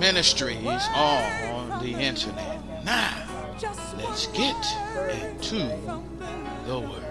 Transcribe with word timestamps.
ministries 0.00 0.66
on 0.94 1.78
the 1.82 1.92
internet. 1.92 2.84
Now, 2.84 3.28
let's 3.98 4.26
get 4.28 4.56
into 5.12 5.58
the 6.66 6.80
Word. 6.80 7.04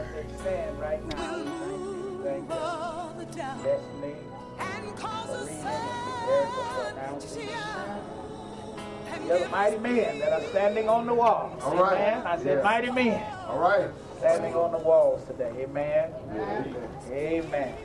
The 9.28 9.48
mighty 9.52 9.78
men 9.78 10.20
that 10.20 10.34
are 10.34 10.42
standing 10.50 10.90
on 10.90 11.06
the 11.06 11.14
wall. 11.14 11.56
All 11.62 11.76
right. 11.76 11.94
Amen. 11.94 12.26
I 12.26 12.38
said, 12.38 12.58
Yeah. 12.58 12.64
mighty 12.64 12.92
men 12.92 13.24
All 13.48 13.60
right. 13.60 13.90
standing 14.18 14.56
on 14.56 14.72
the 14.72 14.80
walls 14.80 15.24
today. 15.26 15.52
Amen. 15.60 16.12
Amen. 17.12 17.76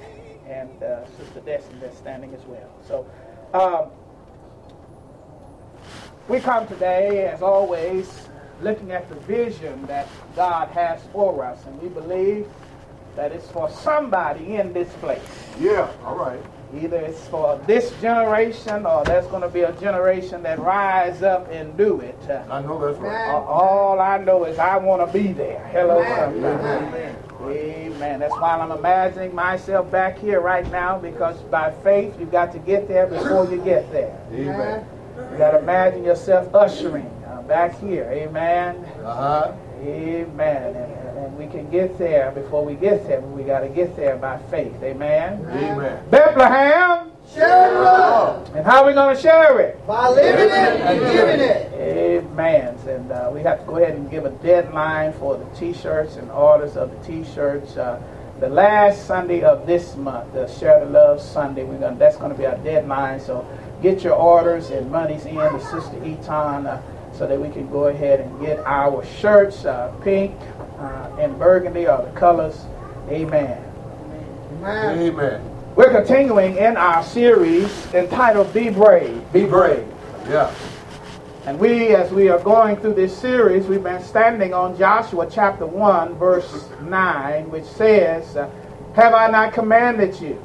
And 0.48 0.82
uh, 0.82 1.06
Sister 1.18 1.40
Destiny 1.40 1.80
that's 1.80 1.98
standing 1.98 2.32
as 2.34 2.42
well. 2.46 2.70
So, 2.86 3.06
um, 3.52 3.90
we 6.28 6.40
come 6.40 6.66
today, 6.66 7.26
as 7.26 7.42
always, 7.42 8.28
looking 8.62 8.92
at 8.92 9.08
the 9.08 9.14
vision 9.16 9.84
that 9.86 10.08
God 10.36 10.68
has 10.68 11.00
for 11.12 11.44
us, 11.44 11.64
and 11.66 11.80
we 11.82 11.88
believe 11.88 12.48
that 13.16 13.32
it's 13.32 13.48
for 13.50 13.70
somebody 13.70 14.56
in 14.56 14.72
this 14.72 14.92
place. 14.94 15.20
Yeah. 15.60 15.90
All 16.04 16.16
right. 16.16 16.40
Either 16.74 16.96
it's 16.96 17.28
for 17.28 17.60
this 17.66 17.92
generation, 18.00 18.84
or 18.84 19.04
there's 19.04 19.26
going 19.26 19.42
to 19.42 19.48
be 19.48 19.60
a 19.60 19.72
generation 19.74 20.42
that 20.42 20.58
rise 20.58 21.22
up 21.22 21.48
and 21.52 21.76
do 21.76 22.00
it. 22.00 22.18
I 22.28 22.62
know 22.62 22.84
that's 22.84 22.98
right. 22.98 23.28
all 23.28 24.00
I 24.00 24.18
know 24.18 24.44
is 24.44 24.58
I 24.58 24.76
want 24.78 25.06
to 25.06 25.12
be 25.16 25.32
there. 25.32 25.64
Hello, 25.68 26.02
somebody. 26.02 26.38
Amen. 26.38 27.16
Amen. 27.42 28.20
That's 28.20 28.32
why 28.32 28.58
I'm 28.58 28.72
imagining 28.72 29.34
myself 29.34 29.88
back 29.92 30.18
here 30.18 30.40
right 30.40 30.68
now, 30.72 30.98
because 30.98 31.36
by 31.42 31.70
faith 31.84 32.18
you've 32.18 32.32
got 32.32 32.50
to 32.52 32.58
get 32.58 32.88
there 32.88 33.06
before 33.06 33.48
you 33.48 33.62
get 33.62 33.92
there. 33.92 34.18
Amen. 34.32 34.84
You 35.16 35.38
got 35.38 35.52
to 35.52 35.58
imagine 35.58 36.04
yourself 36.04 36.52
ushering 36.54 37.06
uh, 37.26 37.42
back 37.42 37.78
here. 37.80 38.08
Amen. 38.10 38.76
Uh 39.04 39.14
huh. 39.14 39.52
Amen. 39.80 40.76
And, 40.76 41.18
and 41.18 41.36
we 41.38 41.46
can 41.46 41.70
get 41.70 41.98
there 41.98 42.30
before 42.32 42.64
we 42.64 42.74
get 42.74 43.06
there, 43.06 43.20
but 43.20 43.30
we 43.30 43.42
got 43.44 43.60
to 43.60 43.68
get 43.68 43.94
there 43.96 44.16
by 44.16 44.38
faith. 44.50 44.74
Amen. 44.82 45.44
Amen. 45.50 46.02
Bethlehem. 46.10 47.10
Share 47.32 47.72
love 47.80 48.54
And 48.54 48.66
how 48.66 48.82
are 48.82 48.86
we 48.86 48.92
going 48.92 49.16
to 49.16 49.20
share 49.20 49.58
it? 49.60 49.86
by 49.86 50.10
living 50.10 50.44
it 50.44 50.80
and 50.80 51.00
giving 51.00 51.40
it. 51.40 51.72
Amen. 51.72 52.76
And 52.86 53.10
uh, 53.10 53.30
we 53.32 53.40
have 53.42 53.60
to 53.60 53.66
go 53.66 53.76
ahead 53.78 53.94
and 53.96 54.10
give 54.10 54.26
a 54.26 54.30
deadline 54.30 55.12
for 55.14 55.38
the 55.38 55.44
T-shirts 55.58 56.16
and 56.16 56.30
orders 56.30 56.76
of 56.76 56.90
the 56.90 56.98
T-shirts. 57.06 57.76
Uh, 57.78 58.00
the 58.40 58.48
last 58.48 59.06
Sunday 59.06 59.42
of 59.42 59.66
this 59.66 59.96
month, 59.96 60.34
the 60.34 60.46
Share 60.48 60.80
the 60.84 60.90
Love 60.90 61.20
Sunday, 61.20 61.64
we're 61.64 61.78
gonna, 61.78 61.96
that's 61.96 62.16
going 62.18 62.30
to 62.30 62.36
be 62.36 62.44
our 62.44 62.58
deadline. 62.58 63.20
So 63.20 63.46
get 63.84 64.02
your 64.02 64.14
orders 64.14 64.70
and 64.70 64.90
monies 64.90 65.26
in 65.26 65.34
to 65.34 65.60
Sister 65.60 66.02
Eaton 66.02 66.66
uh, 66.66 66.82
so 67.12 67.26
that 67.26 67.38
we 67.38 67.50
can 67.50 67.70
go 67.70 67.88
ahead 67.88 68.18
and 68.18 68.40
get 68.40 68.58
our 68.60 69.04
shirts, 69.04 69.66
uh, 69.66 69.92
pink 70.02 70.34
uh, 70.78 71.14
and 71.20 71.38
burgundy 71.38 71.86
are 71.86 72.02
the 72.02 72.10
colors. 72.18 72.64
Amen. 73.10 73.62
Amen. 74.54 74.98
Amen. 74.98 75.50
We're 75.76 75.90
continuing 75.90 76.56
in 76.56 76.78
our 76.78 77.02
series 77.02 77.92
entitled 77.92 78.54
Be 78.54 78.70
Brave. 78.70 79.22
Be 79.34 79.44
Brave. 79.44 79.86
Yeah. 80.28 80.52
And 81.44 81.58
we, 81.58 81.94
as 81.94 82.10
we 82.10 82.30
are 82.30 82.38
going 82.38 82.76
through 82.76 82.94
this 82.94 83.14
series, 83.14 83.66
we've 83.66 83.82
been 83.82 84.02
standing 84.02 84.54
on 84.54 84.78
Joshua 84.78 85.28
chapter 85.30 85.66
1, 85.66 86.14
verse 86.14 86.70
9, 86.80 87.50
which 87.50 87.66
says, 87.66 88.34
uh, 88.34 88.48
Have 88.94 89.12
I 89.12 89.28
not 89.28 89.52
commanded 89.52 90.18
you? 90.18 90.42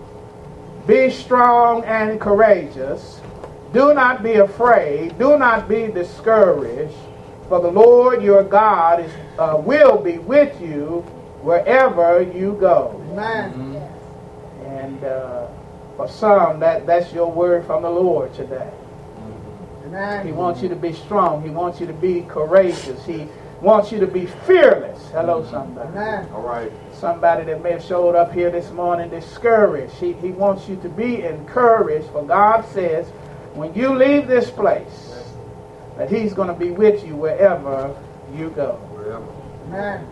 Be 0.85 1.09
strong 1.09 1.85
and 1.85 2.19
courageous. 2.19 3.18
Do 3.73 3.93
not 3.93 4.23
be 4.23 4.35
afraid. 4.35 5.17
Do 5.19 5.37
not 5.37 5.67
be 5.69 5.87
discouraged. 5.87 6.95
For 7.47 7.59
the 7.59 7.71
Lord 7.71 8.21
your 8.21 8.43
God 8.43 8.99
is, 8.99 9.11
uh, 9.37 9.61
will 9.63 9.97
be 9.97 10.17
with 10.19 10.59
you 10.61 11.01
wherever 11.41 12.21
you 12.21 12.57
go. 12.59 13.01
Amen. 13.11 13.81
And 14.65 15.03
uh, 15.03 15.47
for 15.97 16.07
some, 16.07 16.59
that, 16.59 16.85
that's 16.85 17.11
your 17.11 17.31
word 17.31 17.65
from 17.65 17.83
the 17.83 17.89
Lord 17.89 18.33
today. 18.33 18.71
Amen. 19.85 20.25
He 20.25 20.31
wants 20.31 20.61
you 20.61 20.69
to 20.69 20.75
be 20.75 20.93
strong. 20.93 21.41
He 21.41 21.49
wants 21.49 21.79
you 21.79 21.87
to 21.87 21.93
be 21.93 22.21
courageous. 22.23 23.03
He 23.05 23.27
wants 23.61 23.91
you 23.91 23.99
to 23.99 24.07
be 24.07 24.27
fearless. 24.27 25.09
Hello, 25.11 25.43
somebody. 25.49 25.89
Amen. 25.89 26.29
All 26.31 26.41
right. 26.41 26.71
Somebody 26.93 27.45
that 27.45 27.63
may 27.63 27.71
have 27.71 27.83
showed 27.83 28.15
up 28.15 28.31
here 28.31 28.51
this 28.51 28.69
morning 28.71 29.09
discouraged. 29.09 29.93
He, 29.95 30.13
he 30.13 30.29
wants 30.29 30.69
you 30.69 30.75
to 30.77 30.89
be 30.89 31.23
encouraged. 31.23 32.09
For 32.11 32.23
God 32.23 32.65
says, 32.71 33.11
when 33.55 33.73
you 33.73 33.95
leave 33.95 34.27
this 34.27 34.49
place, 34.49 35.23
that 35.97 36.09
He's 36.09 36.33
going 36.33 36.47
to 36.47 36.53
be 36.53 36.71
with 36.71 37.05
you 37.05 37.15
wherever 37.15 37.95
you 38.33 38.49
go. 38.51 38.73
Wherever. 38.93 39.25
Amen. 39.67 40.07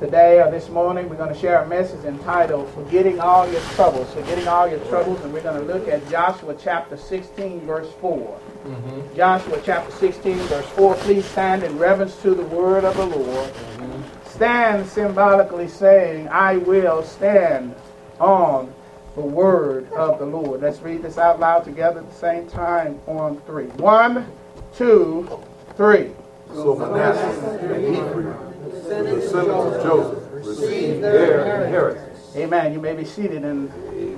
Today 0.00 0.40
or 0.40 0.50
this 0.50 0.68
morning, 0.68 1.08
we're 1.08 1.16
going 1.16 1.32
to 1.32 1.38
share 1.38 1.62
a 1.62 1.68
message 1.68 2.04
entitled 2.04 2.68
Forgetting 2.74 3.20
All 3.20 3.48
Your 3.48 3.60
Troubles. 3.76 4.12
Forgetting 4.12 4.48
All 4.48 4.68
Your 4.68 4.80
Troubles, 4.86 5.20
and 5.20 5.32
we're 5.32 5.42
going 5.42 5.64
to 5.64 5.72
look 5.72 5.86
at 5.86 6.08
Joshua 6.10 6.56
chapter 6.58 6.96
16, 6.96 7.60
verse 7.60 7.88
4. 8.00 8.16
Mm-hmm. 8.18 9.16
Joshua 9.16 9.60
chapter 9.64 9.92
16, 9.92 10.36
verse 10.38 10.66
4. 10.70 10.94
Please 10.96 11.24
stand 11.26 11.62
in 11.62 11.78
reverence 11.78 12.16
to 12.22 12.34
the 12.34 12.42
word 12.42 12.84
of 12.84 12.96
the 12.96 13.06
Lord. 13.06 13.50
Mm-hmm. 13.52 14.28
Stand 14.28 14.88
symbolically 14.88 15.68
saying, 15.68 16.26
I 16.28 16.56
will 16.56 17.04
stand 17.04 17.74
on 18.18 18.74
the 19.14 19.20
word 19.20 19.92
of 19.92 20.18
the 20.18 20.26
Lord. 20.26 20.62
Let's 20.62 20.80
read 20.80 21.02
this 21.02 21.18
out 21.18 21.38
loud 21.40 21.64
together 21.64 22.00
at 22.00 22.08
the 22.08 22.14
same 22.14 22.48
time 22.48 23.00
on 23.06 23.40
three. 23.42 23.66
One, 23.66 24.26
two, 24.74 25.28
three. 25.76 26.10
So 26.48 26.76
Manasseh 26.76 27.58
and 27.62 27.96
Ephraim, 27.96 28.36
the 28.62 28.70
descendants 28.70 29.32
of 29.32 29.82
Joseph, 29.82 30.18
received 30.32 31.02
their 31.02 31.64
inheritance. 31.64 32.36
Amen. 32.36 32.72
You 32.72 32.80
may 32.80 32.94
be 32.94 33.04
seated 33.04 33.44
in 33.44 33.68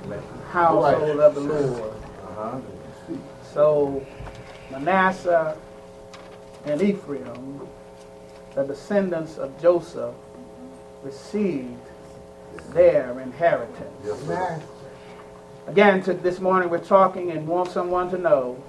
the 0.09 0.21
household 0.51 1.19
of 1.19 1.35
the 1.35 1.41
Lord. 1.41 1.93
Uh-huh. 2.23 2.59
So 3.53 4.05
Manasseh 4.71 5.57
and 6.65 6.81
Ephraim, 6.81 7.67
the 8.53 8.63
descendants 8.63 9.37
of 9.37 9.61
Joseph, 9.61 10.15
received 11.03 11.77
their 12.71 13.19
inheritance. 13.19 14.05
Yes. 14.05 14.61
Again, 15.67 16.03
to 16.03 16.13
this 16.13 16.39
morning 16.39 16.69
we're 16.69 16.77
talking 16.77 17.31
and 17.31 17.47
want 17.47 17.71
someone 17.71 18.11
to 18.11 18.19
know 18.19 18.63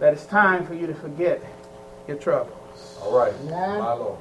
that 0.00 0.12
it's 0.12 0.26
time 0.26 0.66
for 0.66 0.74
you 0.74 0.88
to 0.88 0.94
forget 0.94 1.40
your 2.08 2.16
troubles. 2.16 2.98
All 3.00 3.16
right. 3.16 3.32
Amen. 3.44 3.78
My 3.78 3.92
Lord. 3.92 4.18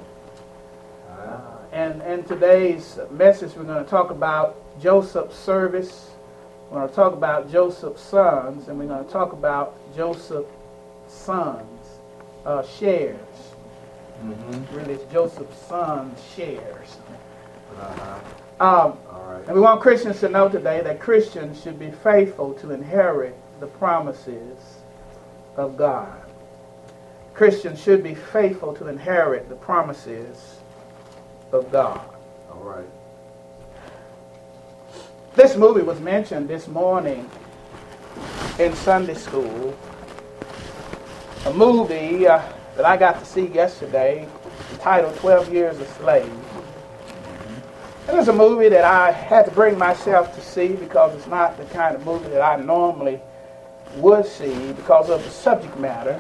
Uh, 1.09 1.39
and 1.71 1.99
in 2.03 2.23
today's 2.25 2.99
message, 3.09 3.55
we're 3.55 3.63
going 3.63 3.83
to 3.83 3.89
talk 3.89 4.11
about 4.11 4.55
Joseph's 4.79 5.35
service. 5.35 6.11
We're 6.69 6.77
going 6.77 6.89
to 6.89 6.95
talk 6.95 7.13
about 7.13 7.51
Joseph's 7.51 8.03
sons, 8.03 8.67
and 8.67 8.77
we're 8.77 8.85
going 8.85 9.03
to 9.03 9.11
talk 9.11 9.33
about 9.33 9.75
Joseph's 9.95 10.47
sons' 11.07 11.87
uh, 12.45 12.61
shares. 12.67 13.17
Mm-hmm. 14.23 14.75
Really, 14.75 14.93
it's 14.93 15.11
Joseph's 15.11 15.57
sons' 15.65 16.21
shares. 16.35 16.97
Uh-huh. 17.79 18.19
Um, 18.61 18.99
All 19.09 19.25
right. 19.27 19.43
and 19.47 19.55
we 19.55 19.59
want 19.59 19.81
Christians 19.81 20.19
to 20.19 20.29
know 20.29 20.47
today 20.47 20.81
that 20.81 20.99
Christians 20.99 21.63
should 21.63 21.79
be 21.79 21.89
faithful 21.89 22.53
to 22.53 22.69
inherit 22.69 23.35
the 23.59 23.65
promises 23.65 24.59
of 25.57 25.75
God. 25.75 26.21
Christians 27.33 27.81
should 27.81 28.03
be 28.03 28.13
faithful 28.13 28.75
to 28.75 28.87
inherit 28.87 29.49
the 29.49 29.55
promises 29.55 30.57
of 31.51 31.71
God. 31.71 32.07
All 32.51 32.61
right. 32.61 32.85
This 35.33 35.55
movie 35.55 35.81
was 35.81 35.99
mentioned 35.99 36.47
this 36.47 36.67
morning 36.67 37.27
in 38.59 38.75
Sunday 38.75 39.15
school. 39.15 39.75
A 41.47 41.53
movie 41.55 42.27
uh, 42.27 42.43
that 42.75 42.85
I 42.85 42.95
got 42.95 43.17
to 43.17 43.25
see 43.25 43.47
yesterday 43.47 44.27
entitled 44.71 45.15
12 45.15 45.51
Years 45.51 45.79
a 45.79 45.85
Slave. 45.93 46.31
It 48.07 48.15
was 48.15 48.27
a 48.27 48.33
movie 48.33 48.67
that 48.69 48.83
I 48.83 49.11
had 49.11 49.45
to 49.45 49.51
bring 49.51 49.77
myself 49.77 50.33
to 50.35 50.41
see 50.41 50.69
because 50.69 51.15
it's 51.15 51.27
not 51.27 51.55
the 51.57 51.65
kind 51.65 51.95
of 51.95 52.03
movie 52.03 52.29
that 52.29 52.41
I 52.41 52.61
normally 52.61 53.21
would 53.97 54.25
see 54.25 54.73
because 54.73 55.09
of 55.09 55.23
the 55.23 55.29
subject 55.29 55.77
matter. 55.79 56.19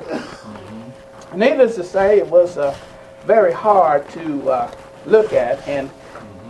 Needless 1.35 1.75
to 1.75 1.83
say, 1.83 2.19
it 2.19 2.27
was 2.27 2.57
uh, 2.57 2.77
very 3.25 3.51
hard 3.51 4.07
to 4.11 4.49
uh, 4.49 4.71
look 5.05 5.33
at, 5.33 5.67
and, 5.67 5.89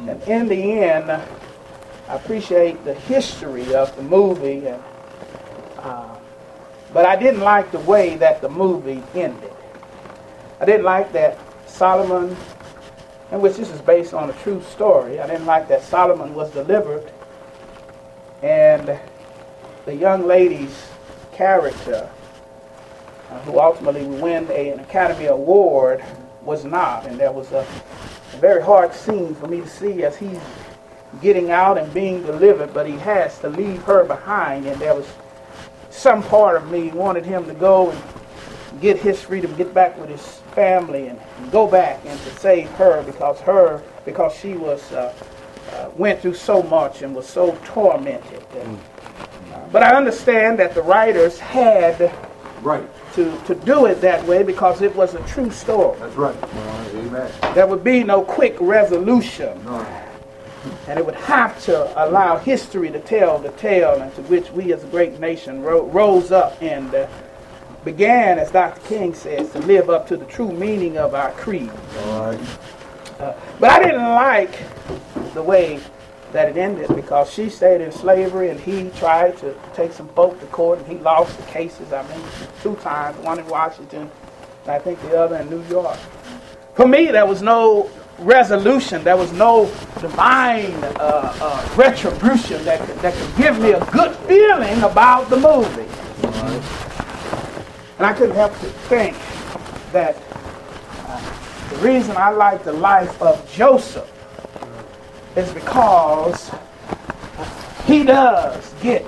and 0.07 0.21
in 0.23 0.47
the 0.47 0.81
end, 0.81 1.09
uh, 1.09 1.23
I 2.07 2.15
appreciate 2.15 2.83
the 2.83 2.93
history 2.93 3.73
of 3.73 3.95
the 3.95 4.03
movie, 4.03 4.67
and, 4.67 4.83
uh, 5.77 6.15
but 6.91 7.05
I 7.05 7.15
didn't 7.15 7.41
like 7.41 7.71
the 7.71 7.79
way 7.79 8.17
that 8.17 8.41
the 8.41 8.49
movie 8.49 9.01
ended. 9.15 9.53
I 10.59 10.65
didn't 10.65 10.83
like 10.83 11.13
that 11.13 11.39
Solomon, 11.67 12.35
in 13.31 13.41
which 13.41 13.55
this 13.55 13.69
is 13.69 13.81
based 13.81 14.13
on 14.13 14.29
a 14.29 14.33
true 14.33 14.61
story, 14.61 15.19
I 15.19 15.27
didn't 15.27 15.45
like 15.45 15.67
that 15.69 15.83
Solomon 15.83 16.35
was 16.35 16.51
delivered, 16.51 17.11
and 18.43 18.99
the 19.85 19.95
young 19.95 20.27
lady's 20.27 20.89
character, 21.31 22.09
uh, 23.29 23.39
who 23.41 23.59
ultimately 23.59 24.05
win 24.05 24.47
a, 24.51 24.69
an 24.69 24.79
Academy 24.79 25.25
Award, 25.25 26.03
was 26.43 26.65
not. 26.65 27.05
And 27.05 27.19
there 27.19 27.31
was 27.31 27.51
a, 27.51 27.65
a 28.33 28.37
very 28.37 28.61
hard 28.61 28.93
scene 28.93 29.33
for 29.35 29.47
me 29.47 29.61
to 29.61 29.67
see 29.67 30.03
as 30.03 30.17
he's 30.17 30.39
getting 31.21 31.51
out 31.51 31.77
and 31.77 31.91
being 31.93 32.21
delivered, 32.23 32.73
but 32.73 32.85
he 32.85 32.97
has 32.97 33.39
to 33.39 33.49
leave 33.49 33.81
her 33.83 34.03
behind. 34.03 34.65
And 34.65 34.79
there 34.81 34.95
was 34.95 35.07
some 35.89 36.23
part 36.23 36.57
of 36.57 36.69
me 36.71 36.89
wanted 36.89 37.25
him 37.25 37.45
to 37.45 37.53
go 37.53 37.91
and 37.91 38.81
get 38.81 38.97
his 38.97 39.21
freedom, 39.21 39.55
get 39.55 39.73
back 39.73 39.97
with 39.97 40.09
his 40.09 40.40
family, 40.51 41.07
and, 41.07 41.19
go 41.51 41.65
back 41.67 41.99
and 42.05 42.19
to 42.21 42.29
save 42.39 42.69
her 42.71 43.01
because 43.03 43.39
her 43.41 43.81
because 44.05 44.33
she 44.33 44.53
was 44.53 44.91
uh, 44.91 45.13
uh, 45.73 45.89
went 45.97 46.19
through 46.21 46.33
so 46.35 46.61
much 46.63 47.01
and 47.01 47.15
was 47.15 47.27
so 47.27 47.57
tormented. 47.65 48.43
And, 48.55 48.79
uh, 49.53 49.59
but 49.71 49.83
I 49.83 49.95
understand 49.95 50.59
that 50.59 50.73
the 50.75 50.81
writers 50.81 51.39
had 51.39 52.13
Right. 52.61 52.87
to, 53.15 53.35
to 53.47 53.55
do 53.55 53.87
it 53.87 54.01
that 54.01 54.23
way 54.27 54.43
because 54.43 54.81
it 54.83 54.95
was 54.95 55.15
a 55.15 55.21
true 55.27 55.49
story. 55.49 55.97
That's 55.99 56.15
right. 56.15 56.35
Amen. 56.93 57.31
There 57.55 57.65
would 57.65 57.83
be 57.83 58.03
no 58.03 58.21
quick 58.21 58.55
resolution, 58.59 59.63
No. 59.65 59.85
and 60.87 60.99
it 60.99 61.05
would 61.05 61.15
have 61.15 61.59
to 61.63 62.05
allow 62.05 62.37
history 62.37 62.91
to 62.91 62.99
tell 62.99 63.39
the 63.39 63.49
tale 63.53 63.99
into 64.01 64.21
which 64.23 64.51
we 64.51 64.73
as 64.73 64.83
a 64.83 64.87
great 64.87 65.19
nation 65.19 65.63
ro- 65.63 65.87
rose 65.87 66.31
up 66.31 66.61
and 66.61 66.93
uh, 66.93 67.07
began, 67.83 68.39
as 68.39 68.51
Dr. 68.51 68.81
King 68.87 69.13
says, 69.13 69.51
to 69.51 69.59
live 69.59 69.89
up 69.89 70.07
to 70.07 70.17
the 70.17 70.25
true 70.25 70.51
meaning 70.51 70.97
of 70.97 71.13
our 71.13 71.31
creed. 71.31 71.71
Right. 72.05 72.39
Uh, 73.19 73.33
but 73.59 73.69
I 73.69 73.83
didn't 73.83 74.01
like 74.01 74.59
the 75.33 75.43
way 75.43 75.79
that 76.31 76.49
it 76.49 76.57
ended 76.57 76.87
because 76.95 77.31
she 77.31 77.49
stayed 77.49 77.81
in 77.81 77.91
slavery 77.91 78.49
and 78.49 78.59
he 78.59 78.89
tried 78.91 79.37
to 79.39 79.55
take 79.73 79.91
some 79.91 80.07
folk 80.09 80.39
to 80.39 80.45
court 80.47 80.79
and 80.79 80.87
he 80.87 80.97
lost 80.99 81.37
the 81.37 81.43
cases, 81.43 81.91
I 81.91 82.07
mean, 82.07 82.25
two 82.61 82.75
times, 82.77 83.17
one 83.17 83.39
in 83.39 83.47
Washington 83.47 84.09
and 84.63 84.71
I 84.71 84.79
think 84.79 85.01
the 85.01 85.19
other 85.19 85.37
in 85.37 85.49
New 85.49 85.63
York. 85.63 85.97
For 86.75 86.87
me, 86.87 87.07
there 87.07 87.25
was 87.25 87.41
no 87.41 87.89
resolution, 88.19 89.03
there 89.03 89.17
was 89.17 89.33
no 89.33 89.65
divine 89.99 90.73
uh, 90.83 91.33
uh, 91.41 91.73
retribution 91.75 92.63
that 92.65 92.79
could, 92.79 92.97
that 92.99 93.13
could 93.13 93.35
give 93.37 93.59
me 93.59 93.71
a 93.71 93.85
good 93.91 94.15
feeling 94.27 94.81
about 94.83 95.29
the 95.29 95.37
movie. 95.37 95.89
And 98.01 98.09
I 98.09 98.13
couldn't 98.13 98.35
help 98.35 98.51
to 98.53 98.65
think 98.89 99.15
that 99.91 100.15
uh, 101.05 101.69
the 101.69 101.75
reason 101.87 102.17
I 102.17 102.31
like 102.31 102.63
the 102.63 102.73
life 102.73 103.21
of 103.21 103.47
Joseph 103.53 104.11
is 105.35 105.53
because 105.53 106.49
he 107.85 108.01
does 108.03 108.73
get 108.81 109.03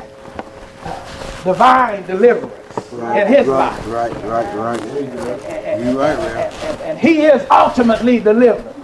divine 1.43 2.05
deliverance 2.05 2.53
in 2.93 3.25
his 3.25 3.47
life. 3.47 3.87
Right, 3.87 4.13
right, 4.25 4.55
right. 4.55 4.79
And, 4.79 5.89
You 5.89 5.99
right, 5.99 6.15
man. 6.19 6.53
and- 6.53 6.81
and 6.81 6.99
he 6.99 7.23
is 7.23 7.43
ultimately 7.49 8.19
delivered. 8.19 8.75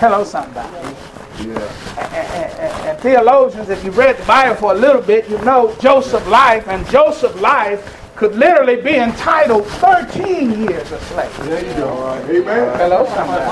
Hello, 0.00 0.22
somebody. 0.22 0.68
Yeah. 1.40 1.58
And, 1.96 2.60
and- 2.60 2.88
and 2.88 2.98
theologians, 2.98 3.70
if 3.70 3.82
you've 3.86 3.96
read 3.96 4.18
the 4.18 4.26
Bible 4.26 4.56
for 4.56 4.72
a 4.72 4.76
little 4.76 5.00
bit, 5.00 5.30
you 5.30 5.38
know 5.38 5.74
Joseph's 5.80 6.26
life, 6.26 6.68
and 6.68 6.86
Joseph's 6.90 7.40
life 7.40 8.00
could 8.22 8.36
literally 8.36 8.80
be 8.80 8.94
entitled 8.94 9.66
13 9.66 10.52
years 10.52 10.92
a 10.92 11.00
slave. 11.00 11.36
There 11.38 11.66
you 11.66 11.74
go. 11.74 11.88
All 11.88 12.06
right. 12.16 12.30
Amen. 12.30 12.78
Hello, 12.78 13.04
somebody. 13.06 13.44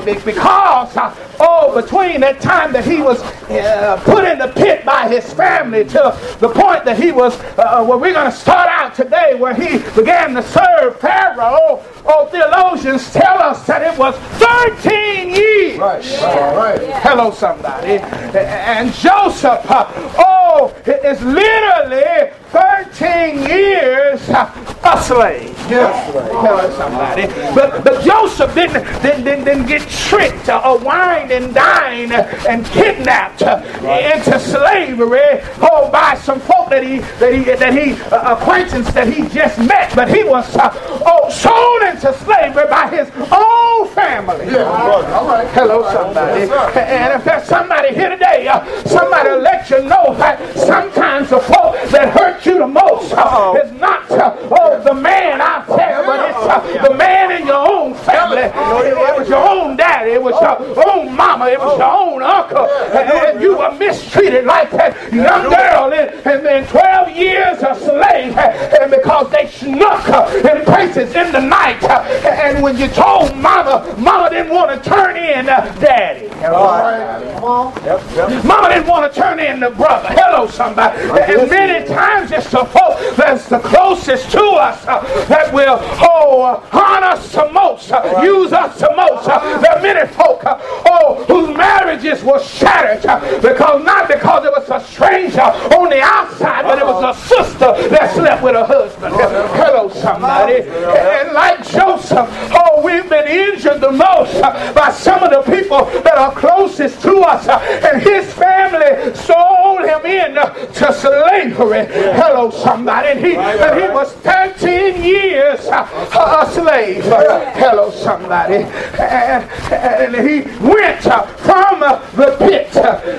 Be- 0.00 0.14
Because, 0.24 0.96
uh, 0.96 1.14
oh, 1.38 1.78
between 1.78 2.22
that 2.22 2.40
time 2.40 2.72
that 2.72 2.86
he 2.86 3.02
was 3.02 3.20
uh, 3.50 4.00
put 4.02 4.24
in 4.24 4.38
the 4.38 4.48
pit 4.48 4.82
by 4.86 5.08
his 5.08 5.30
family 5.34 5.84
to 5.84 6.18
the 6.40 6.48
point 6.48 6.86
that 6.86 6.98
he 6.98 7.12
was, 7.12 7.38
uh, 7.58 7.84
where 7.84 7.98
we're 7.98 8.14
going 8.14 8.30
to 8.30 8.36
start 8.36 8.66
out 8.68 8.94
today, 8.94 9.34
where 9.34 9.52
he 9.52 9.76
began 9.94 10.32
to 10.34 10.42
serve 10.42 10.98
Pharaoh, 10.98 11.84
oh, 12.06 12.28
theologians 12.32 13.12
tell 13.12 13.38
us 13.42 13.66
that 13.66 13.82
it 13.82 13.98
was 13.98 14.16
13 14.40 15.34
years. 15.34 15.78
Right. 15.78 16.22
All 16.22 16.56
right. 16.56 16.80
Hello, 17.02 17.30
somebody. 17.30 17.98
And 18.38 18.90
Joseph, 18.94 19.70
uh, 19.70 19.86
oh, 20.16 20.74
is 20.86 21.20
literally 21.22 22.32
13 22.56 23.42
years 23.42 24.28
a 24.30 25.02
slave. 25.02 25.56
Yes. 25.68 26.14
Right. 26.14 26.30
Hello, 26.30 26.70
somebody. 26.76 27.26
But, 27.54 27.84
but 27.84 28.02
Joseph 28.04 28.54
didn't, 28.54 28.84
didn't, 29.02 29.44
didn't, 29.44 29.66
get 29.66 29.82
tricked 29.88 30.48
or 30.48 30.78
wined 30.78 31.32
and 31.32 31.52
dined 31.52 32.12
and 32.12 32.64
kidnapped 32.66 33.42
into 33.42 34.38
slavery 34.38 35.42
oh, 35.60 35.90
by 35.90 36.14
some 36.14 36.40
folk 36.40 36.70
that 36.70 36.82
he, 36.84 36.98
that 37.18 37.34
he, 37.34 37.44
that 37.44 37.74
he 37.74 38.00
uh, 38.14 38.36
acquaintance 38.36 38.92
that 38.92 39.12
he 39.12 39.28
just 39.28 39.58
met. 39.58 39.94
But 39.94 40.08
he 40.08 40.22
was 40.24 40.56
uh, 40.56 40.70
oh, 41.04 41.28
sold 41.30 41.82
into 41.82 42.16
slavery 42.24 42.66
by 42.70 42.88
his 42.88 43.10
own 43.32 43.88
family. 43.88 44.46
Yeah. 44.46 44.62
All 44.62 45.26
right. 45.26 45.48
Hello, 45.48 45.82
somebody. 45.92 46.42
Yes, 46.42 46.76
and 46.76 47.20
if 47.20 47.24
there's 47.24 47.44
somebody 47.44 47.92
here 47.92 48.08
today, 48.08 48.46
uh, 48.46 48.64
somebody 48.84 49.30
let 49.30 49.68
you 49.68 49.82
know 49.82 50.14
that 50.14 50.56
sometimes 50.56 51.30
the 51.30 51.40
folk 51.40 51.74
that 51.90 52.16
hurt 52.16 52.45
you 52.46 52.58
the 52.58 52.66
most 52.66 53.12
uh, 53.12 53.54
is 53.62 53.72
not 53.72 54.10
uh, 54.10 54.36
oh, 54.58 54.82
the 54.82 54.94
man 54.94 55.40
out 55.40 55.66
there, 55.66 56.04
but 56.06 56.30
it's 56.30 56.38
uh, 56.38 56.88
the 56.88 56.94
man 56.94 57.32
in 57.40 57.46
your 57.46 57.68
own 57.68 57.94
family. 57.94 58.42
It, 58.42 58.52
it 58.54 59.18
was 59.18 59.28
your 59.28 59.48
own 59.48 59.76
daddy, 59.76 60.12
it 60.12 60.22
was 60.22 60.40
your 60.40 60.88
own 60.88 61.14
mama, 61.14 61.48
it 61.48 61.58
was 61.58 61.78
your 61.78 61.90
own 61.90 62.22
uncle, 62.22 62.64
and, 62.64 63.10
and 63.10 63.40
you 63.42 63.58
were 63.58 63.72
mistreated 63.72 64.44
like 64.44 64.70
that 64.70 65.12
young 65.12 65.50
girl 65.50 65.92
in, 65.92 66.08
in, 66.28 66.46
in 66.46 66.68
12 66.68 67.16
years 67.16 67.62
a 67.62 67.74
slave, 67.74 68.36
and 68.36 68.90
because 68.90 69.30
they 69.30 69.46
snuck 69.48 70.08
uh, 70.08 70.30
in 70.36 70.64
places 70.64 71.14
in 71.14 71.32
the 71.32 71.40
night, 71.40 71.82
and 71.84 72.62
when 72.62 72.76
you 72.76 72.88
told 72.88 73.36
mama, 73.36 73.94
mama 73.98 74.30
didn't 74.30 74.52
want 74.52 74.70
to 74.70 74.88
turn 74.88 75.16
in 75.16 75.48
uh, 75.48 75.60
daddy. 75.80 76.28
All 76.44 76.78
right. 76.78 77.32
Come 77.34 77.44
on. 77.44 77.84
Yep. 77.84 78.02
Yep. 78.14 78.44
Mama 78.44 78.68
didn't 78.68 78.86
want 78.86 79.12
to 79.12 79.20
turn 79.20 79.40
in 79.40 79.60
the 79.60 79.70
brother. 79.70 80.08
Hello, 80.10 80.46
somebody. 80.46 81.00
And 81.00 81.50
many 81.50 81.86
times 81.86 82.25
it's 82.30 82.50
the 82.50 82.64
folk 82.64 83.16
that's 83.16 83.48
the 83.48 83.58
closest 83.58 84.30
to 84.32 84.42
us 84.42 84.86
uh, 84.86 85.00
that 85.28 85.52
will 85.52 85.78
oh, 85.80 86.60
harm 86.70 87.04
us 87.04 87.32
the 87.32 87.50
most, 87.52 87.90
uh, 87.92 88.20
use 88.22 88.52
us 88.52 88.78
the 88.80 88.92
most. 88.96 89.26
There 89.26 89.72
are 89.72 89.82
many 89.82 90.06
folk 90.12 90.40
oh, 90.44 91.24
whose 91.28 91.56
marriages 91.56 92.22
were 92.22 92.42
shattered 92.42 93.02
because 93.42 93.84
not 93.84 94.08
because 94.08 94.44
it 94.44 94.52
was 94.52 94.68
a 94.70 94.80
stranger 94.86 95.40
on 95.40 95.90
the 95.90 96.00
outside, 96.00 96.62
but 96.62 96.78
it 96.78 96.84
was 96.84 97.16
a 97.16 97.20
sister 97.28 97.88
that 97.88 98.14
slept 98.14 98.42
with 98.42 98.54
her 98.54 98.64
husband. 98.64 99.14
Hello, 99.16 99.88
somebody. 99.90 100.62
And 100.62 101.32
like 101.32 101.58
Joseph, 101.68 102.28
oh, 102.52 102.75
we've 102.82 103.08
been 103.08 103.26
injured 103.26 103.80
the 103.80 103.92
most 103.92 104.34
uh, 104.36 104.72
by 104.72 104.90
some 104.92 105.22
of 105.22 105.30
the 105.30 105.42
people 105.50 105.84
that 106.02 106.16
are 106.18 106.32
closest 106.32 107.00
to 107.02 107.18
us. 107.20 107.48
uh, 107.48 107.58
And 107.84 108.02
his 108.02 108.32
family 108.34 109.14
sold 109.14 109.80
him 109.84 110.04
in 110.06 110.38
uh, 110.38 110.50
to 110.50 110.92
slavery. 110.92 111.86
Hello, 112.16 112.50
somebody. 112.50 113.08
And 113.08 113.20
he, 113.20 113.34
and 113.36 113.80
he 113.80 113.88
was 113.88 114.12
13 114.14 115.02
years 115.02 115.66
a 115.66 116.48
slave. 116.52 117.04
Hello, 117.04 117.90
somebody. 117.90 118.64
And, 118.98 119.44
and 119.72 120.14
he 120.28 120.42
went 120.66 121.02
from 121.02 121.80
the 121.80 122.36
pit. 122.38 122.68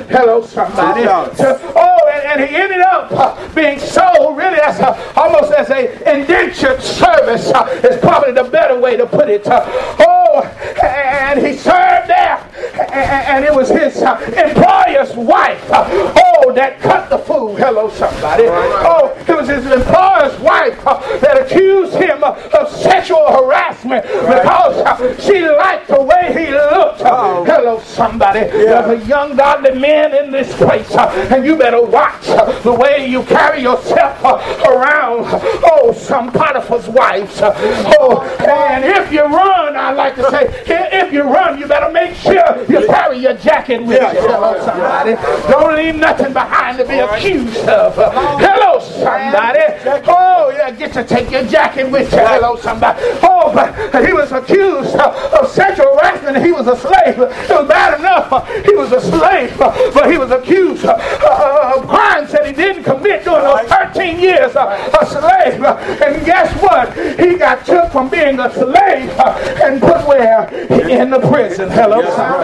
Hello, 0.10 0.42
somebody. 0.46 1.04
To, 1.04 1.60
oh, 1.76 2.10
and, 2.14 2.42
and 2.42 2.50
he 2.50 2.56
ended 2.56 2.82
up 2.82 3.56
being 3.56 3.80
sold 3.80 4.38
really 4.38 4.60
as 4.60 4.80
a, 4.80 4.96
almost 5.20 5.52
as 5.54 5.70
a 5.70 5.88
indentured 6.18 6.82
service 6.82 7.48
is 7.84 8.00
probably 8.00 8.32
the 8.34 8.44
better 8.44 8.80
way 8.80 8.98
to 8.98 9.06
put 9.06 9.30
it. 9.30 9.47
Oh, 9.50 10.44
and 10.84 11.40
he 11.46 11.54
served 11.54 12.10
there. 12.10 12.47
And 12.92 13.46
it 13.46 13.54
was 13.54 13.70
his 13.70 14.02
uh, 14.02 14.18
employer's 14.36 15.16
wife, 15.16 15.64
uh, 15.70 15.86
oh, 16.18 16.54
that 16.54 16.80
cut 16.80 17.10
the 17.10 17.18
food. 17.20 17.58
Hello, 17.60 17.90
somebody. 17.90 18.46
Oh, 18.48 19.16
it 19.28 19.36
was 19.36 19.48
his 19.48 19.66
employer's 19.66 20.40
wife 20.40 20.80
uh, 20.86 21.00
that 21.20 21.40
accused 21.46 21.94
him 21.94 22.24
of 22.24 22.70
sexual 22.72 23.26
harassment 23.32 24.04
because 24.04 24.78
uh, 24.78 25.22
she 25.22 25.48
liked 25.48 25.88
the 25.88 26.02
way 26.02 26.34
he 26.34 26.52
looked. 26.52 27.02
Hello, 27.02 27.80
somebody. 27.82 28.40
There's 28.40 29.04
a 29.04 29.06
young 29.06 29.36
godly 29.36 29.78
man 29.78 30.16
in 30.16 30.32
this 30.32 30.56
place, 30.58 30.90
and 30.96 31.46
you 31.46 31.58
better 31.58 31.84
watch 31.84 32.26
the 32.64 32.74
way 32.74 33.08
you 33.08 33.24
carry 33.24 33.62
yourself 33.62 34.24
around. 34.66 35.26
Oh, 35.64 35.94
some 35.96 36.32
Potiphar's 36.32 36.88
wives. 36.88 37.40
Oh, 37.42 38.24
and 38.40 38.84
if 38.84 39.12
you 39.12 39.22
run, 39.22 39.76
I 39.76 39.92
like 39.92 40.16
to 40.16 40.30
say, 40.32 40.64
if 40.66 41.14
you 41.14 41.24
run, 41.24 41.60
you 41.60 41.68
better 41.68 41.92
make 41.92 42.16
sure 42.16 42.47
you 42.70 42.86
carry 42.88 43.18
your 43.20 43.34
jacket 43.36 43.84
with 43.84 44.02
you. 44.02 44.22
Hello, 44.22 44.60
somebody. 44.64 45.16
Don't 45.50 45.76
leave 45.76 45.96
nothing 45.96 46.34
behind 46.34 46.78
to 46.78 46.86
be 46.86 47.00
accused 47.00 47.68
of. 47.68 47.96
Hello, 47.96 48.80
somebody. 48.80 49.62
Oh, 50.08 50.52
yeah, 50.56 50.72
get 50.72 50.94
to 50.94 51.04
take 51.04 51.32
your 51.32 51.44
jacket 51.46 51.90
with 51.90 52.12
you. 52.12 52.20
Hello, 52.20 52.56
somebody. 52.58 53.00
Oh, 53.24 53.52
but 53.54 54.06
he 54.06 54.14
was 54.14 54.32
accused 54.32 54.96
of 54.96 55.50
sexual 55.50 55.98
harassment. 55.98 56.44
He 56.46 56.52
was 56.52 56.68
a 56.68 56.76
slave. 56.76 57.20
It 57.20 57.50
was 57.50 57.68
bad 57.68 58.00
enough. 58.00 58.48
He 58.66 58.76
was 58.76 58.92
a 58.92 59.02
slave, 59.02 59.58
but 59.58 60.12
he 60.12 60.18
was 60.18 60.32
accused 60.32 60.86
of 60.86 61.88
crimes 61.88 62.32
that 62.32 62.46
he 62.46 62.54
didn't 62.54 62.84
commit 62.84 63.24
during 63.24 63.44
those 63.44 63.68
13 63.68 64.20
years 64.20 64.56
uh, 64.56 64.98
a 65.02 65.06
slave. 65.06 65.64
And 66.02 66.26
guess 66.26 66.52
what? 66.62 66.94
He 67.20 67.38
got 67.38 67.66
took 67.66 67.92
from 67.92 68.10
being 68.10 68.40
a 68.40 68.52
slave 68.54 69.10
uh, 69.18 69.64
and 69.64 69.82
put 69.82 70.08
where? 70.08 70.48
In 70.90 71.10
the 71.10 71.20
prison. 71.20 71.70
Hello, 71.70 72.02
somebody. 72.16 72.37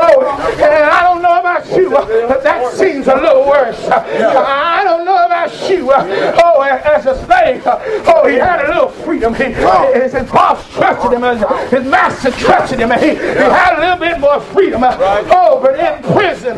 Oh, 0.00 0.54
and 0.58 0.84
I 0.84 1.02
don't 1.02 1.22
know 1.22 1.40
about 1.40 1.66
you, 1.76 1.96
uh, 1.96 2.28
but 2.28 2.42
that 2.42 2.72
seems 2.74 3.06
a 3.06 3.14
little 3.14 3.46
worse. 3.46 3.78
Uh, 3.84 4.04
I 4.46 4.84
don't 4.84 5.04
know 5.04 5.26
about 5.26 5.70
you. 5.70 5.90
Uh, 5.90 6.36
oh, 6.44 6.62
as 6.62 7.06
a 7.06 7.14
slave, 7.24 7.62
oh, 7.66 8.26
he 8.26 8.36
had 8.36 8.64
a 8.64 8.68
little 8.68 8.88
freedom. 8.88 9.34
He, 9.34 9.44
his, 9.44 10.12
his 10.12 10.30
boss 10.30 10.68
trusted 10.72 11.12
him, 11.12 11.22
his 11.68 11.84
master 11.90 12.30
trusted 12.30 12.80
him, 12.80 12.92
and 12.92 13.00
he, 13.00 13.10
he 13.10 13.16
had 13.16 13.78
a 13.78 13.80
little 13.80 13.98
bit 13.98 14.20
more 14.20 14.40
freedom. 14.40 14.82
Oh, 14.84 15.60
but 15.62 15.78
in 15.78 16.02
prison, 16.12 16.56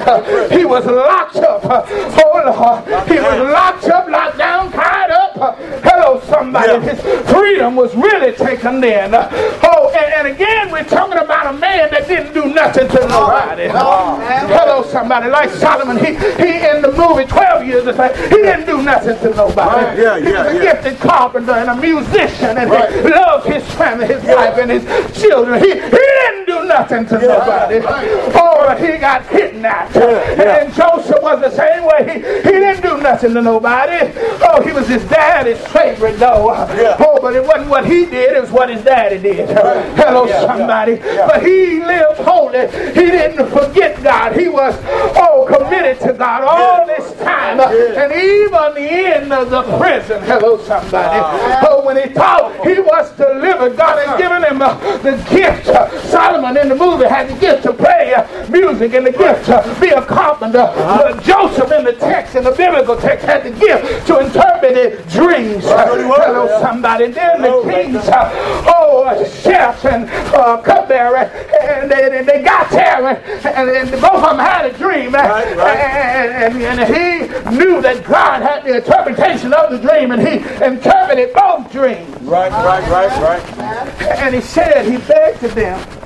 he 0.51 0.65
was 0.65 0.87
locked 0.87 1.37
up. 1.37 1.63
Oh, 1.65 2.31
Lord. 2.45 3.09
He 3.09 3.15
was 3.15 3.53
locked 3.53 3.85
up, 3.85 4.09
locked 4.09 4.39
down, 4.39 4.73
tied 4.73 5.11
up. 5.11 5.30
Hello, 5.41 6.21
somebody. 6.27 6.81
His 6.87 7.01
freedom 7.31 7.75
was 7.75 7.95
really 7.95 8.33
taken 8.37 8.83
in. 8.85 9.15
Oh, 9.15 9.91
and, 9.97 10.13
and 10.15 10.27
again, 10.29 10.71
we're 10.71 10.85
talking 10.85 11.17
about 11.19 11.55
a 11.55 11.59
man 11.59 11.91
that 11.91 12.07
didn't 12.07 12.35
do 12.35 12.53
nothing 12.53 12.89
to 12.89 13.01
nobody. 13.09 13.69
Hello, 13.69 14.83
somebody. 14.85 15.31
Like 15.31 15.49
Solomon, 15.51 15.97
he, 15.97 16.13
he 16.37 16.61
in 16.69 16.83
the 16.83 16.93
movie 16.93 17.25
12 17.25 17.65
years, 17.67 17.85
he 17.85 18.37
didn't 18.37 18.67
do 18.67 18.83
nothing 18.83 19.17
to 19.19 19.31
nobody. 19.35 20.03
Yeah, 20.03 20.17
yeah, 20.17 20.19
he 20.19 20.33
was 20.33 20.47
a 20.47 20.65
yeah. 20.65 20.73
gifted 20.83 21.01
carpenter 21.01 21.53
and 21.53 21.71
a 21.71 21.77
musician, 21.77 22.59
and 22.59 22.71
Right. 22.71 22.93
he 22.93 23.01
loved 23.11 23.47
his 23.49 23.65
family, 23.75 24.07
his 24.07 24.23
wife, 24.25 24.59
and 24.59 24.71
his 24.71 24.85
children. 25.21 25.59
He, 25.63 25.71
he 25.73 25.81
didn't 25.81 26.47
do 26.47 26.65
nothing 26.67 27.07
to 27.07 27.15
nobody. 27.19 27.81
Oh, 27.85 28.65
but 28.67 28.79
he 28.81 28.99
got 28.99 29.27
kidnapped. 29.29 29.95
yeah. 29.97 30.63
And 30.65 30.75
Joseph 30.75 31.23
was 31.23 31.41
the 31.41 31.51
same 31.51 31.85
way. 31.85 32.05
He, 32.05 32.19
he 32.21 32.57
didn't 32.61 32.83
do 32.83 32.99
nothing 33.03 33.35
to 33.35 33.43
nobody. 33.43 34.13
Oh, 34.43 34.63
he 34.63 34.73
was 34.73 34.87
his 34.89 35.03
daddy's 35.31 35.65
favorite, 35.69 36.19
though. 36.19 36.53
Yeah. 36.75 36.97
Oh, 36.99 37.21
but 37.21 37.37
it 37.37 37.45
wasn't 37.45 37.71
what 37.71 37.87
he 37.87 38.05
did, 38.05 38.37
it 38.37 38.41
was 38.41 38.51
what 38.51 38.69
his 38.69 38.83
daddy 38.83 39.19
did. 39.19 39.49
Hello, 39.97 40.27
somebody. 40.27 40.97
But 40.97 41.43
he 41.43 41.81
lived 41.81 42.19
holy. 42.21 42.67
He 42.99 43.07
didn't 43.15 43.49
forget 43.51 44.03
God. 44.03 44.37
He 44.37 44.49
was, 44.49 44.75
oh, 45.17 45.47
committed 45.47 46.01
to 46.01 46.13
God 46.15 46.43
all 46.43 46.87
this 46.87 47.13
time. 47.21 47.61
And 47.61 48.13
even 48.13 48.75
the 48.75 48.91
end 48.91 49.33
of 49.33 49.51
the 49.51 49.63
prison. 49.79 50.23
Hello, 50.25 50.59
somebody. 50.59 51.21
Oh, 51.67 51.83
when 51.85 51.97
he 51.97 52.13
thought 52.13 52.67
he 52.67 52.81
was 52.81 53.11
delivered, 53.17 53.77
God 53.77 54.05
had 54.05 54.19
given 54.19 54.43
him 54.43 54.61
uh, 54.61 54.75
the 54.99 55.13
gift. 55.31 55.69
Uh, 55.69 55.89
Solomon 56.09 56.57
in 56.57 56.69
the 56.69 56.75
movie 56.75 57.07
had 57.07 57.29
the 57.29 57.39
gift 57.39 57.63
to 57.65 57.73
play 57.73 58.15
uh, 58.15 58.27
music 58.49 58.95
and 58.95 59.07
the 59.07 59.13
gift 59.13 59.47
to 59.47 59.77
be 59.81 59.91
a 59.91 60.05
carpenter. 60.05 60.73
But 60.75 61.23
Joseph 61.23 61.71
in 61.71 61.85
the 61.85 61.93
text, 61.93 62.35
in 62.35 62.45
the 62.45 62.53
biblical 62.53 62.97
text, 62.97 63.25
had 63.25 63.45
the 63.45 63.51
gift 63.51 64.07
to 64.09 64.19
interpret 64.19 64.50
the 64.75 65.03
dreams. 65.11 65.65
Hello, 65.65 66.61
somebody. 66.61 67.09
Then 67.09 67.43
the 67.43 67.63
kings, 67.71 68.09
oh, 68.09 69.25
chefs 69.43 69.85
and 69.85 70.09
uh, 70.35 70.61
cupbearer, 70.63 71.31
and 71.63 71.91
they, 71.91 72.19
and 72.19 72.29
they 72.29 72.43
got 72.43 72.71
there, 72.71 73.07
and, 73.07 73.71
and 73.71 73.91
both 74.01 74.15
of 74.15 74.23
them 74.23 74.39
had 74.39 74.67
a 74.67 74.77
dream. 74.77 75.13
Right, 75.13 75.57
right. 75.57 75.77
And, 75.77 76.63
and, 76.63 76.81
and 76.81 76.95
he 76.95 77.57
knew 77.57 77.81
that 77.83 78.05
God 78.05 78.43
had 78.43 78.65
the 78.65 78.77
interpretation 78.77 79.53
of 79.53 79.71
the 79.71 79.79
dream, 79.79 80.13
and 80.13 80.21
he 80.21 80.37
interpreted 80.65 81.33
both 81.35 81.71
dreams. 81.73 82.09
Right, 82.23 82.51
right, 82.51 82.89
right, 82.91 83.23
right. 83.23 84.03
And 84.19 84.35
he 84.35 84.41
said, 84.41 84.87
he 84.87 84.99
begged 84.99 85.41
to 85.41 85.49
them. 85.49 86.00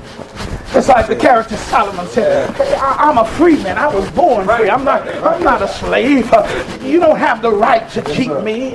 It's 0.75 0.89
like 0.89 1.07
the 1.07 1.15
character 1.15 1.55
Solomon 1.55 2.05
said, 2.07 2.53
I, 2.59 3.09
am 3.09 3.17
a 3.17 3.25
free 3.25 3.55
man. 3.63 3.77
I 3.77 3.87
was 3.87 4.11
born 4.11 4.45
free. 4.45 4.69
I'm 4.69 4.83
not, 4.83 5.07
I'm 5.23 5.41
not 5.41 5.61
a 5.61 5.69
slave. 5.69 6.25
You 6.83 6.99
don't 6.99 7.17
have 7.17 7.41
the 7.41 7.51
right 7.51 7.89
to 7.91 8.01
keep 8.01 8.31
me. 8.41 8.73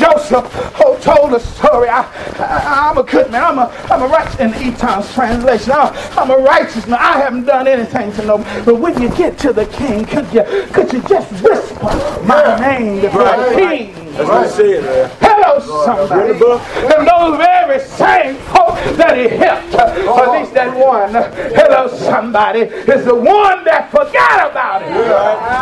Joseph 0.00 0.48
oh, 0.80 0.98
told 1.02 1.34
a 1.34 1.40
story. 1.40 1.90
I, 1.90 2.00
I, 2.38 2.88
I'm 2.90 2.96
a 2.96 3.02
good 3.02 3.30
man. 3.30 3.44
I'm 3.44 3.58
a, 3.58 3.68
I'm 3.90 4.02
a 4.02 4.06
righteous, 4.06 4.40
in 4.40 4.54
Eaton's 4.54 5.12
translation, 5.12 5.72
I'm, 5.72 5.92
I'm 6.18 6.30
a 6.30 6.42
righteous 6.42 6.86
man. 6.86 6.98
I 6.98 7.18
haven't 7.18 7.44
done 7.44 7.68
anything 7.68 8.10
to 8.12 8.24
no 8.24 8.38
But 8.64 8.76
when 8.76 9.00
you 9.00 9.10
get 9.10 9.38
to 9.40 9.52
the 9.52 9.66
king, 9.66 10.06
could 10.06 10.32
you, 10.32 10.44
could 10.72 10.90
you 10.92 11.02
just 11.02 11.30
whisper 11.42 12.22
my 12.24 12.58
name 12.58 13.02
before 13.02 13.24
the 13.24 13.52
king? 13.54 14.07
That's 14.18 14.28
what 14.28 14.46
he 14.46 14.50
said, 14.50 14.82
man. 14.82 15.10
Hello, 15.20 15.60
somebody. 15.84 16.32
And 16.32 17.06
those 17.06 17.38
very 17.38 17.78
same 17.78 18.34
folk 18.50 18.74
that 18.96 19.16
he 19.16 19.28
helped, 19.28 19.74
at 19.74 20.32
least 20.32 20.54
that 20.54 20.76
one, 20.76 21.12
hello, 21.54 21.86
somebody, 21.86 22.60
is 22.62 23.04
the 23.04 23.14
one 23.14 23.62
that 23.62 23.92
forgot 23.92 24.50
about 24.50 24.82
him. 24.82 24.92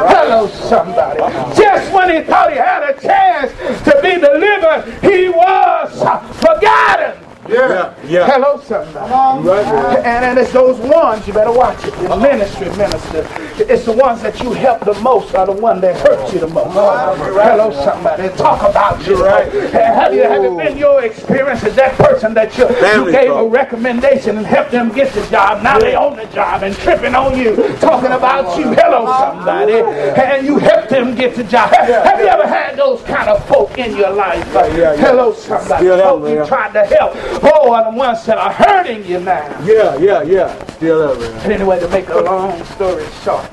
Hello, 0.08 0.46
somebody. 0.46 1.20
Just 1.54 1.92
when 1.92 2.16
he 2.16 2.22
thought 2.22 2.50
he 2.50 2.56
had 2.56 2.82
a 2.82 2.98
chance 2.98 3.52
to 3.84 4.00
be 4.02 4.14
delivered, 4.14 4.84
he 5.02 5.28
was 5.28 5.92
forgotten. 6.40 7.25
Yeah, 7.49 7.95
yeah. 8.07 8.26
Hello, 8.26 8.61
somebody. 8.61 9.49
Right. 9.49 9.99
And, 9.99 10.25
and 10.25 10.38
it's 10.38 10.53
those 10.53 10.79
ones, 10.79 11.26
you 11.26 11.33
better 11.33 11.53
watch 11.53 11.85
it. 11.85 11.95
The 11.95 12.17
ministry 12.17 12.69
minister. 12.76 13.26
It's 13.59 13.85
the 13.85 13.93
ones 13.93 14.23
that 14.23 14.41
you 14.43 14.53
help 14.53 14.81
the 14.85 14.95
most 15.00 15.35
are 15.35 15.47
the 15.47 15.53
one 15.53 15.81
that 15.81 15.97
hurt 16.00 16.33
you 16.33 16.41
the 16.41 16.49
most. 16.49 16.75
Hello, 16.75 17.71
somebody. 17.85 18.29
Talk 18.37 18.69
about 18.69 19.07
you. 19.07 19.17
Right. 19.23 19.50
Have 19.73 20.15
you, 20.15 20.23
have 20.23 20.45
it 20.45 20.57
been 20.57 20.76
your 20.76 21.05
experience 21.05 21.65
as 21.65 21.75
that 21.76 21.97
person 21.97 22.35
that 22.35 22.57
you, 22.59 22.69
you 22.69 23.12
gave 23.12 23.31
a 23.31 23.47
recommendation 23.47 24.37
and 24.37 24.47
helped 24.47 24.73
them 24.73 24.93
get 24.93 25.12
the 25.12 25.26
job? 25.29 25.62
Now 25.62 25.79
they 25.79 25.95
own 25.95 26.17
the 26.17 26.26
job 26.26 26.62
and 26.62 26.75
tripping 26.76 27.15
on 27.15 27.38
you, 27.38 27.57
talking 27.79 28.12
about 28.12 28.59
you. 28.59 28.73
Hello, 28.75 29.07
somebody. 29.19 29.75
And 30.21 30.47
you 30.47 30.59
helped 30.59 30.91
them 30.91 31.15
get 31.15 31.35
the 31.35 31.45
job. 31.45 31.71
Have 31.71 32.21
you 32.21 32.26
ever 32.26 32.47
had 32.47 32.76
those 32.76 33.03
kind 33.03 33.29
of 33.29 33.45
folk 33.47 33.76
in 33.79 33.97
your 33.97 34.12
life? 34.12 34.45
Hello, 34.53 35.33
somebody. 35.33 35.87
Folk 35.87 36.29
you 36.29 36.47
tried 36.47 36.73
to 36.73 36.85
help. 36.85 37.15
Oh, 37.43 37.73
are 37.73 37.90
the 37.90 37.97
ones 37.97 38.25
that 38.26 38.38
are 38.38 38.52
hurting 38.52 39.05
you 39.05 39.21
now. 39.21 39.61
Yeah, 39.64 39.97
yeah, 39.97 40.23
yeah. 40.23 40.66
Still 40.75 41.02
up, 41.02 41.19
man. 41.19 41.33
But 41.43 41.52
anyway, 41.52 41.81
to 41.81 41.88
make 41.88 42.09
a 42.09 42.19
long 42.19 42.64
story 42.64 43.07
short, 43.23 43.50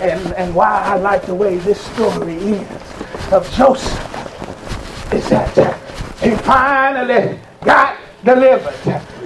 and, 0.00 0.32
and 0.34 0.54
why 0.54 0.82
I 0.82 0.96
like 0.96 1.26
the 1.26 1.34
way 1.34 1.58
this 1.58 1.80
story 1.80 2.36
ends 2.36 3.32
of 3.32 3.50
Joseph 3.52 5.12
is 5.12 5.28
that 5.28 5.54
he 6.20 6.30
finally 6.36 7.38
got 7.64 7.98
delivered. 8.24 8.74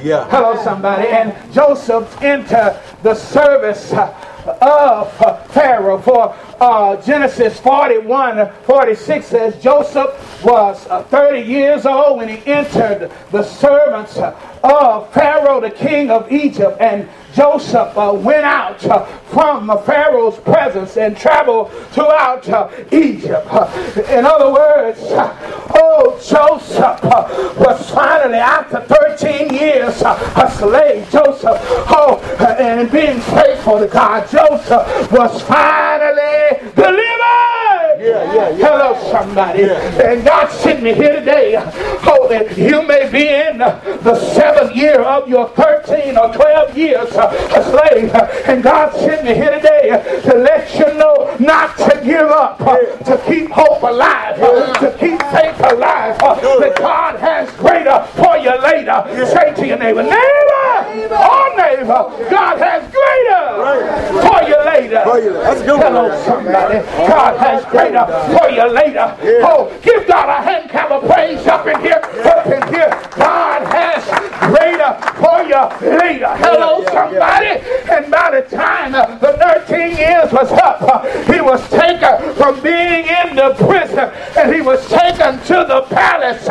Yeah. 0.02 0.28
Hello, 0.30 0.62
somebody. 0.62 1.08
And 1.08 1.34
Joseph 1.52 2.22
entered 2.22 2.80
the 3.02 3.14
service 3.14 3.92
of 3.92 5.47
Pharaoh. 5.48 5.98
For 5.98 6.36
uh, 6.60 6.96
Genesis 7.02 7.58
41 7.60 8.52
46 8.64 9.26
says 9.26 9.62
Joseph 9.62 10.44
was 10.44 10.86
uh, 10.88 11.02
30 11.04 11.40
years 11.40 11.86
old 11.86 12.18
when 12.18 12.28
he 12.28 12.44
entered 12.46 13.10
the 13.30 13.42
servants 13.42 14.18
of 14.62 15.12
Pharaoh, 15.12 15.60
the 15.60 15.70
king 15.70 16.10
of 16.10 16.30
Egypt. 16.30 16.80
And 16.80 17.08
Joseph 17.34 17.96
uh, 17.96 18.12
went 18.14 18.44
out 18.44 18.84
uh, 18.86 19.04
from 19.30 19.68
Pharaoh's 19.84 20.38
presence 20.38 20.96
and 20.96 21.16
traveled 21.16 21.70
throughout 21.92 22.48
uh, 22.48 22.68
Egypt. 22.90 23.46
In 24.10 24.24
other 24.24 24.52
words, 24.52 25.00
uh, 25.02 25.36
oh, 25.74 26.18
Joseph 26.24 27.04
uh, 27.04 27.54
was 27.58 27.90
finally, 27.90 28.38
after 28.38 28.80
13 28.80 29.54
years, 29.54 30.02
uh, 30.02 30.16
a 30.36 30.50
slave. 30.50 31.08
Joseph, 31.10 31.58
oh, 31.90 32.18
and 32.58 32.90
being 32.90 33.20
faithful 33.20 33.78
to 33.78 33.86
God, 33.86 34.28
Joseph 34.28 35.12
was 35.12 35.37
finally 35.42 36.70
delivered. 36.74 37.98
Yeah, 38.00 38.32
yeah, 38.32 38.48
yeah. 38.50 38.68
Hello, 38.68 39.10
somebody. 39.10 39.62
Yeah. 39.62 40.10
And 40.10 40.24
God 40.24 40.50
sent 40.50 40.82
me 40.82 40.94
here 40.94 41.18
today, 41.18 41.54
oh, 41.58 42.18
Oh, 42.30 42.44
you 42.56 42.82
may 42.82 43.10
be 43.10 43.26
in 43.26 43.56
the 43.58 44.14
seventh 44.34 44.76
year 44.76 45.00
of 45.00 45.28
your 45.28 45.48
13 45.48 46.18
or 46.18 46.30
12 46.34 46.76
years 46.76 47.08
a 47.14 47.64
slave. 47.64 48.14
And 48.46 48.62
God 48.62 48.92
sent 48.92 49.24
me 49.24 49.34
here 49.34 49.50
today 49.50 50.20
to 50.24 50.36
let 50.36 50.74
you 50.74 50.92
know 50.98 51.34
not 51.40 51.76
to 51.78 52.00
give 52.04 52.28
up, 52.28 52.58
to 52.58 53.22
keep 53.26 53.50
hope 53.50 53.82
alive, 53.82 54.36
to 54.36 54.90
keep 55.00 55.20
faith 55.32 55.58
alive. 55.72 56.18
That 56.18 56.74
God 56.76 57.18
has 57.20 57.50
greater 57.56 58.04
for 58.16 58.36
you 58.36 58.52
later. 58.60 59.02
Say 59.26 59.54
to 59.54 59.66
your 59.66 59.78
neighbor, 59.78 60.02
neighbor, 60.02 61.16
oh 61.16 61.54
neighbor, 61.56 62.30
God 62.30 62.58
has 62.58 62.82
greater 62.92 64.27
for 64.38 64.48
you 64.48 64.58
later. 64.64 65.02
Hello, 65.04 66.24
somebody. 66.24 66.78
God 67.08 67.36
has 67.38 67.64
greater 67.66 68.06
for 68.36 68.48
you 68.50 68.66
later. 68.72 69.16
Oh, 69.42 69.76
give 69.82 70.06
God 70.06 70.28
a 70.28 70.42
hand 70.42 70.70
clap 70.70 70.90
of 70.90 71.10
praise 71.10 71.46
up 71.46 71.66
in 71.66 71.80
here, 71.80 72.00
up 72.24 72.46
in 72.46 72.62
here. 72.72 72.90
God 73.16 73.66
has 73.72 74.04
greater 74.50 74.94
for 75.18 75.42
you 75.42 75.98
later. 75.98 76.28
Hello, 76.38 76.84
somebody. 76.86 77.60
And 77.90 78.10
by 78.10 78.40
the 78.40 78.56
time 78.56 78.92
the 78.92 79.32
13 79.66 79.96
years 79.96 80.32
was 80.32 80.50
up, 80.52 81.04
he 81.26 81.40
was 81.40 81.60
taken 81.70 82.34
from 82.34 82.60
being 82.62 83.06
in 83.06 83.36
the 83.36 83.54
prison 83.58 84.10
and 84.36 84.54
he 84.54 84.60
was 84.60 84.86
taken 84.88 85.38
to 85.46 85.64
the 85.66 85.82
palace. 85.90 86.46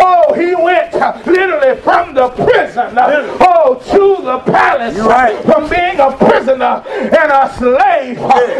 Oh, 0.00 0.34
he 0.34 0.54
went 0.54 0.92
literally 1.26 1.80
from 1.80 2.14
the 2.14 2.28
prison, 2.30 2.94
oh, 2.98 3.80
to 3.90 4.22
the 4.22 4.38
palace. 4.40 4.96
From 5.44 5.68
being 5.68 5.98
a 6.00 6.16
prisoner 6.16 6.82
and 6.86 7.29
a 7.30 7.48
slave 7.56 8.16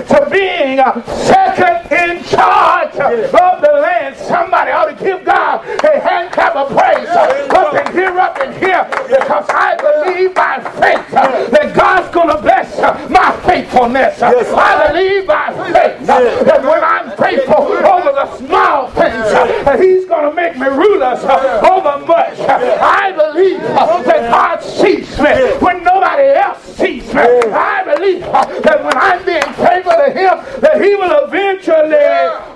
to 0.09 0.29
being 0.31 0.79
uh, 0.79 1.03
second 1.05 1.91
in 1.93 2.23
charge 2.25 2.95
of 2.97 3.61
the 3.61 3.70
land. 3.81 4.17
Somebody 4.17 4.71
ought 4.71 4.87
to 4.87 5.05
give 5.05 5.25
God 5.25 5.65
a 5.85 6.01
hand 6.01 6.33
clap 6.33 6.57
of 6.57 6.69
praise. 6.69 7.09
Up 7.09 7.87
in 7.87 7.93
here, 7.93 8.19
up 8.19 8.39
in 8.39 8.53
here, 8.53 8.87
because 9.09 9.47
I 9.49 9.77
believe 9.77 10.35
by 10.35 10.61
faith 10.79 11.11
that 11.11 11.73
God's 11.75 12.13
going 12.15 12.29
to 12.29 12.41
bless 12.43 12.79
my 13.11 13.33
faithfulness. 13.47 14.23
I 14.23 14.89
believe 14.89 15.27
by 15.27 15.53
faith 15.73 16.07
that 16.07 16.63
when 16.63 16.83
I'm 16.85 17.17
faithful 17.17 17.65
over 17.65 18.13
the 18.13 18.37
small 18.37 18.91
things, 18.91 19.15
uh, 19.15 19.77
He's 19.79 20.05
going 20.07 20.29
to 20.29 20.35
make 20.35 20.57
me 20.57 20.67
rulers 20.67 21.25
uh, 21.25 21.61
over 21.71 22.05
much. 22.07 22.39
Uh. 22.41 22.79
I 22.81 23.13
believe 23.13 23.61
that 23.61 24.31
God 24.31 24.63
sees 24.63 25.09
me 25.19 25.33
when 25.61 25.83
nobody 25.85 26.29
else 26.39 26.63
sees 26.77 27.07
me. 27.15 27.21
I 27.21 27.83
believe 27.85 28.21
that 28.21 28.85
when 28.85 28.97
I'm 28.97 29.25
being 29.25 29.53
faithful 29.55 29.93
to 29.93 30.11
Him, 30.11 30.61
that 30.61 30.81
He 30.83 30.95
will 30.95 31.25
eventually, 31.25 31.97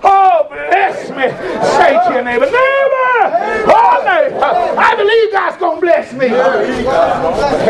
oh, 0.03 0.47
bless 0.49 1.11
me. 1.17 1.29
Say 1.79 1.93
to 1.95 2.13
your 2.15 2.25
neighbor, 2.25 2.47
neighbor, 2.47 3.17
oh, 3.71 4.03
neighbor, 4.05 4.45
I 4.79 4.95
believe 4.97 5.33
God's 5.33 5.57
going 5.57 5.77
to 5.77 5.87
bless 5.87 6.13
me. 6.13 6.27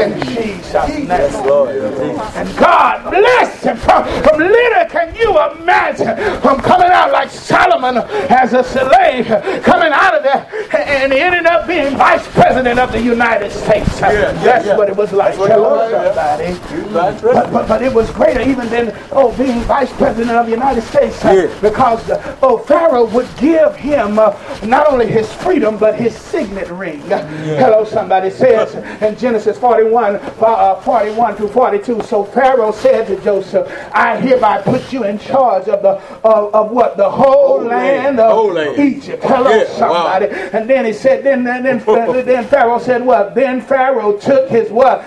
In 0.03 0.21
Jesus' 0.35 0.75
name. 1.09 2.19
And 2.35 2.57
God 2.59 3.11
bless 3.11 3.63
him 3.63 3.77
from, 3.77 4.05
from 4.23 4.39
little. 4.41 4.85
Can 4.91 5.15
you 5.15 5.31
imagine 5.53 6.17
from 6.41 6.61
coming 6.61 6.91
out 6.91 7.11
like 7.13 7.31
Solomon 7.31 7.99
as 8.31 8.53
a 8.53 8.63
slave, 8.65 9.27
coming 9.63 9.93
out 9.93 10.15
of 10.17 10.23
there 10.23 10.47
and 10.77 11.13
ended 11.13 11.47
up 11.47 11.67
being 11.67 11.97
vice 11.97 12.27
president 12.29 12.79
of 12.79 12.93
the 12.93 13.01
United 13.01 13.51
States? 13.53 14.01
That's 14.01 14.67
what 14.79 14.89
it 14.89 14.97
was 14.97 15.13
like. 15.13 15.35
Hello, 15.35 15.91
somebody. 15.91 16.55
But, 16.93 17.53
but, 17.53 17.69
but 17.69 17.83
it 17.83 17.93
was 17.93 18.11
greater 18.11 18.41
even 18.41 18.69
than 18.69 18.97
oh 19.13 19.37
being 19.37 19.61
vice 19.63 19.93
president 19.93 20.31
of 20.31 20.47
the 20.47 20.53
United 20.53 20.83
States 20.83 21.19
because 21.61 22.05
the, 22.07 22.39
oh 22.43 22.59
Pharaoh 22.59 23.07
would 23.07 23.29
give 23.38 23.75
him 23.76 24.19
uh, 24.19 24.37
not 24.64 24.87
only 24.88 25.07
his 25.07 25.33
freedom 25.35 25.76
but 25.76 25.95
his 25.99 26.17
signet 26.17 26.69
ring. 26.71 27.00
Hello, 27.00 27.85
somebody 27.85 28.31
says 28.31 28.75
in 29.03 29.17
Genesis 29.17 29.59
41, 29.59 30.17
uh, 30.17 30.81
41 30.81 31.37
to 31.37 31.49
42. 31.49 32.03
So 32.03 32.25
Pharaoh 32.25 32.73
said 32.73 33.07
to 33.09 33.23
Joseph, 33.23 33.71
I 33.92 34.16
hereby 34.16 34.62
put 34.62 34.92
you 34.92 35.05
in 35.05 35.18
charge 35.18 35.68
of 35.68 35.83
the 35.83 36.01
of, 36.25 36.55
of 36.55 36.70
what 36.70 36.97
the 36.97 37.11
whole, 37.11 37.62
land, 37.62 38.20
of 38.20 38.53
land. 38.53 38.79
Egypt. 38.79 39.23
Hello, 39.25 39.51
yeah, 39.51 39.64
somebody. 39.66 40.27
Wow. 40.27 40.51
And 40.53 40.70
then 40.70 40.85
he 40.85 40.92
said, 40.92 41.25
then 41.25 41.44
then 41.44 41.62
then, 41.62 41.81
then 42.25 42.47
Pharaoh 42.47 42.79
said 42.79 43.05
what? 43.05 43.35
Then 43.35 43.61
Pharaoh 43.61 44.16
took 44.18 44.49
his 44.49 44.70
what 44.70 45.05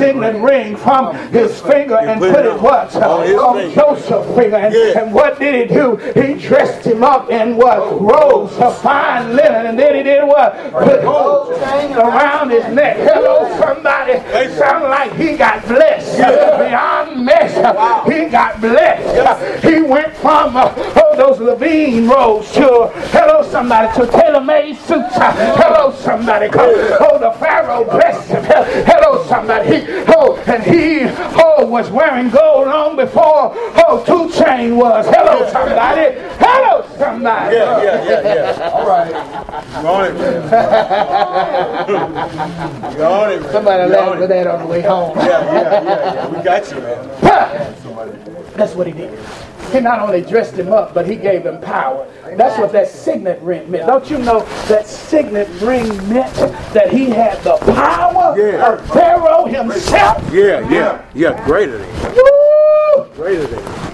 signet 0.00 0.40
ring 0.42 0.76
from 0.76 1.14
his 1.30 1.60
finger 1.60 1.96
and 1.96 2.20
put 2.20 2.44
it 2.44 2.60
what 2.60 2.94
on 2.96 3.72
Joseph's 3.72 4.34
finger. 4.34 4.56
And, 4.56 4.74
yeah. 4.74 5.02
and 5.02 5.14
what 5.14 5.38
did 5.38 5.68
he 5.68 5.74
do? 5.74 5.96
He 5.96 6.34
dressed 6.34 6.86
him 6.86 7.02
up 7.02 7.30
in 7.30 7.56
what 7.56 7.69
robes 7.78 8.56
of 8.58 8.80
fine 8.80 9.36
linen, 9.36 9.66
and 9.66 9.78
then 9.78 9.94
he 9.94 10.02
did 10.02 10.24
what? 10.24 10.54
Put 10.72 11.02
gold 11.02 11.58
chain 11.60 11.92
around 11.92 12.50
his 12.50 12.64
neck. 12.74 12.96
Hello, 12.98 13.48
somebody. 13.58 14.18
Sound 14.56 14.84
like 14.84 15.12
he 15.14 15.36
got 15.36 15.66
blessed 15.66 16.18
beyond 16.18 17.24
measure. 17.24 18.10
He 18.10 18.28
got 18.28 18.60
blessed. 18.60 19.64
He 19.64 19.80
went 19.82 20.14
from 20.16 20.56
uh, 20.56 20.72
oh, 20.76 21.16
those 21.16 21.38
Levine 21.40 22.08
robes 22.08 22.50
to 22.52 22.90
hello 23.12 23.42
somebody 23.42 23.92
to 23.94 24.06
tailor-made 24.10 24.76
suits. 24.76 25.14
Hello 25.14 25.92
somebody. 25.92 26.48
Oh, 26.52 27.18
the 27.18 27.30
Pharaoh 27.38 27.84
blessed 27.84 28.28
him. 28.28 28.44
Hello 28.44 29.24
somebody. 29.26 29.80
He, 29.80 30.04
oh, 30.08 30.42
and 30.46 30.62
he 30.62 31.02
oh 31.40 31.66
was 31.66 31.90
wearing 31.90 32.30
gold 32.30 32.68
long 32.68 32.96
before 32.96 33.52
oh 33.54 34.02
2 34.06 34.34
Chainz 34.36 34.76
was. 34.76 35.06
Hello 35.06 35.48
somebody. 35.50 36.16
Hello 36.38 36.86
somebody. 37.00 37.56
Yeah, 37.56 37.82
yeah, 37.82 38.04
yeah, 38.04 38.34
yeah. 38.34 38.70
All 38.70 38.86
right. 38.86 39.10
You 39.82 39.88
on 39.88 40.04
it, 40.06 40.14
man. 40.14 40.42
you 42.96 43.04
on 43.04 43.32
it, 43.32 43.40
man. 43.42 43.52
Somebody 43.52 43.90
laughed 43.90 44.18
for 44.18 44.26
that 44.26 44.46
on 44.46 44.60
the 44.60 44.66
way 44.66 44.82
home. 44.82 45.16
yeah, 45.18 45.26
yeah, 45.26 45.82
yeah, 45.82 46.14
yeah. 46.14 46.28
We 46.28 46.42
got 46.42 46.70
you, 46.70 46.80
man. 46.80 47.08
That's 48.56 48.74
what 48.74 48.86
he 48.86 48.92
did. 48.92 49.18
He 49.72 49.80
not 49.80 50.00
only 50.00 50.20
dressed 50.20 50.54
him 50.54 50.72
up, 50.72 50.92
but 50.92 51.06
he 51.06 51.14
gave 51.16 51.46
him 51.46 51.60
power. 51.60 52.06
That's 52.36 52.58
what 52.58 52.72
that 52.72 52.88
signet 52.88 53.40
ring 53.40 53.70
meant. 53.70 53.86
Don't 53.86 54.10
you 54.10 54.18
know 54.18 54.40
that 54.66 54.86
signet 54.86 55.48
ring 55.62 55.86
meant 56.08 56.34
that 56.74 56.90
he 56.90 57.08
had 57.08 57.38
the 57.44 57.56
power 57.72 58.36
yeah. 58.36 58.72
of 58.72 58.86
Pharaoh 58.88 59.46
himself? 59.46 60.22
Yeah, 60.32 60.68
yeah, 60.68 61.04
yeah. 61.14 61.44
Greater 61.46 61.78
than. 61.78 62.14
Woo! 62.14 63.04
Greater 63.14 63.46
than. 63.46 63.90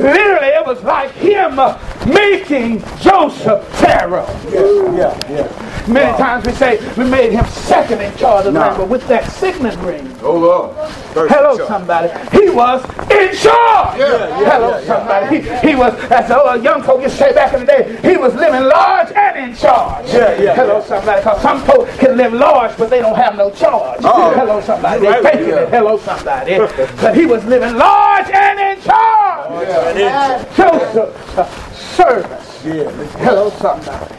Literally, 0.00 0.48
it 0.48 0.64
was 0.64 0.82
like 0.84 1.10
him 1.12 1.58
uh, 1.58 1.76
making 2.08 2.80
Joseph 3.00 3.66
Pharaoh. 3.78 4.26
Yeah, 4.50 4.96
yeah, 4.96 5.30
yeah. 5.30 5.68
Many 5.88 6.10
wow. 6.12 6.16
times 6.16 6.46
we 6.46 6.52
say 6.52 6.94
we 6.96 7.08
made 7.08 7.32
him 7.32 7.46
second 7.46 8.00
in 8.00 8.14
charge 8.16 8.46
of 8.46 8.52
the 8.52 8.60
land, 8.60 8.76
but 8.76 8.88
with 8.88 9.06
that 9.08 9.30
signet 9.30 9.76
ring. 9.78 10.14
Oh 10.22 10.36
Lord. 10.36 10.76
First 11.14 11.34
Hello, 11.34 11.66
somebody. 11.66 12.08
He 12.36 12.50
was 12.50 12.84
in 13.10 13.34
charge. 13.34 13.98
Yeah, 13.98 14.28
yeah, 14.28 14.50
Hello, 14.50 14.84
somebody. 14.84 15.40
He, 15.40 15.68
he 15.68 15.74
was, 15.74 15.94
as 16.10 16.28
the 16.28 16.60
young 16.62 16.82
folk 16.82 17.00
used 17.02 17.16
to 17.16 17.24
say 17.24 17.32
back 17.32 17.54
in 17.54 17.60
the 17.60 17.66
day, 17.66 17.98
he 18.02 18.16
was 18.16 18.34
living 18.34 18.64
large 18.64 19.10
and 19.12 19.50
in 19.50 19.56
charge. 19.56 20.06
Yeah, 20.08 20.40
yeah. 20.40 20.54
Hello, 20.54 20.82
somebody. 20.82 21.20
Because 21.20 21.40
some 21.42 21.60
folk 21.62 21.88
can 21.98 22.16
live 22.16 22.32
large, 22.32 22.76
but 22.76 22.90
they 22.90 23.00
don't 23.00 23.16
have 23.16 23.36
no 23.36 23.50
charge. 23.50 24.04
Uh-oh. 24.04 24.34
Hello, 24.34 24.60
somebody. 24.60 25.00
They 25.00 25.22
faking 25.22 25.48
it. 25.48 25.68
Hello, 25.70 25.98
somebody. 25.98 26.58
but 27.00 27.16
he 27.16 27.26
was 27.26 27.44
living 27.44 27.76
large 27.76 28.28
and 28.28 28.78
in 28.78 28.84
charge. 28.84 29.46
Oh, 29.50 29.94
yeah. 29.96 31.67
Service. 31.98 32.64
Yeah. 32.64 32.88
Hello, 33.18 33.50
somebody. 33.50 34.14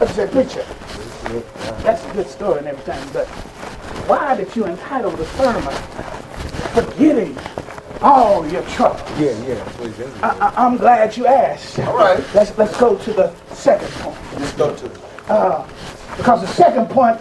I 0.00 0.06
said, 0.06 0.30
preacher, 0.30 0.64
that's 1.82 2.04
a 2.04 2.12
good 2.12 2.28
story 2.28 2.58
and 2.58 2.68
everything, 2.68 3.12
but 3.12 3.26
why 4.06 4.36
did 4.36 4.54
you 4.54 4.64
entitle 4.66 5.10
the 5.10 5.24
sermon 5.34 5.74
Forgetting 6.72 7.36
All 8.00 8.46
Your 8.46 8.62
Troubles? 8.66 9.02
Yeah, 9.18 9.36
yeah. 9.44 10.12
I, 10.22 10.64
am 10.64 10.76
glad 10.76 11.16
you 11.16 11.26
asked. 11.26 11.80
All 11.80 11.96
right. 11.96 12.24
Let's, 12.32 12.56
let's 12.56 12.78
go 12.78 12.96
to 12.98 13.12
the 13.12 13.34
second 13.52 13.90
point. 13.94 14.16
Let's 14.38 14.52
go 14.52 14.76
to 14.76 14.86
it. 14.86 15.00
Uh, 15.28 15.66
because 16.16 16.40
the 16.42 16.46
second 16.46 16.88
point 16.88 17.20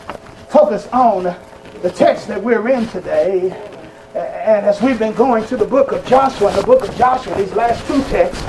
focuses 0.49 0.87
on 0.89 1.23
the 1.81 1.89
text 1.89 2.27
that 2.27 2.39
we're 2.43 2.69
in 2.69 2.85
today. 2.89 3.49
And 4.15 4.67
as 4.67 4.79
we've 4.79 4.99
been 4.99 5.13
going 5.13 5.43
through 5.43 5.57
the 5.57 5.65
book 5.65 5.91
of 5.91 6.05
Joshua, 6.05 6.49
in 6.49 6.55
the 6.55 6.63
book 6.63 6.87
of 6.87 6.95
Joshua, 6.95 7.35
these 7.35 7.53
last 7.53 7.85
two 7.87 8.01
texts, 8.03 8.43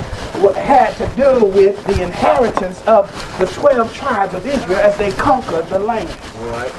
had 0.57 0.95
to 0.97 1.07
do 1.17 1.47
with 1.47 1.83
the 1.87 2.03
inheritance 2.03 2.83
of 2.87 3.11
the 3.39 3.47
12 3.47 3.95
tribes 3.95 4.35
of 4.35 4.47
Israel 4.47 4.79
as 4.79 4.97
they 4.99 5.11
conquered 5.13 5.67
the 5.69 5.79
land. 5.79 6.09
Right. 6.39 6.71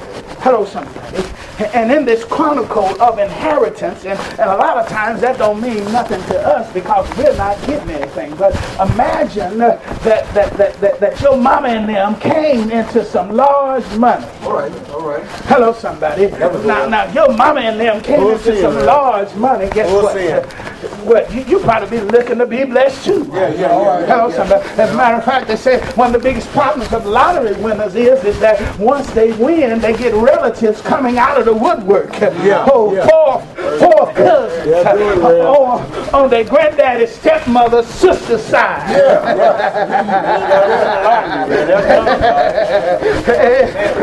Hello, 0.41 0.65
somebody. 0.65 1.23
And 1.59 1.91
in 1.91 2.03
this 2.03 2.23
chronicle 2.25 3.01
of 3.01 3.17
inheritance, 3.17 4.03
and, 4.03 4.19
and 4.39 4.49
a 4.49 4.57
lot 4.57 4.77
of 4.77 4.87
times 4.89 5.21
that 5.21 5.37
don't 5.37 5.61
mean 5.61 5.83
nothing 5.85 6.21
to 6.23 6.39
us 6.39 6.71
because 6.73 7.07
we're 7.17 7.35
not 7.37 7.57
getting 7.65 7.89
anything. 7.91 8.35
But 8.35 8.53
imagine 8.91 9.57
that, 9.59 9.81
that, 9.99 10.33
that, 10.33 10.57
that, 10.57 10.99
that 10.99 11.21
your 11.21 11.37
mama 11.37 11.69
and 11.69 11.87
them 11.87 12.19
came 12.19 12.71
into 12.71 13.05
some 13.05 13.31
large 13.31 13.87
money. 13.95 14.25
All 14.41 14.53
right, 14.53 14.89
all 14.89 15.07
right. 15.07 15.23
Hello, 15.45 15.71
somebody. 15.71 16.27
Now, 16.27 16.87
now, 16.87 17.11
your 17.13 17.33
mama 17.33 17.61
and 17.61 17.79
them 17.79 18.01
came 18.01 18.21
into 18.21 18.59
some 18.59 18.75
large 18.85 19.33
money. 19.35 19.69
Guess 19.69 19.91
what? 19.91 21.05
well, 21.05 21.33
you, 21.33 21.41
you 21.45 21.59
probably 21.59 21.99
be 21.99 22.05
looking 22.05 22.37
to 22.39 22.45
be 22.45 22.65
blessed 22.65 23.05
too. 23.05 23.29
Yeah, 23.31 23.49
yeah, 23.49 23.59
yeah. 23.59 24.05
Hello, 24.05 24.29
somebody. 24.29 24.67
As 24.69 24.91
a 24.91 24.97
matter 24.97 25.17
of 25.17 25.23
fact, 25.23 25.47
they 25.47 25.55
say 25.55 25.79
one 25.93 26.13
of 26.13 26.21
the 26.21 26.27
biggest 26.27 26.49
problems 26.49 26.91
of 26.91 27.05
lottery 27.05 27.53
winners 27.61 27.95
is, 27.95 28.23
is 28.23 28.39
that 28.39 28.77
once 28.79 29.09
they 29.11 29.31
win, 29.33 29.79
they 29.79 29.95
get 29.95 30.13
relatives 30.13 30.81
coming 30.81 31.17
out 31.17 31.39
of 31.39 31.44
the 31.45 31.53
woodwork. 31.53 32.11
Yeah, 32.19 32.65
Oh, 32.71 32.93
yeah. 32.93 33.07
fourth, 33.07 33.79
fourth 33.79 34.15
cousins. 34.15 34.67
Yeah, 34.67 35.45
on, 35.47 36.13
on 36.13 36.29
their 36.29 36.43
granddaddy's 36.43 37.11
stepmother's 37.15 37.87
sister's 37.87 38.41
side. 38.43 38.89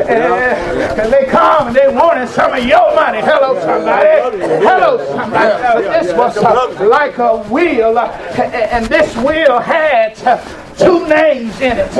and 0.08 1.12
they 1.12 1.24
come 1.26 1.68
and 1.68 1.76
they 1.76 1.88
wanted 1.88 2.28
some 2.28 2.52
of 2.52 2.64
your 2.64 2.94
money. 2.94 3.20
Hello, 3.20 3.58
somebody. 3.60 4.38
Hello, 4.64 4.98
somebody. 5.06 5.62
But 5.62 6.00
this 6.02 6.12
was 6.14 6.36
uh, 6.38 6.86
like 6.88 7.18
a 7.18 7.38
wheel, 7.44 7.98
uh, 7.98 8.08
and 8.38 8.86
this 8.86 9.14
wheel 9.16 9.58
had 9.58 10.18
uh, 10.26 10.40
two 10.76 11.06
names 11.08 11.60
in 11.60 11.78
it. 11.78 11.90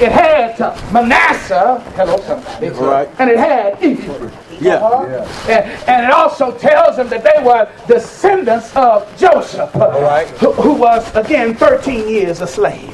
It 0.00 0.12
had 0.12 0.60
uh, 0.60 0.76
Manasseh. 0.92 1.80
Hello, 1.96 2.18
somebody. 2.20 2.68
Right. 2.68 3.08
And 3.18 3.30
it 3.30 3.38
had 3.38 3.82
Ephraim. 3.82 4.30
Yeah. 4.62 5.24
And, 5.48 5.88
and 5.88 6.06
it 6.06 6.12
also 6.12 6.56
tells 6.56 6.96
them 6.96 7.08
that 7.08 7.24
they 7.24 7.42
were 7.42 7.68
descendants 7.86 8.74
of 8.76 9.08
Joseph, 9.18 9.74
right. 9.74 10.28
who, 10.38 10.52
who 10.52 10.74
was, 10.74 11.14
again, 11.14 11.54
13 11.54 12.08
years 12.08 12.40
a 12.40 12.46
slave. 12.46 12.90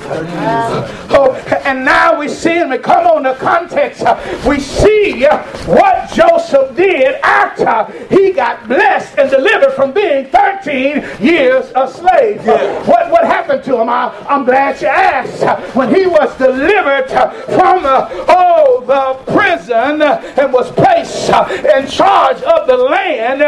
Oh, 1.11 1.35
and 1.65 1.85
now 1.85 2.19
we 2.19 2.29
see, 2.29 2.59
and 2.59 2.71
we 2.71 2.79
come 2.79 3.07
on 3.07 3.23
the 3.23 3.35
context, 3.35 4.03
uh, 4.03 4.19
we 4.49 4.59
see 4.61 5.27
uh, 5.27 5.43
what 5.67 6.11
Joseph 6.13 6.77
did 6.77 7.17
after 7.23 7.93
he 8.15 8.33
got 8.33 8.67
blessed 8.67 9.19
and 9.19 9.31
delivered 9.31 9.73
from 9.73 9.93
being 9.93 10.27
13 10.27 11.05
years 11.21 11.71
a 11.75 11.89
slave. 11.89 12.45
What, 12.47 13.11
what 13.11 13.25
happened 13.25 13.65
to 13.65 13.81
him? 13.81 13.89
I, 13.89 14.15
I'm 14.29 14.45
glad 14.45 14.81
you 14.81 14.89
asked. 14.89 15.77
When 15.77 15.95
he 15.95 16.07
was 16.07 16.37
delivered 16.39 17.11
uh, 17.11 17.31
from 17.47 17.85
uh, 17.85 18.09
oh, 18.29 18.85
the 18.87 19.33
prison 19.33 20.03
and 20.03 20.53
was 20.53 20.71
placed 20.73 21.29
in 21.65 21.87
charge 21.89 22.43
of 22.43 22.67
the 22.67 22.77
land, 22.77 23.43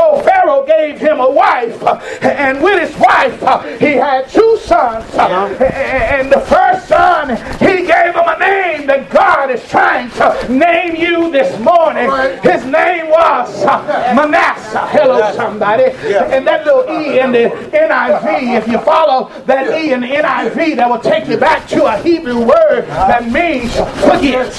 oh, 0.00 0.22
Pharaoh 0.22 0.64
gave 0.66 0.98
him 0.98 1.20
a 1.20 1.30
wife. 1.30 1.82
And 2.22 2.62
with 2.62 2.88
his 2.88 2.98
wife, 2.98 3.40
he 3.80 3.92
had 3.94 4.28
two 4.28 4.58
sons. 4.62 5.04
And 5.14 6.30
the 6.30 6.40
first 6.40 6.88
son, 6.88 7.30
he 7.58 7.86
gave 7.86 8.14
him 8.14 8.26
a 8.26 8.38
name 8.38 8.86
that 8.86 9.10
God 9.10 9.50
is 9.50 9.66
trying 9.68 10.10
to 10.12 10.52
name 10.52 10.96
you 10.96 11.30
this 11.30 11.58
morning. 11.60 12.10
His 12.42 12.64
name 12.64 13.08
was 13.08 13.64
Manasseh. 13.64 14.86
Hello, 14.88 15.32
somebody. 15.32 15.84
And 15.84 16.46
that 16.46 16.64
little 16.64 16.84
E 16.90 17.18
in 17.20 17.32
the 17.32 17.50
NIV, 17.72 18.58
if 18.58 18.68
you 18.68 18.78
follow 18.80 19.30
that 19.46 19.72
E 19.80 19.92
in 19.92 20.00
the 20.00 20.08
NIV, 20.08 20.76
that 20.76 20.88
will 20.88 20.98
take 20.98 21.28
you 21.28 21.36
back 21.36 21.66
to 21.68 21.86
a 21.86 21.96
Hebrew 21.98 22.40
word 22.40 22.86
that 22.86 23.30
means 23.30 23.74
forget. 23.74 24.52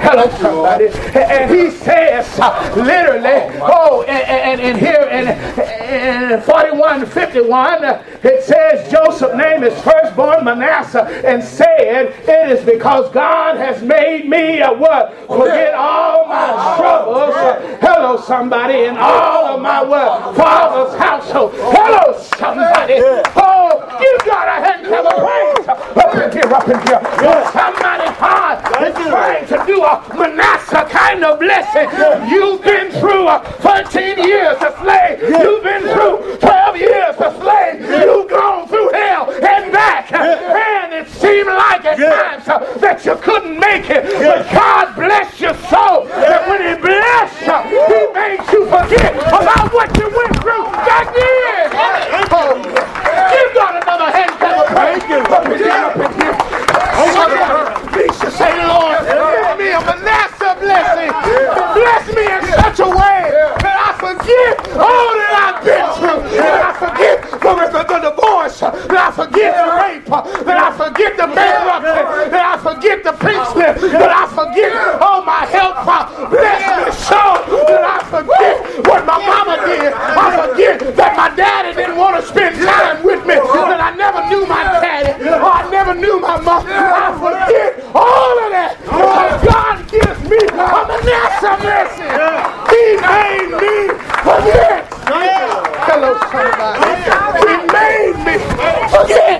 Hello, 0.00 0.28
somebody. 0.38 0.88
And 1.14 1.50
he 1.50 1.70
says, 1.70 2.25
uh, 2.38 2.72
literally, 2.76 3.58
oh, 3.62 4.02
and, 4.02 4.60
and, 4.60 4.60
and 4.60 4.78
here 4.78 5.08
in, 5.10 6.34
in 6.34 6.40
41 6.42 7.06
51, 7.06 7.84
uh, 7.84 8.02
it 8.22 8.42
says 8.44 8.90
Joseph 8.90 9.34
name 9.36 9.62
is 9.64 9.80
firstborn 9.82 10.44
Manasseh 10.44 11.04
and 11.24 11.42
said, 11.42 12.14
It 12.28 12.50
is 12.50 12.64
because 12.64 13.10
God 13.12 13.56
has 13.56 13.82
made 13.82 14.28
me 14.28 14.60
a 14.60 14.72
what? 14.72 15.16
Forget 15.26 15.74
all 15.74 16.26
my 16.26 16.76
troubles. 16.76 17.34
Uh, 17.34 17.78
hello, 17.80 18.16
somebody, 18.20 18.84
in 18.84 18.96
all 18.96 19.56
of 19.56 19.62
my 19.62 19.82
what? 19.82 20.36
Father's 20.36 20.98
household. 20.98 21.52
Hello, 21.54 22.18
somebody. 22.38 22.94
Oh, 23.36 23.98
you 24.00 24.18
got 24.24 24.48
a 24.48 24.66
hand 24.66 24.86
of 24.86 25.04
a 25.04 25.14
praise 25.20 26.05
up 26.06 26.14
in 26.14 26.32
here, 26.32 26.54
up 26.54 26.68
in 26.68 26.78
here. 26.86 27.00
Somebody, 27.50 28.08
God 28.18 28.82
is 28.82 28.94
trying 28.94 29.46
to 29.46 29.64
do 29.66 29.82
a 29.82 29.94
Manasseh 30.14 30.86
kind 30.88 31.24
of 31.24 31.38
blessing. 31.38 31.88
You've 32.30 32.62
been 32.62 32.90
through 33.00 33.26
uh, 33.26 33.42
13 33.60 34.18
years 34.18 34.56
a 34.60 34.70
slave. 34.80 35.20
You've 35.22 35.62
been 35.62 35.82
through 35.82 36.38
12 36.38 36.76
years 36.76 37.16
a 37.18 37.30
slave. 37.40 37.80
You've 37.80 38.30
gone 38.30 38.68
through 38.68 38.90
hell 38.92 39.30
and 39.30 39.72
back. 39.72 40.12
And 40.12 40.92
it 40.94 41.08
seemed 41.08 41.48
like 41.48 41.84
at 41.84 41.98
times 41.98 42.48
uh, 42.48 42.78
that 42.78 43.04
you 43.04 43.16
couldn't 43.16 43.58
make 43.58 43.90
it. 43.90 44.04
But 44.04 44.46
God 44.52 44.94
bless 44.94 45.40
your 45.40 45.54
soul 45.66 46.06
that 46.06 46.46
when 46.48 46.62
He 46.62 46.74
blessed 46.80 47.42
you, 47.42 47.58
He 47.90 48.00
made 48.14 48.42
you 48.52 48.64
forget 48.66 49.14
about 49.26 49.72
what 49.72 49.90
you 49.98 50.06
went 50.06 50.36
through 50.38 50.64
back 50.86 51.10
then. 51.14 51.70
Oh, 52.30 52.54
you 53.34 53.54
got 53.54 53.82
another 53.82 54.10
hand 54.10 54.30
clap 54.38 54.66
of 54.66 54.76
praise. 54.76 54.96
Up 55.06 55.46
in 55.46 55.95
here, 55.96 56.36
up 57.16 57.30
in 57.30 57.38
here. 57.38 57.90
Please 57.92 58.20
just 58.20 58.36
say, 58.36 58.52
Lord, 58.66 59.00
give 59.00 59.58
me. 59.58 59.72
A 59.72 59.80
Manasseh 59.80 60.35
blessing. 60.58 61.10
Bless 61.76 62.04
me 62.14 62.24
in 62.24 62.42
such 62.56 62.80
a 62.80 62.88
way 62.88 63.30
that 63.60 63.76
I 63.76 63.90
forget 63.98 64.54
all 64.76 65.12
that 65.16 65.32
I've 65.36 65.60
been 65.64 65.86
through. 65.96 66.20
That 66.36 66.62
I 66.66 66.72
forget 66.76 67.16
the, 67.30 67.38
the, 67.38 67.82
the 67.84 67.98
divorce. 68.10 68.60
That 68.60 69.00
I 69.00 69.10
forget 69.12 69.52
the 69.56 69.66
rape. 69.76 70.06
That 70.46 70.58
I 70.58 70.70
forget 70.76 71.16
the 71.16 71.26
bankruptcy. 71.28 72.30
That 72.30 72.44
I 72.44 72.56
forget 72.60 73.04
the 73.04 73.12
pink 73.12 73.42
slip. 73.52 73.76
That 73.92 74.12
I 74.12 74.24
forget 74.30 74.72
all 75.00 75.22
my 75.22 75.44
health 75.46 75.82
problems. 75.84 76.30
Bless 76.30 76.62
me 76.76 76.92
so 77.06 77.22
that 77.68 77.84
I 77.84 77.98
forget 78.08 78.54
what 78.86 79.04
my 79.04 79.18
mama 79.20 79.56
did. 79.66 79.92
I 79.92 80.48
forget 80.48 80.80
that 80.96 81.16
my 81.16 81.28
daddy 81.34 81.74
didn't 81.76 81.96
want 81.96 82.16
to 82.20 82.22
spend 82.26 82.56
time 82.56 83.02
with 83.04 83.24
me. 83.26 83.34
That 83.36 83.80
I 83.80 83.94
never 83.96 84.24
knew 84.28 84.46
my 84.46 84.62
daddy. 84.80 85.12
Or 85.26 85.50
I 85.52 85.68
never 85.70 85.94
knew 85.94 86.20
my 86.20 86.40
mom. 86.40 86.66
I 86.66 87.12
forget 87.18 87.82
all 87.94 88.36
of 88.44 88.50
that. 88.52 88.78
Because 88.84 89.42
God 89.44 89.76
gives 89.90 90.20
me 90.28 90.38
a 90.38 90.66
Manasseh 90.86 91.56
blessing. 91.60 92.12
He 92.70 92.96
made 93.00 93.50
me 93.58 93.76
forget. 94.22 94.86
Hello, 95.86 96.18
somebody. 96.30 96.82
He 97.46 97.54
made 97.70 98.16
me 98.26 98.36
forget 98.90 99.38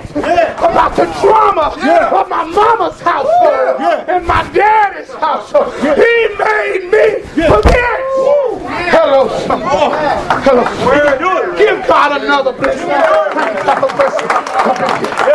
about 0.57 0.95
the 0.95 1.05
trauma 1.19 1.75
of 2.15 2.29
my 2.29 2.43
mama's 2.45 2.99
household 3.01 3.81
and 4.07 4.25
my 4.25 4.43
daddy's 4.53 5.13
household. 5.13 5.73
He 5.81 6.27
made 6.37 6.89
me 6.89 7.21
forget. 7.47 7.99
Hello, 8.89 9.27
somebody. 9.45 10.46
Somebody. 10.57 11.57
Give 11.57 11.85
God 11.87 12.21
another 12.21 12.53
blessing. 12.53 12.87
Yeah, 12.87 13.03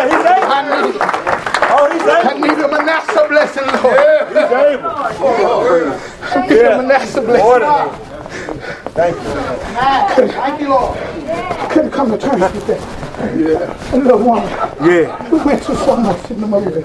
he's 0.08 0.26
able. 0.26 0.50
I 0.50 0.82
need, 0.82 0.98
Oh, 1.74 1.88
he's 1.92 2.02
able. 2.02 2.28
I 2.28 2.34
need 2.40 2.58
a 2.58 2.68
Manasseh 2.68 3.26
blessing, 3.28 3.66
Lord. 3.66 3.94
Yeah, 3.94 4.28
He's 4.28 4.52
able. 4.74 4.90
I 4.90 6.46
need 6.48 6.58
a 6.60 6.82
Manasseh 6.82 7.20
blessing. 7.22 7.62
able. 7.62 7.90
Thank 8.94 9.16
you. 9.16 10.28
Thank 10.32 10.60
you, 10.60 10.68
Lord. 10.70 10.98
Couldn't 11.70 11.90
come 11.92 12.10
to 12.10 12.18
terms 12.18 12.42
with 12.52 12.66
that. 12.66 13.92
A 13.92 13.96
little 13.96 14.18
woman. 14.18 14.48
Yeah. 14.84 15.30
We 15.30 15.38
went 15.44 15.62
through 15.62 15.76
so 15.76 15.96
much 15.96 16.30
in 16.30 16.40
the 16.40 16.46
movie. 16.48 16.82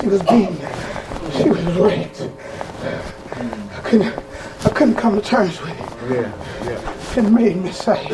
She 0.00 0.06
was 0.06 0.22
beaten. 0.22 0.56
She 1.32 1.48
was 1.48 1.64
raped. 1.76 2.28
I 2.84 3.80
couldn't, 3.82 4.14
I 4.64 4.68
couldn't 4.68 4.96
come 4.96 5.14
to 5.20 5.22
terms 5.26 5.60
with 5.60 5.70
it. 5.70 5.76
Yeah. 6.10 6.32
It 7.16 7.22
made 7.28 7.56
me 7.56 7.72
say, 7.72 8.06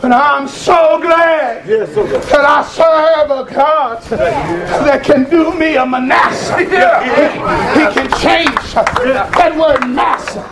but 0.00 0.12
I'm 0.12 0.46
so 0.46 0.98
glad 1.00 1.66
Yeah, 1.66 1.86
so 1.86 2.04
that 2.06 2.44
I 2.44 2.62
serve 2.62 3.30
a 3.30 3.44
God 3.54 4.02
that 4.02 5.02
can 5.02 5.24
do 5.30 5.54
me 5.54 5.76
a 5.76 5.86
Manasseh. 5.86 6.58
He, 6.58 6.64
he 6.66 7.86
can 7.94 8.10
change 8.20 8.74
that 8.74 9.56
word 9.56 9.86
Massa 9.88 10.42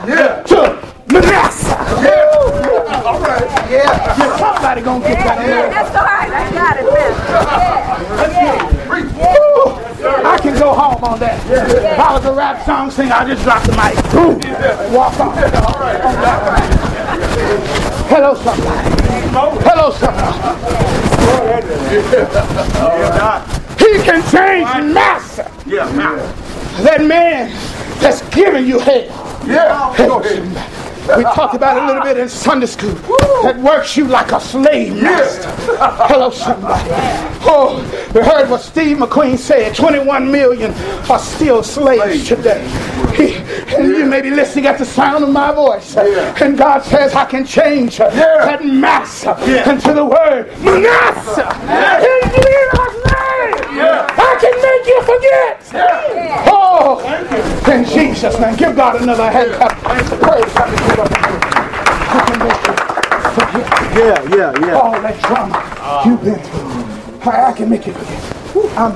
to 0.46 0.79
Manasseh. 1.12 1.77
All 3.05 3.20
right. 3.20 3.42
Yeah. 3.70 4.37
Somebody 4.38 4.81
gonna 4.81 5.07
get 5.07 5.18
that 5.18 5.38
word. 5.38 5.73
That's 5.73 5.94
all 5.96 6.05
right. 6.05 6.31
I 6.33 6.51
got 6.53 6.79
it, 6.79 6.85
man. 6.94 7.12
Woo! 9.20 9.77
I 10.27 10.38
can 10.38 10.55
go 10.59 10.73
home 10.73 11.05
on 11.05 11.18
that. 11.20 11.38
If 11.51 11.99
I 11.99 12.14
was 12.14 12.25
a 12.25 12.33
rap 12.33 12.64
song 12.64 12.90
singer, 12.90 13.12
I 13.12 13.25
just 13.27 13.42
drop 13.42 13.62
the 13.64 13.73
mic. 13.73 13.96
Boom. 14.12 14.40
Walk 14.94 15.20
on. 15.20 16.80
Hello, 18.09 18.35
somebody. 18.35 18.91
Hello, 19.65 19.91
somebody. 19.91 20.61
He 23.79 24.03
can 24.05 24.23
change 24.31 24.95
massa. 24.95 25.51
Yeah. 25.67 25.87
That 26.83 27.05
man 27.05 27.51
that's 28.01 28.23
giving 28.31 28.67
you 28.67 28.79
hell. 28.79 29.43
Yeah. 29.47 30.80
We 31.16 31.25
talked 31.25 31.55
about 31.55 31.77
it 31.77 31.83
a 31.83 31.87
little 31.87 32.03
bit 32.03 32.16
in 32.18 32.29
Sunday 32.29 32.66
school. 32.66 32.94
That 33.42 33.59
works 33.59 33.96
you 33.96 34.07
like 34.07 34.33
a 34.33 34.40
slave 34.40 35.01
master. 35.03 35.51
Hello, 36.09 36.31
somebody. 36.31 36.88
Oh, 37.42 37.79
we 38.14 38.20
heard 38.20 38.49
what 38.51 38.61
Steve 38.61 38.99
McQueen 38.99 39.37
said. 39.38 39.75
21 39.75 40.31
million 40.31 40.73
are 41.11 41.18
still 41.18 41.62
slaves 41.62 42.29
today. 42.29 42.62
He, 43.16 43.35
and 43.75 43.88
you 43.88 44.05
may 44.07 44.20
be 44.20 44.31
listening 44.31 44.66
at 44.66 44.79
the 44.79 44.85
sound 44.85 45.25
of 45.25 45.31
my 45.31 45.53
voice. 45.53 45.96
And 45.96 46.57
God 46.57 46.81
says, 46.81 47.14
I 47.14 47.25
can 47.25 47.44
change 47.44 47.99
uh, 48.01 48.09
that 48.11 48.64
mass 48.64 49.25
into 49.25 49.92
the 49.94 50.05
word 50.05 50.46
Manasseh. 50.61 51.49
In 52.07 52.31
Jesus' 52.31 52.96
name. 53.07 53.20
I 53.83 54.37
can 54.40 54.55
make 54.62 54.80
you 54.90 55.03
forget. 55.03 55.62
Oh, 56.53 56.98
in 57.70 57.85
Jesus' 57.85 58.38
name. 58.40 58.57
Give 58.57 58.74
God 58.74 59.00
another 59.00 59.31
hand 59.31 59.53
clap. 59.53 59.79
Praise 59.79 60.53
God. 60.55 61.09
I 62.12 62.24
can 62.26 62.38
make 62.42 62.61
you 62.66 62.74
Yeah, 64.00 64.37
yeah, 64.37 64.66
yeah. 64.66 64.79
all 64.81 64.90
that 65.00 65.20
trauma 65.20 66.03
you've 66.05 66.22
been 66.24 66.40
through. 66.40 67.31
I, 67.31 67.50
I 67.50 67.53
can 67.53 67.70
make 67.70 67.87
you 67.87 67.92
forget. 67.92 68.76
I'm, 68.76 68.92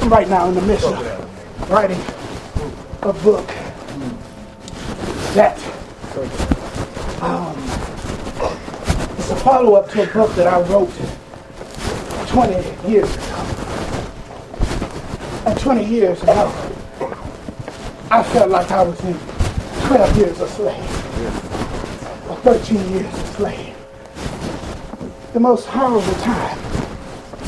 I'm 0.00 0.08
right 0.08 0.28
now 0.28 0.48
in 0.48 0.54
the 0.54 0.62
midst 0.62 0.86
of 0.86 1.70
writing 1.70 2.00
a 3.02 3.12
book 3.12 3.46
that 5.34 5.58
um, 7.20 7.56
it's 9.18 9.30
a 9.30 9.36
follow-up 9.36 9.90
to 9.90 10.02
a 10.02 10.06
book 10.12 10.34
that 10.36 10.46
I 10.46 10.60
wrote 10.62 10.90
20 12.28 12.90
years 12.90 13.14
ago. 13.14 13.53
And 15.46 15.58
20 15.58 15.84
years 15.84 16.22
ago, 16.22 16.52
I 18.10 18.22
felt 18.22 18.50
like 18.50 18.70
I 18.70 18.82
was 18.82 19.00
in 19.04 19.14
12 19.86 20.16
years 20.16 20.40
a 20.40 20.48
slave, 20.48 22.30
or 22.30 22.36
13 22.36 22.92
years 22.92 23.12
a 23.14 23.26
slave 23.34 23.74
the 25.34 25.40
most 25.40 25.66
horrible 25.66 26.14
time 26.22 26.58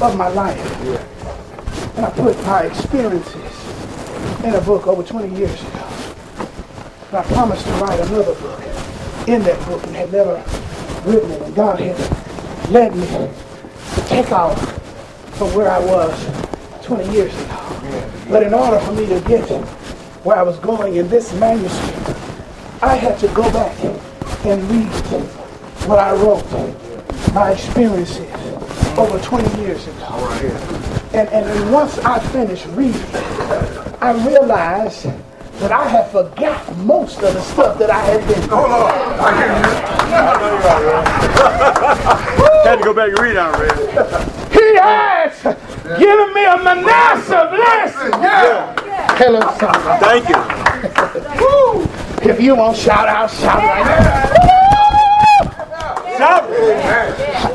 of 0.02 0.16
my 0.18 0.26
life. 0.26 0.58
And 1.96 2.04
I 2.04 2.10
put 2.10 2.36
my 2.44 2.62
experiences 2.62 4.42
in 4.42 4.56
a 4.56 4.60
book 4.60 4.88
over 4.88 5.04
20 5.04 5.38
years 5.38 5.62
ago. 5.62 5.88
And 7.06 7.18
I 7.18 7.22
promised 7.32 7.64
to 7.64 7.70
write 7.74 8.00
another 8.00 8.34
book 8.34 8.60
in 9.28 9.40
that 9.44 9.66
book 9.68 9.84
and 9.86 9.94
had 9.94 10.12
never 10.12 10.42
written 11.04 11.30
it. 11.30 11.42
And 11.42 11.54
God 11.54 11.78
had 11.78 12.70
led 12.72 12.96
me 12.96 13.06
to 13.06 14.02
take 14.08 14.32
off 14.32 14.58
from 15.36 15.54
where 15.54 15.70
I 15.70 15.78
was 15.78 16.55
20 16.86 17.12
years 17.12 17.34
ago. 17.34 18.06
But 18.30 18.44
in 18.44 18.54
order 18.54 18.78
for 18.78 18.92
me 18.92 19.06
to 19.06 19.20
get 19.22 19.44
where 20.24 20.38
I 20.38 20.42
was 20.42 20.56
going 20.60 20.94
in 20.94 21.08
this 21.08 21.34
manuscript, 21.34 22.16
I 22.80 22.94
had 22.94 23.18
to 23.18 23.28
go 23.34 23.42
back 23.52 23.76
and 24.44 24.62
read 24.70 24.86
what 25.88 25.98
I 25.98 26.12
wrote 26.12 26.44
my 27.34 27.50
experiences 27.50 28.30
over 28.96 29.18
20 29.18 29.60
years 29.60 29.84
ago. 29.88 30.30
And, 31.12 31.28
and 31.30 31.72
once 31.72 31.98
I 31.98 32.20
finished 32.28 32.66
reading, 32.66 33.02
I 34.00 34.12
realized 34.24 35.06
that 35.58 35.72
I 35.72 35.88
had 35.88 36.08
forgot 36.12 36.76
most 36.78 37.20
of 37.22 37.34
the 37.34 37.40
stuff 37.40 37.78
that 37.80 37.90
I 37.90 37.98
had 38.00 38.24
been. 38.28 38.48
Hold 38.48 38.70
on. 38.70 38.92
I 39.18 39.34
hear 39.36 39.48
you. 39.48 39.62
Had 42.66 42.76
to 42.76 42.84
go 42.84 42.92
back 42.92 43.10
and 43.10 43.18
read 43.20 43.36
Red. 43.36 44.52
He 44.52 44.76
has 44.76 45.56
given 45.98 46.32
me 46.34 46.44
a 46.44 46.56
Manasseh 46.62 47.48
blessing. 47.54 48.12
Yeah. 48.22 48.74
Hello, 49.16 49.40
somebody. 49.58 50.04
Thank 50.04 50.28
you. 50.28 50.36
If 52.30 52.40
you 52.40 52.54
won't 52.56 52.76
shout 52.76 53.08
out, 53.08 53.30
shout 53.30 53.58
right 53.58 53.84
now. 53.84 54.26
Shout. 56.18 56.44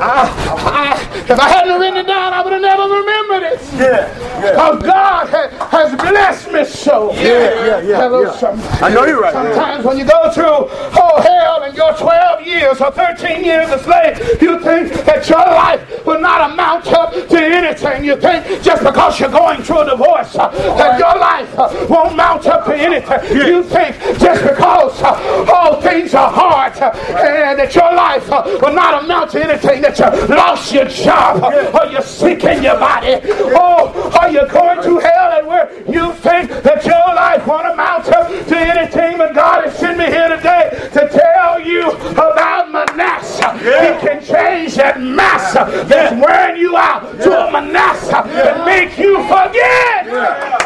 I, 0.04 0.96
if 1.28 1.38
I 1.38 1.48
hadn't 1.48 1.78
written 1.80 1.98
it 1.98 2.06
down, 2.06 2.32
I 2.32 2.42
would 2.42 2.52
have 2.52 2.62
never 2.62 2.82
remembered 2.82 3.42
it. 3.52 3.60
Yeah, 3.74 4.08
yeah. 4.40 4.50
Because 4.52 4.82
God 4.82 5.28
ha- 5.28 5.68
has 5.70 5.94
blessed 5.96 6.52
me 6.52 6.64
so. 6.64 7.12
Yeah, 7.14 7.22
yeah, 7.22 7.80
yeah, 7.80 7.96
Hello, 7.98 8.22
yeah. 8.22 8.32
somebody. 8.36 8.68
I 8.82 8.88
know 8.94 9.04
you're 9.04 9.20
right. 9.20 9.34
man. 9.34 9.54
Sometimes 9.54 9.84
when 9.84 9.98
you 9.98 10.04
go 10.04 10.30
through, 10.32 10.44
oh 10.46 11.20
hell, 11.22 11.62
in 11.64 11.74
your 11.74 11.92
12 11.96 12.46
years 12.46 12.80
or 12.80 12.90
13 12.92 13.44
years 13.44 13.68
a 13.70 13.78
slave, 13.80 14.18
you 14.42 14.58
think 14.60 14.92
that 15.06 15.28
your 15.28 15.38
life 15.38 15.80
will 16.12 16.20
not 16.20 16.52
amount 16.52 16.86
up 16.88 17.12
to 17.12 17.38
anything. 17.38 18.04
You 18.04 18.16
think 18.16 18.62
just 18.62 18.82
because 18.82 19.18
you're 19.18 19.30
going 19.30 19.62
through 19.62 19.80
a 19.80 19.90
divorce, 19.90 20.36
uh, 20.36 20.48
that 20.76 20.98
your 20.98 21.18
life 21.18 21.58
uh, 21.58 21.86
won't 21.88 22.16
mount 22.16 22.46
up 22.46 22.64
to 22.66 22.74
anything. 22.74 23.36
You 23.36 23.62
think 23.62 23.96
just 24.18 24.42
because 24.42 25.02
uh, 25.02 25.52
all 25.52 25.80
things 25.80 26.14
are 26.14 26.30
hard, 26.30 26.74
and 26.74 27.58
that 27.58 27.74
your 27.74 27.94
life 27.94 28.28
will 28.28 28.74
not 28.74 29.04
amount 29.04 29.30
to 29.32 29.44
anything, 29.44 29.82
that 29.82 29.98
you 29.98 30.34
lost 30.34 30.72
your 30.72 30.86
job, 30.86 31.42
or 31.74 31.90
you're 31.90 32.02
sick 32.02 32.44
in 32.44 32.62
your 32.62 32.78
body, 32.78 33.20
oh, 33.56 34.10
are 34.20 34.30
you're 34.30 34.48
going 34.48 34.82
to 34.82 34.98
hell 34.98 35.32
and 35.38 35.46
where 35.46 35.72
you 35.88 36.12
think 36.14 36.50
that 36.62 36.84
your 36.84 37.14
life 37.14 37.46
won't 37.46 37.66
amount 37.66 38.08
up 38.08 38.28
to 38.28 38.56
anything, 38.56 39.18
but 39.18 39.34
God 39.34 39.64
has 39.64 39.78
sent 39.78 39.98
me 39.98 40.06
here 40.06 40.28
today 40.28 40.70
to 40.92 41.08
tell 41.08 41.60
you 41.60 41.90
about 42.12 42.70
Manasseh. 42.70 43.52
He 43.58 44.06
can 44.06 44.22
change 44.24 44.74
that 44.76 45.00
massa 45.00 45.64
that's 46.10 46.26
wearing 46.26 46.56
you 46.60 46.76
out 46.76 47.02
to 47.20 47.46
a 47.48 47.50
Manasseh 47.52 48.16
and 48.18 48.64
make 48.64 48.98
you 48.98 49.16
forget. 49.24 50.04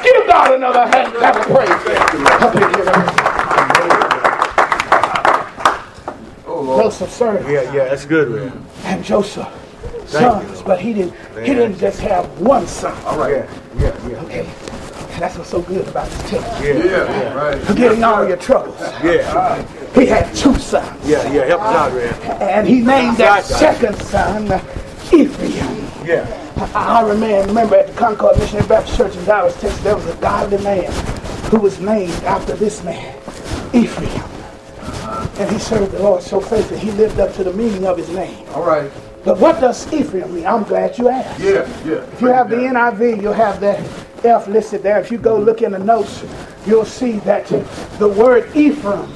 Give 0.02 0.26
God 0.26 0.54
another 0.54 0.86
hand 0.86 1.12
clap 1.14 1.36
of 1.36 1.42
praise. 1.42 1.70
Up 2.42 2.54
in 2.54 2.74
here. 2.74 4.06
Joseph 6.46 7.10
served 7.10 7.48
Yeah, 7.48 7.62
yeah, 7.72 7.84
that's 7.88 8.04
good, 8.04 8.30
man. 8.30 8.66
and 8.84 9.04
Joseph 9.04 9.48
sons, 10.06 10.62
but 10.62 10.78
he 10.80 10.92
didn't. 10.94 11.14
He 11.44 11.52
didn't 11.54 11.78
just 11.78 12.00
have 12.00 12.26
one 12.40 12.66
son. 12.66 12.96
All 13.04 13.18
right. 13.18 13.32
Yeah, 13.32 13.46
yeah, 13.78 14.08
yeah. 14.08 14.22
Okay, 14.22 14.48
that's 15.18 15.36
what's 15.36 15.50
so 15.50 15.62
good 15.62 15.86
about 15.88 16.08
this 16.08 16.30
text. 16.30 16.62
yeah. 16.62 16.72
Yeah, 16.84 17.34
right. 17.34 17.60
Forgetting 17.62 18.04
all 18.04 18.26
your 18.26 18.36
troubles. 18.36 18.78
Yeah, 19.02 19.64
He 19.94 20.06
had 20.06 20.32
two 20.34 20.54
sons, 20.58 21.04
yeah, 21.08 21.30
yeah. 21.32 21.44
Help 21.46 21.62
us 21.62 21.74
out, 21.76 21.92
man. 21.94 22.42
and 22.42 22.66
he 22.68 22.80
named 22.80 23.16
that 23.16 23.44
second 23.44 23.96
son 24.02 24.50
uh, 24.52 24.58
Ephraim. 25.12 26.06
Yeah. 26.06 26.42
I 26.74 27.00
I 27.00 27.08
remember, 27.08 27.48
remember 27.48 27.76
at 27.76 27.88
the 27.88 27.92
Concord 27.94 28.38
Missionary 28.38 28.66
Baptist 28.66 28.96
Church 28.96 29.16
in 29.16 29.24
Dallas, 29.24 29.58
Texas, 29.60 29.80
there 29.82 29.94
was 29.96 30.06
a 30.06 30.16
godly 30.16 30.62
man 30.62 30.90
who 31.50 31.58
was 31.60 31.80
named 31.80 32.12
after 32.24 32.54
this 32.54 32.82
man, 32.82 33.16
Ephraim. 33.72 34.22
And 35.38 35.50
he 35.50 35.58
served 35.58 35.92
the 35.92 35.98
Lord 35.98 36.22
so 36.22 36.40
faithfully, 36.40 36.80
he 36.80 36.90
lived 36.92 37.20
up 37.20 37.34
to 37.34 37.44
the 37.44 37.52
meaning 37.52 37.86
of 37.86 37.98
his 37.98 38.08
name. 38.08 38.46
All 38.50 38.64
right. 38.64 38.90
But 39.24 39.38
what 39.38 39.60
does 39.60 39.92
Ephraim 39.92 40.34
mean? 40.34 40.46
I'm 40.46 40.62
glad 40.62 40.96
you 40.96 41.08
asked. 41.08 41.40
Yeah, 41.40 41.66
yeah. 41.84 42.04
If 42.12 42.20
you 42.22 42.28
have 42.28 42.48
the 42.48 42.56
NIV, 42.56 43.20
you'll 43.20 43.32
have 43.32 43.60
that 43.60 43.80
F 44.24 44.46
listed 44.48 44.82
there. 44.82 44.98
If 45.00 45.10
you 45.10 45.18
go 45.18 45.38
look 45.38 45.62
in 45.62 45.72
the 45.72 45.78
notes, 45.78 46.24
you'll 46.66 46.84
see 46.84 47.18
that 47.20 47.46
the 47.98 48.08
word 48.08 48.54
Ephraim 48.56 49.12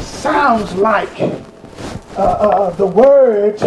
sounds 0.00 0.74
like 0.74 1.20
uh, 1.20 2.22
uh, 2.22 2.70
the 2.70 2.86
word 2.86 3.60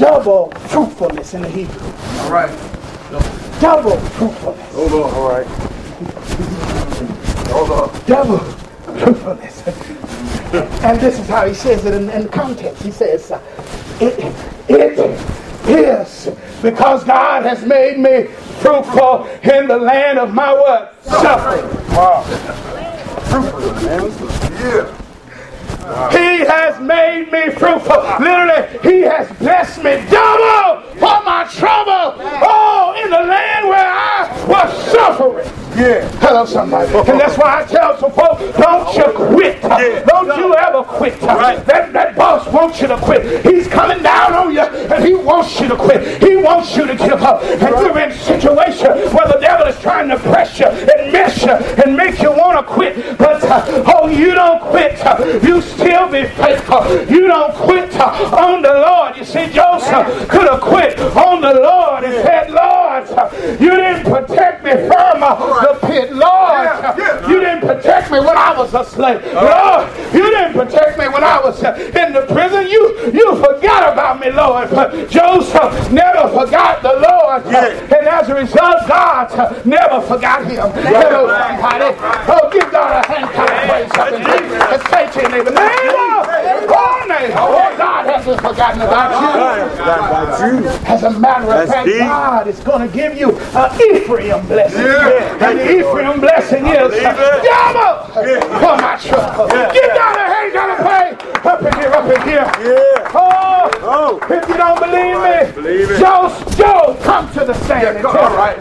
double 0.00 0.50
fruitfulness 0.68 1.34
in 1.34 1.42
the 1.42 1.48
Hebrew. 1.48 1.86
All 2.22 2.32
right. 2.32 2.50
Double 3.60 3.98
fruitfulness. 3.98 4.74
Hold 4.74 4.92
on. 4.92 5.14
All 5.14 5.28
right. 5.28 5.46
Hold 7.48 7.70
on. 7.70 8.06
Double 8.06 8.38
fruitfulness. 8.38 9.66
and 10.82 11.00
this 11.00 11.20
is 11.20 11.28
how 11.28 11.46
he 11.46 11.52
says 11.52 11.84
it 11.84 11.92
in, 11.92 12.08
in 12.10 12.28
context. 12.28 12.82
He 12.82 12.90
says, 12.90 13.30
uh, 13.30 13.40
it, 14.00 14.18
it 14.68 14.98
is 15.68 16.30
because 16.62 17.04
God 17.04 17.44
has 17.44 17.64
made 17.66 17.98
me 17.98 18.24
fruitful 18.60 19.26
in 19.42 19.68
the 19.68 19.76
land 19.76 20.18
of 20.18 20.32
my 20.32 20.52
what? 20.52 20.96
Suffering. 21.04 21.68
Yeah. 24.60 24.99
He 26.12 26.44
has 26.44 26.80
made 26.80 27.32
me 27.32 27.50
fruitful. 27.50 28.02
Literally, 28.20 28.78
He 28.82 29.00
has 29.02 29.28
blessed 29.38 29.82
me 29.82 29.96
double 30.10 30.82
for 30.94 31.22
my 31.24 31.48
trouble. 31.52 32.16
Oh, 32.20 33.00
in 33.02 33.10
the 33.10 33.16
land 33.16 33.68
where 33.68 33.90
I 33.90 34.44
was 34.46 34.92
suffering. 34.92 35.60
Yeah. 35.76 36.06
Hello, 36.20 36.44
somebody. 36.44 36.92
And 36.92 37.18
that's 37.18 37.38
why 37.38 37.62
I 37.62 37.64
tell 37.64 37.96
some 37.96 38.12
folks, 38.12 38.42
don't 38.58 38.94
you 38.94 39.04
quit. 39.32 39.62
Don't 39.62 40.36
you 40.36 40.54
ever 40.54 40.82
quit. 40.82 41.18
That, 41.20 41.92
that 41.92 42.16
boss 42.16 42.46
wants 42.52 42.80
you 42.82 42.88
to 42.88 42.98
quit. 42.98 43.46
He's 43.46 43.66
coming 43.68 44.02
down 44.02 44.34
on 44.34 44.52
you 44.52 44.60
and 44.60 45.04
he 45.04 45.14
wants 45.14 45.58
you 45.60 45.68
to 45.68 45.76
quit. 45.76 46.22
He 46.22 46.36
wants 46.36 46.76
you 46.76 46.86
to 46.86 46.94
give 46.96 47.22
up. 47.22 47.42
And 47.42 47.60
you're 47.62 47.98
in 47.98 48.10
a 48.10 48.18
situation 48.18 48.88
where 48.88 49.28
the 49.28 49.38
devil 49.40 49.66
is 49.68 49.78
trying 49.80 50.08
to 50.10 50.18
press 50.18 50.58
you 50.58 50.66
and 50.66 51.12
mess 51.12 51.42
you 51.42 51.52
and 51.52 51.96
make 51.96 52.20
you 52.20 52.30
want 52.32 52.58
to 52.58 52.62
oh, 53.50 54.08
you 54.08 54.34
don't 54.34 54.60
quit. 54.62 54.98
You 55.42 55.60
still 55.60 56.08
be 56.10 56.24
faithful. 56.24 56.84
You 57.10 57.26
don't 57.26 57.54
quit 57.54 57.94
on 58.00 58.62
the 58.62 58.72
Lord. 58.72 59.16
You 59.16 59.24
see, 59.24 59.46
Joseph 59.52 60.28
could 60.28 60.48
have 60.48 60.60
quit 60.60 60.98
on 61.00 61.40
the 61.40 61.54
Lord 61.54 62.04
and 62.04 62.14
said, 62.14 62.50
Lord, 62.50 63.08
you 63.60 63.70
didn't 63.70 64.04
protect 64.04 64.64
me 64.64 64.72
from 64.72 65.20
the 65.20 65.78
pit. 65.82 66.12
Lord, 66.12 66.98
you 67.28 67.40
didn't 67.40 67.60
protect 67.66 68.10
me 68.10 68.18
when 68.20 68.36
I 68.36 68.56
was 68.56 68.74
a 68.74 68.84
slave. 68.84 69.22
Lord, 69.34 69.88
You 70.14 70.30
didn't 70.30 70.54
protect 70.54 70.98
me 70.98 71.08
when 71.08 71.24
I 71.24 71.40
was 71.40 71.62
in 71.62 72.12
the 72.12 72.26
prison. 72.28 72.68
You 72.68 73.12
you 73.12 73.36
me, 74.20 74.30
Lord. 74.30 74.68
Joseph 75.10 75.90
never 75.90 76.28
forgot 76.28 76.82
the 76.82 76.94
Lord. 77.00 77.46
And 77.46 78.06
as 78.06 78.28
a 78.28 78.34
result, 78.34 78.86
God 78.86 79.66
never 79.66 80.00
forgot 80.02 80.44
him. 80.44 80.70
Hello, 80.84 81.26
somebody. 81.26 81.96
Oh, 82.28 82.50
give 82.52 82.70
God 82.70 83.04
a 83.04 83.08
hand 83.08 83.30
clap 83.32 83.50
of 83.50 83.68
praise 83.68 83.90
up 83.96 84.12
in. 84.12 84.20
And 84.20 84.82
say 84.90 85.10
to 85.10 85.20
your 85.20 85.30
neighbor, 85.30 85.50
neighbor, 85.50 86.20
oh, 86.68 87.06
neighbor, 87.08 87.34
oh, 87.38 87.74
God 87.76 88.06
hasn't 88.06 88.40
forgotten 88.40 88.82
about 88.82 89.10
you. 90.40 90.68
As 90.86 91.02
a 91.02 91.10
matter 91.18 91.50
of 91.50 91.68
fact. 91.68 91.88
God 91.88 92.48
is 92.48 92.60
going 92.60 92.86
to 92.86 92.94
give 92.94 93.16
you 93.16 93.38
an 93.38 93.80
Ephraim 93.80 94.46
blessing. 94.46 94.80
Yeah. 94.84 95.48
And 95.48 95.58
the 95.58 95.78
Ephraim 95.80 96.20
blessing 96.20 96.66
is 96.66 96.92
double 97.02 98.12
for 98.12 98.76
my 98.76 98.98
trouble. 99.00 99.48
Give 99.48 99.84
a 99.84 100.50
God 100.52 100.78
a 100.78 100.82
pray. 100.82 101.50
Up 101.50 101.62
in 101.62 101.72
here, 101.80 101.90
up 101.90 102.04
in 102.04 102.28
here. 102.28 102.52
Yeah. 102.60 103.10
Oh, 103.14 103.40
Oh. 103.82 104.19
If 104.30 104.48
you 104.48 104.56
don't 104.56 104.78
believe 104.78 105.18
me, 105.18 105.62
Believe. 105.62 105.98
Job, 105.98 106.30
Job, 106.56 107.00
come 107.02 107.32
to 107.32 107.44
the 107.44 107.54
stand 107.64 107.96
and 107.96 107.98
tell 107.98 108.16
all 108.16 108.36
right. 108.36 108.56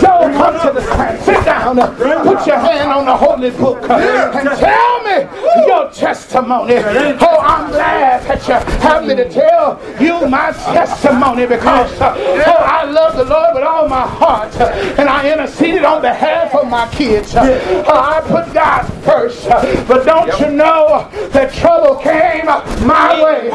Job, 0.00 0.32
come 0.32 0.54
to 0.66 0.80
the 0.80 0.82
stand. 0.82 1.22
Sit 1.24 1.44
down. 1.44 1.76
Put 1.76 2.46
your 2.46 2.58
hand 2.58 2.90
on 2.92 3.06
the 3.06 3.16
holy 3.16 3.50
book 3.50 3.82
and 3.88 4.48
tell 4.58 5.02
me 5.02 5.66
your 5.66 5.90
testimony. 5.90 6.74
Oh, 6.76 7.38
I'm 7.40 7.70
glad 7.70 8.22
that 8.26 8.46
you 8.48 8.54
have 8.80 9.06
me 9.06 9.14
to 9.16 9.28
tell 9.30 9.80
you 10.00 10.28
my 10.28 10.52
testimony 10.52 11.46
because 11.46 12.00
uh, 12.00 12.14
oh, 12.16 12.62
I 12.62 12.84
love 12.84 13.16
the 13.16 13.24
Lord 13.24 13.54
with 13.54 13.64
all 13.64 13.88
my 13.88 14.06
heart 14.06 14.54
uh, 14.60 14.66
and 14.98 15.08
I 15.08 15.30
interceded 15.32 15.84
on 15.84 16.02
behalf 16.02 16.54
of 16.54 16.68
my 16.68 16.88
kids. 16.92 17.34
Uh, 17.34 17.84
I 17.86 18.20
put 18.20 18.52
God 18.52 18.82
first. 19.04 19.48
But 19.88 20.04
don't 20.04 20.38
you 20.40 20.50
know 20.54 21.08
that 21.30 21.52
trouble 21.54 21.96
came 21.96 22.46
my 22.86 23.22
way? 23.22 23.48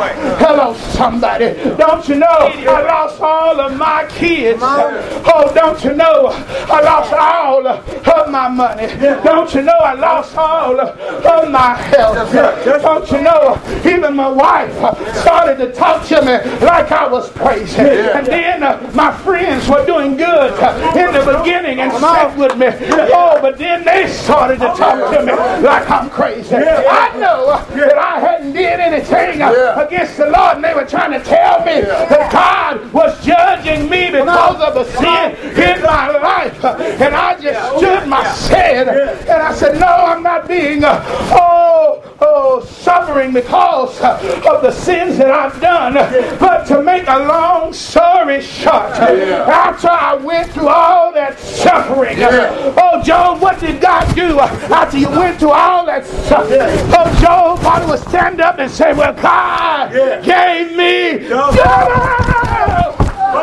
Somebody. 1.00 1.54
Don't 1.78 2.06
you 2.10 2.16
know 2.16 2.28
I 2.28 2.82
lost 2.84 3.22
all 3.22 3.58
of 3.62 3.78
my 3.78 4.06
kids? 4.10 4.60
Oh, 4.62 5.50
don't 5.56 5.82
you 5.82 5.94
know 5.94 6.28
I 6.28 6.82
lost 6.82 7.14
all 7.14 7.66
of 7.66 8.30
my 8.30 8.50
money? 8.50 8.88
Don't 9.24 9.54
you 9.56 9.62
know 9.62 9.78
I 9.80 9.94
lost 9.94 10.36
all 10.36 10.78
of 10.78 11.50
my 11.50 11.76
health? 11.78 12.34
Don't 12.82 13.10
you 13.12 13.22
know 13.22 13.58
even 13.86 14.14
my 14.14 14.28
wife 14.28 14.74
started 15.22 15.58
to 15.60 15.72
talk 15.72 16.06
to 16.08 16.22
me 16.22 16.34
like 16.66 16.92
I 16.92 17.08
was 17.08 17.32
crazy? 17.32 17.80
And 17.80 18.28
then 18.28 18.62
uh, 18.62 18.92
my 18.94 19.16
friends 19.20 19.70
were 19.70 19.86
doing 19.86 20.18
good 20.18 20.52
uh, 20.60 20.94
in 20.98 21.14
the 21.14 21.40
beginning 21.40 21.80
and 21.80 21.94
sat 21.94 22.38
with 22.38 22.58
me. 22.58 22.68
Oh, 23.14 23.40
but 23.42 23.58
then 23.58 23.86
they 23.86 24.08
started 24.08 24.60
to 24.60 24.68
talk 24.76 25.14
to 25.14 25.26
me 25.26 25.32
like 25.64 25.90
I'm 25.90 26.10
crazy. 26.10 26.56
I 26.56 27.16
know 27.18 27.46
that 27.74 27.98
I 27.98 28.20
hadn't 28.20 28.52
did 28.52 28.82
anything 28.82 29.42
uh, 29.42 29.86
against 29.88 30.18
the 30.18 30.26
Lord, 30.26 30.58
and 30.58 30.64
they 30.66 30.74
were 30.74 30.89
trying 30.90 31.12
to 31.12 31.24
tell 31.24 31.60
me 31.60 31.82
that 31.82 32.32
God 32.32 32.92
was 32.92 33.24
judging 33.26 33.90
me 33.90 34.12
because 34.12 34.62
of 34.62 34.74
the 34.74 34.86
sin 34.98 35.36
in 35.52 35.82
my 35.84 36.10
life. 36.18 36.64
And 36.66 37.16
I 37.16 37.40
just 37.40 37.78
stood 37.78 38.08
my 38.08 38.24
head 38.24 38.88
and 38.88 39.42
I 39.42 39.54
said, 39.54 39.80
No, 39.80 39.88
I'm 39.88 40.24
not 40.24 40.48
being 40.48 40.84
uh, 40.84 41.04
oh 41.32 42.04
oh 42.22 42.66
suffering 42.66 43.34
because 43.34 44.00
uh, 44.02 44.16
of 44.52 44.62
the 44.62 44.72
sins 44.72 45.18
that 45.18 45.32
I've 45.32 45.60
done. 45.62 45.94
But 46.40 46.66
to 46.68 46.82
make 46.82 47.08
a 47.08 47.20
long 47.20 47.74
story 47.74 48.42
short, 48.42 48.92
after 48.94 49.90
I 49.90 50.16
went 50.16 50.52
through 50.52 50.70
all 50.70 51.14
that 51.14 51.40
suffering, 51.40 52.18
oh 52.20 53.02
Job, 53.04 53.42
what 53.42 53.60
did 53.60 53.82
God 53.82 54.16
do 54.16 54.40
after 54.40 54.98
you 54.98 55.10
went 55.10 55.40
through 55.40 55.52
all 55.52 55.86
that 55.86 56.06
suffering? 56.06 56.60
Oh 56.62 57.20
Job, 57.22 57.62
God 57.62 57.90
would 57.90 58.00
stand 58.00 58.42
up 58.42 58.60
and 58.60 58.72
say, 58.72 58.94
Well, 58.94 59.14
God 59.14 59.92
gave 60.24 60.76
me 60.76 60.79
Double. 60.80 61.58
double 61.58 62.94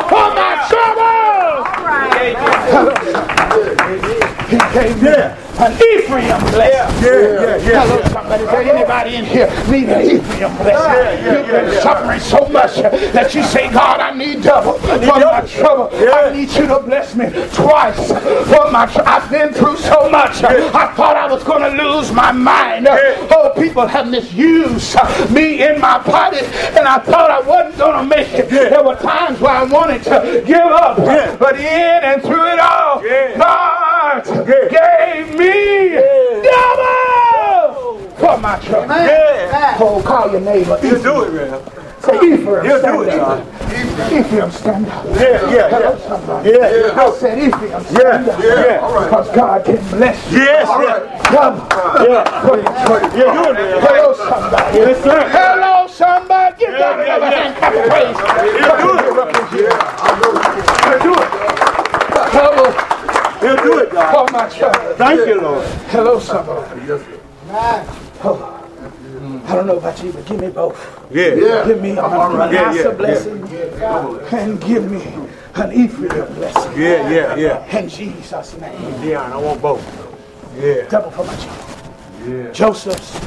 for 0.09 0.29
my 0.35 0.53
trouble. 0.71 1.67
He 4.49 4.59
came 4.73 4.99
me 5.05 5.46
an 5.59 5.73
Ephraim 5.73 6.41
blessing. 6.53 7.05
Yeah, 7.05 7.41
yeah, 7.41 7.57
yeah. 7.57 7.85
Hello, 7.85 8.03
somebody. 8.13 8.45
Is 8.45 8.51
there 8.51 8.63
anybody 8.63 9.17
in 9.17 9.25
here 9.25 9.47
need 9.71 9.89
an 9.89 10.03
Ephraim 10.03 10.57
blessing? 10.57 11.25
You've 11.25 11.47
been 11.47 11.83
suffering 11.83 12.21
so 12.21 12.49
much 12.49 12.77
that 12.77 13.35
you 13.35 13.43
say, 13.43 13.71
God, 13.73 14.01
I 14.01 14.13
need 14.17 14.43
double 14.43 14.75
for 14.79 14.99
my 14.99 15.47
trouble. 15.47 15.91
I 15.93 16.33
need 16.33 16.51
you 16.51 16.67
to 16.67 16.81
bless 16.81 17.15
me 17.15 17.31
twice 17.55 18.09
for 18.09 18.71
my 18.71 18.87
trouble. 18.87 19.09
I've 19.09 19.31
been 19.31 19.53
through 19.53 19.77
so 19.79 20.11
much. 20.11 20.43
I 20.45 20.93
thought 20.95 21.17
I 21.17 21.31
was 21.33 21.43
going 21.45 21.63
to 21.63 21.83
lose 21.83 22.13
my 22.13 22.33
mind. 22.33 22.87
Oh, 22.89 23.53
people 23.57 23.87
have 23.87 24.09
misused 24.09 24.97
me 25.31 25.63
in 25.65 25.81
my 25.81 26.03
body, 26.03 26.39
and 26.39 26.87
I 26.87 26.99
thought 26.99 27.31
I 27.31 27.41
wasn't 27.41 27.79
going 27.79 28.09
to 28.09 28.17
make 28.17 28.29
it. 28.33 28.51
There 28.51 28.83
were 28.83 28.97
times 28.97 29.41
where 29.41 29.53
I 29.53 29.65
wanted 29.65 30.03
to 30.05 30.43
give 30.47 30.59
up, 30.59 30.97
but 31.39 31.57
in 31.57 31.65
and 31.65 32.23
through 32.23 32.47
it 32.53 32.61
all, 32.61 33.01
God 33.39 34.25
gave 34.47 35.06
me 35.37 36.43
double 36.43 37.99
for 38.17 38.39
my 38.39 38.59
trouble. 38.61 38.89
Yeah. 38.89 39.77
Oh, 39.81 40.03
call 40.05 40.31
your 40.33 40.41
neighbor. 40.41 40.79
You 40.83 40.99
do 41.03 41.23
it, 41.25 41.33
man. 41.35 41.61
Say 42.01 42.17
Ephraim, 42.17 42.65
He'll 42.65 42.79
stand 42.79 42.97
do 42.97 43.03
it, 43.03 43.09
up. 43.19 43.39
John. 43.39 44.13
Ephraim, 44.13 44.51
stand 44.51 44.87
up. 44.89 45.05
Yeah, 45.07 45.51
yeah, 45.51 45.69
Hello, 45.69 45.91
yeah. 45.91 46.09
somebody. 46.09 46.51
Yeah, 46.51 46.57
yeah. 46.87 47.03
I 47.03 47.11
said 47.19 47.39
Ephraim, 47.39 47.85
stand 47.85 48.29
up. 48.29 48.41
yeah. 48.41 49.05
Because 49.05 49.29
God 49.35 49.65
can 49.65 49.77
bless 49.91 50.33
you. 50.33 50.39
Yes, 50.39 50.69
yeah. 50.69 51.33
Double. 51.33 51.61
Yeah. 52.07 52.25
Yeah, 53.17 53.33
do 53.33 53.51
it, 53.51 53.55
man. 53.55 53.83
Hello, 53.83 54.15
somebody. 54.15 54.79
Yes, 54.79 55.03
sir. 55.03 55.29
Hello, 55.29 55.87
somebody. 55.89 56.57
Give 56.59 56.71
God 56.71 56.79
yeah, 56.79 57.17
another 57.17 57.31
yeah. 57.37 57.53
hand 57.53 57.75
praise. 57.91 58.17
He'll 58.57 58.77
do 58.81 58.91
it. 58.97 59.05
He'll 60.87 61.01
do 61.03 61.13
it. 61.15 61.29
Double 62.33 62.86
He'll 63.47 63.57
do 63.63 63.79
it, 63.79 63.93
God. 63.93 64.29
for 64.29 64.33
my 64.33 64.49
trouble. 64.49 64.95
Thank 64.97 65.27
you, 65.29 65.41
Lord. 65.41 65.67
Hello, 65.89 66.19
somebody. 66.19 66.81
Oh. 68.25 68.53
I 69.47 69.55
don't 69.55 69.67
know 69.69 69.79
about 69.79 70.03
you, 70.03 70.13
but 70.13 70.27
give 70.27 70.41
me 70.41 70.49
both. 70.49 71.07
Yeah. 71.13 71.35
yeah. 71.35 71.67
Give 71.67 71.81
me 71.81 71.91
a 71.91 71.95
Manasseh 71.95 72.53
Yeah, 72.53 72.75
yeah, 72.75 72.91
blessing 72.91 73.43
and 74.33 74.61
give 74.61 74.91
me 74.91 75.03
an 75.55 75.73
Ephraim 75.73 76.35
blessing. 76.35 76.81
Yeah, 76.81 77.09
yeah, 77.09 77.37
yeah. 77.37 77.79
In 77.79 77.89
Jesus' 77.89 78.59
name. 78.59 79.01
Dion, 79.01 79.33
I 79.33 79.37
want 79.37 79.63
both. 79.63 79.85
Yeah. 80.57 80.89
Double 80.89 81.11
for 81.11 81.25
my 81.25 81.37
children. 81.37 82.53
Joseph's 82.53 83.21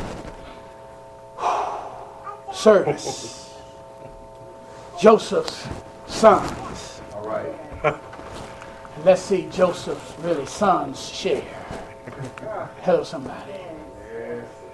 service. 2.53 3.55
Joseph's 4.99 5.67
sons. 6.08 7.01
All 7.15 7.25
right. 7.25 7.58
Let's 9.05 9.21
see 9.21 9.47
Joseph's 9.49 10.19
really 10.19 10.45
sons 10.45 11.07
share. 11.07 11.41
Hello, 12.81 13.03
somebody. 13.03 13.53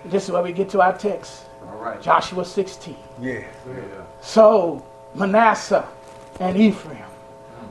This 0.06 0.26
is 0.26 0.32
where 0.32 0.42
we 0.42 0.52
get 0.52 0.68
to 0.70 0.82
our 0.82 0.98
text. 0.98 1.46
All 1.62 1.78
right. 1.78 2.02
Joshua 2.02 2.44
16. 2.44 2.96
Yeah. 3.22 3.44
So 4.22 4.84
Manasseh 5.14 5.88
and 6.40 6.58
Ephraim, 6.58 7.06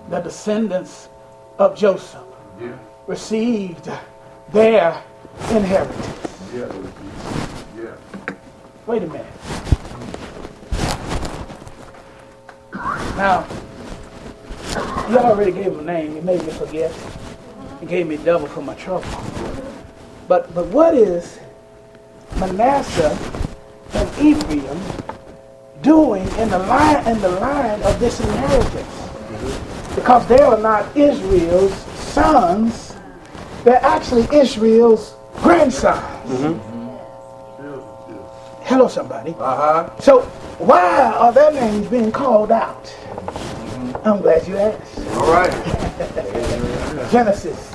the 0.08 0.20
descendants 0.20 1.08
of 1.58 1.76
Joseph, 1.76 2.22
received 3.06 3.90
their 4.52 5.02
inheritance. 5.50 6.40
Yeah. 6.54 6.72
Yeah. 7.76 7.96
Wait 8.86 9.02
a 9.02 9.06
minute. 9.06 9.26
Now, 13.16 13.46
you 15.10 15.18
already 15.18 15.52
gave 15.52 15.66
him 15.66 15.80
a 15.80 15.82
name. 15.82 16.16
You 16.16 16.22
made 16.22 16.42
me 16.44 16.52
forget. 16.52 16.92
You 17.80 17.86
gave 17.86 18.06
me 18.06 18.16
double 18.16 18.46
for 18.46 18.62
my 18.62 18.74
trouble. 18.74 19.08
But 20.28 20.54
but 20.54 20.66
what 20.68 20.94
is 20.94 21.38
Manasseh 22.38 23.16
and 23.92 24.08
Ephraim 24.18 24.80
doing 25.82 26.26
in 26.38 26.48
the 26.50 26.58
line 26.58 27.06
in 27.06 27.20
the 27.20 27.28
line 27.28 27.82
of 27.82 28.00
this 28.00 28.20
inheritance? 28.20 29.94
Because 29.94 30.26
they 30.26 30.40
are 30.40 30.58
not 30.58 30.96
Israel's 30.96 31.74
sons; 32.14 32.96
they're 33.64 33.84
actually 33.84 34.26
Israel's 34.36 35.14
grandsons. 35.36 36.60
Hello, 38.62 38.88
somebody. 38.88 39.34
Uh-huh. 39.38 39.90
So 40.00 40.22
why 40.58 41.12
are 41.12 41.32
their 41.32 41.52
names 41.52 41.86
being 41.88 42.10
called 42.10 42.50
out? 42.50 42.94
I'm 44.04 44.20
glad 44.20 44.46
you 44.46 44.58
asked. 44.58 44.98
All 45.16 45.32
right. 45.32 45.50
Genesis 47.10 47.74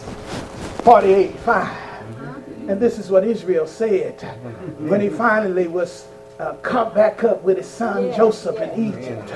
48, 0.84 1.36
5. 1.40 2.70
And 2.70 2.80
this 2.80 3.00
is 3.00 3.10
what 3.10 3.24
Israel 3.24 3.66
said 3.66 4.22
when 4.78 5.02
he 5.02 5.10
finally 5.10 5.68
was 5.68 6.06
uh, 6.38 6.54
caught 6.62 6.94
back 6.94 7.24
up 7.24 7.42
with 7.42 7.58
his 7.58 7.68
son 7.68 8.14
Joseph 8.16 8.62
in 8.62 8.94
Egypt. 8.94 9.32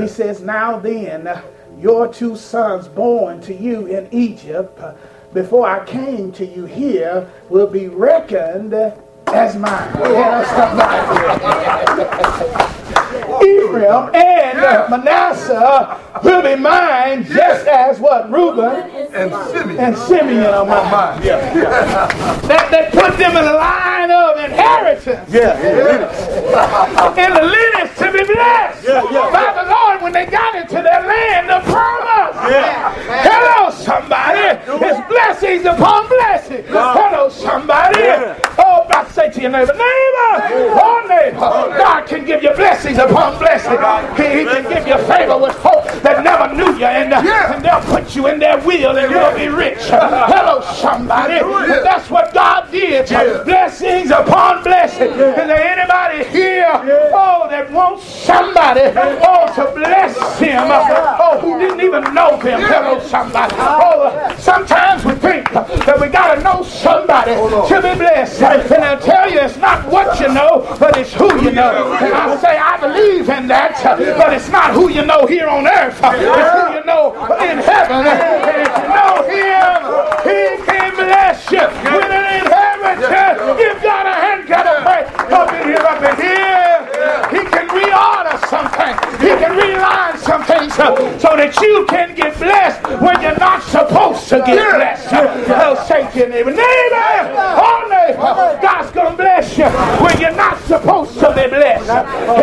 He 0.00 0.06
says, 0.06 0.40
Now 0.40 0.78
then, 0.78 1.26
uh, 1.26 1.42
your 1.80 2.06
two 2.06 2.36
sons 2.36 2.86
born 2.86 3.40
to 3.42 3.52
you 3.52 3.86
in 3.86 4.08
Egypt, 4.12 4.78
uh, 4.78 4.94
before 5.34 5.68
I 5.68 5.84
came 5.86 6.30
to 6.32 6.46
you 6.46 6.66
here, 6.66 7.28
will 7.48 7.66
be 7.66 7.88
reckoned 7.88 8.74
as 8.74 9.56
mine. 9.56 9.92
Yeah, 9.96 10.44
somebody. 11.96 12.68
Ephraim 13.68 14.14
and 14.14 14.58
uh, 14.58 14.86
Manasseh 14.90 16.00
will 16.24 16.42
be 16.42 16.56
mine 16.56 17.24
just 17.24 17.66
as 17.66 18.00
what 18.00 18.30
Reuben 18.30 18.90
And 19.14 19.32
Simeon. 19.50 19.78
and 19.78 19.96
Simeon 19.96 20.44
are 20.46 20.64
mine. 20.64 20.90
Mine. 20.90 21.22
Yeah. 21.22 21.54
Yeah. 21.54 22.06
That, 22.48 22.70
that 22.70 22.92
put 22.92 23.18
them 23.18 23.36
in 23.36 23.44
the 23.44 23.52
line 23.52 24.10
of 24.10 24.36
inheritance. 24.38 25.28
Yeah. 25.32 25.58
yeah. 25.60 27.14
in 27.24 27.34
the 27.34 27.42
lineage 27.42 27.96
to 27.98 28.12
be 28.12 28.24
blessed 28.32 28.84
Yeah, 28.86 29.04
yeah. 29.10 29.30
by 29.32 29.62
the 29.62 29.68
Lord 29.70 30.02
when 30.02 30.12
they 30.12 30.26
got 30.26 30.54
into 30.54 30.74
their 30.80 31.02
land 31.06 31.50
of 31.50 31.62
promise. 31.64 32.36
Yeah. 32.50 32.94
Hello, 33.22 33.70
somebody. 33.70 34.60
It's 34.84 35.08
blessings 35.08 35.64
upon 35.66 36.08
blessings. 36.08 36.66
Hello, 36.68 37.28
somebody. 37.28 38.00
Yeah. 38.00 38.38
Oh, 38.58 38.86
I 38.90 39.06
say 39.10 39.30
to 39.30 39.40
your 39.40 39.50
neighbor, 39.50 39.72
neighbor, 39.72 40.72
oh 40.80 41.04
neighbor, 41.08 41.38
God 41.38 42.06
can 42.06 42.24
give 42.24 42.42
you 42.42 42.52
blessings 42.54 42.98
upon 42.98 43.38
blessings. 43.38 43.57
He, 43.62 44.40
he 44.40 44.44
can 44.44 44.62
give 44.68 44.86
you 44.86 44.98
favor 45.06 45.36
with 45.38 45.54
folk 45.56 45.84
that 46.02 46.22
never 46.22 46.54
knew 46.54 46.78
you, 46.78 46.86
and, 46.86 47.12
uh, 47.12 47.22
Yeah. 47.24 47.54
and 47.54 47.64
they'll 47.64 47.80
put 47.80 48.14
you 48.14 48.26
in 48.28 48.38
their 48.38 48.58
will, 48.58 48.96
and 48.96 49.10
you'll 49.10 49.34
be 49.36 49.48
rich. 49.48 49.78
Hello, 49.90 50.60
somebody. 50.74 51.38
That's 51.82 52.08
what 52.10 52.32
God 52.34 52.70
did. 52.70 53.10
Yeah. 53.10 53.42
Blessings 53.44 54.10
upon 54.10 54.62
blessings. 54.62 55.12
Is 55.12 55.16
there 55.36 55.62
anybody 55.64 56.24
here, 56.30 56.66
oh, 57.14 57.46
that 57.50 57.70
wants 57.72 58.04
somebody, 58.04 58.82
oh, 58.84 59.46
to 59.54 59.72
bless 59.74 60.38
him, 60.38 60.58
oh, 60.62 61.38
who 61.40 61.58
didn't 61.58 61.80
even 61.80 62.14
know 62.14 62.38
him? 62.38 62.60
Hello, 62.60 63.00
somebody. 63.00 63.54
Oh, 63.58 64.07
sometimes 64.38 65.04
we 65.04 65.12
think 65.14 65.50
that 65.52 65.98
we 66.00 66.08
got 66.08 66.34
to 66.36 66.42
know 66.42 66.62
somebody 66.62 67.34
to 67.34 67.76
be 67.82 67.94
blessed. 67.98 68.42
And 68.42 68.84
I'll 68.84 69.00
tell 69.00 69.30
you, 69.30 69.40
it's 69.40 69.56
not 69.56 69.86
what 69.90 70.20
you 70.20 70.28
know, 70.28 70.66
but 70.78 70.96
it's 70.96 71.12
who 71.14 71.28
you 71.42 71.52
know. 71.52 71.94
And 72.00 72.14
I 72.14 72.36
say, 72.40 72.56
I 72.56 72.78
believe 72.80 73.28
in 73.28 73.48
that, 73.48 73.80
but 73.82 74.32
it's 74.32 74.48
not 74.48 74.72
who 74.72 74.88
you 74.90 75.04
know 75.04 75.26
here 75.26 75.48
on 75.48 75.66
earth. 75.66 75.98
It's 76.02 76.50
who 76.54 76.78
you 76.78 76.84
know 76.84 77.14
in 77.42 77.58
heaven. 77.58 78.06
And 78.06 78.62
if 78.62 78.72
you 78.78 78.88
know 78.88 79.22
him, 79.26 79.78
he 80.24 80.40
can 80.64 80.94
bless 80.94 81.50
you 81.50 81.66
with 81.66 82.10
an 82.10 82.26
inheritance. 82.40 83.60
You've 83.60 83.82
got 83.82 84.06
a 84.06 84.14
hand, 84.14 84.46
got 84.48 84.66
a 84.66 84.82
pray. 84.82 85.04
Up 85.34 85.52
in 85.52 85.68
here, 85.68 85.78
up 85.78 86.02
in 86.02 86.16
here. 86.24 86.77
He 87.30 87.44
can 87.44 87.68
reorder 87.68 88.38
something. 88.48 88.94
He 89.20 89.32
can 89.36 89.52
realign 89.58 90.16
some 90.18 90.42
things 90.44 90.72
uh, 90.78 90.96
so 91.18 91.36
that 91.36 91.54
you 91.60 91.86
can 91.88 92.14
get 92.14 92.36
blessed 92.38 92.82
when 93.02 93.20
you're 93.20 93.38
not 93.38 93.62
supposed 93.62 94.28
to 94.30 94.38
get 94.46 94.56
blessed. 94.56 95.12
I'll 95.12 95.76
say 95.86 96.10
to 96.10 96.18
your 96.18 96.28
neighbor, 96.28 96.50
neighbor, 96.50 97.36
oh 97.60 97.86
neighbor, 97.90 98.62
God's 98.62 98.90
going 98.92 99.10
to 99.10 99.16
bless 99.16 99.58
you 99.58 99.66
when 100.02 100.20
you're 100.20 100.36
not 100.36 100.58
supposed 100.62 101.14
to 101.20 101.28
be 101.34 101.48
blessed. 101.48 101.88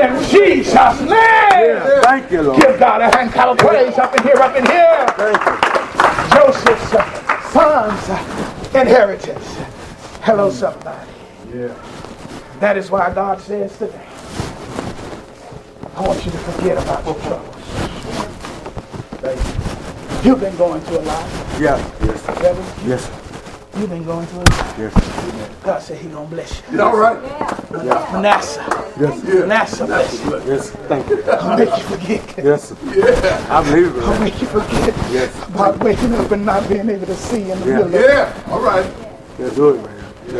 In 0.02 0.14
Jesus' 0.30 1.00
name. 1.02 2.02
Thank 2.04 2.32
you, 2.32 2.42
Lord. 2.44 2.62
Give 2.62 2.80
God 2.80 3.02
a 3.02 3.16
hand 3.16 3.32
clap 3.32 3.50
of 3.50 3.58
praise 3.58 3.98
up 3.98 4.16
in 4.16 4.24
here, 4.24 4.38
up 4.38 4.56
in 4.56 4.66
here. 4.66 5.06
Thank 5.18 5.42
you. 5.46 5.76
Joseph's 6.36 6.94
uh, 6.94 7.42
son's 7.50 8.10
uh, 8.10 8.80
inheritance. 8.80 9.56
Hello, 10.22 10.50
somebody. 10.52 11.10
Yeah. 11.54 11.74
That 12.60 12.78
is 12.78 12.90
why 12.92 13.14
God 13.14 13.40
says 13.42 13.78
today, 13.78 14.08
I 15.96 16.02
want 16.02 16.26
you 16.26 16.32
to 16.32 16.38
forget 16.38 16.78
about 16.78 17.06
your 17.06 17.16
troubles. 17.16 17.56
You've 20.26 20.40
been 20.40 20.56
going 20.58 20.82
through 20.82 20.98
a 21.00 21.06
lot. 21.08 21.30
Yeah. 21.60 21.78
Yes. 22.04 22.26
Devil. 22.42 22.66
Yes. 22.88 23.12
You've 23.78 23.90
been 23.90 24.04
going 24.04 24.26
through 24.28 24.40
a 24.42 24.50
lot. 24.50 24.78
Yes. 24.78 25.62
God 25.64 25.80
said 25.82 25.98
He 26.00 26.10
gonna 26.10 26.28
bless 26.28 26.62
you. 26.72 26.82
All 26.82 26.98
right. 26.98 27.22
Manasseh. 28.12 28.62
Yes. 29.00 29.24
Manasseh 29.24 29.86
bless 29.86 30.24
you. 30.26 30.44
Yes. 30.46 30.70
Thank 30.72 31.10
you. 31.10 31.24
I'll 31.32 31.58
make 31.58 31.70
you 31.78 31.84
forget. 31.84 32.38
Yes. 32.44 32.74
Yeah. 32.84 33.48
I 33.50 33.64
believe 33.64 33.96
it. 33.96 34.04
I'll 34.04 34.20
make 34.20 34.42
you 34.42 34.48
forget 34.48 34.94
Yes. 35.12 35.48
about 35.48 35.80
waking 35.84 36.14
up 36.16 36.32
and 36.32 36.46
not 36.46 36.68
being 36.68 36.90
able 36.90 37.06
to 37.06 37.16
see 37.16 37.52
in 37.52 37.60
the 37.62 37.66
Yeah. 37.68 37.78
middle 37.84 37.86
of 37.88 37.94
Yeah. 37.94 38.52
All 38.52 38.62
right. 38.62 38.86
Yeah, 39.40 39.50
do 39.50 39.70
it, 39.76 39.84
man. 39.84 39.95
You. 40.28 40.40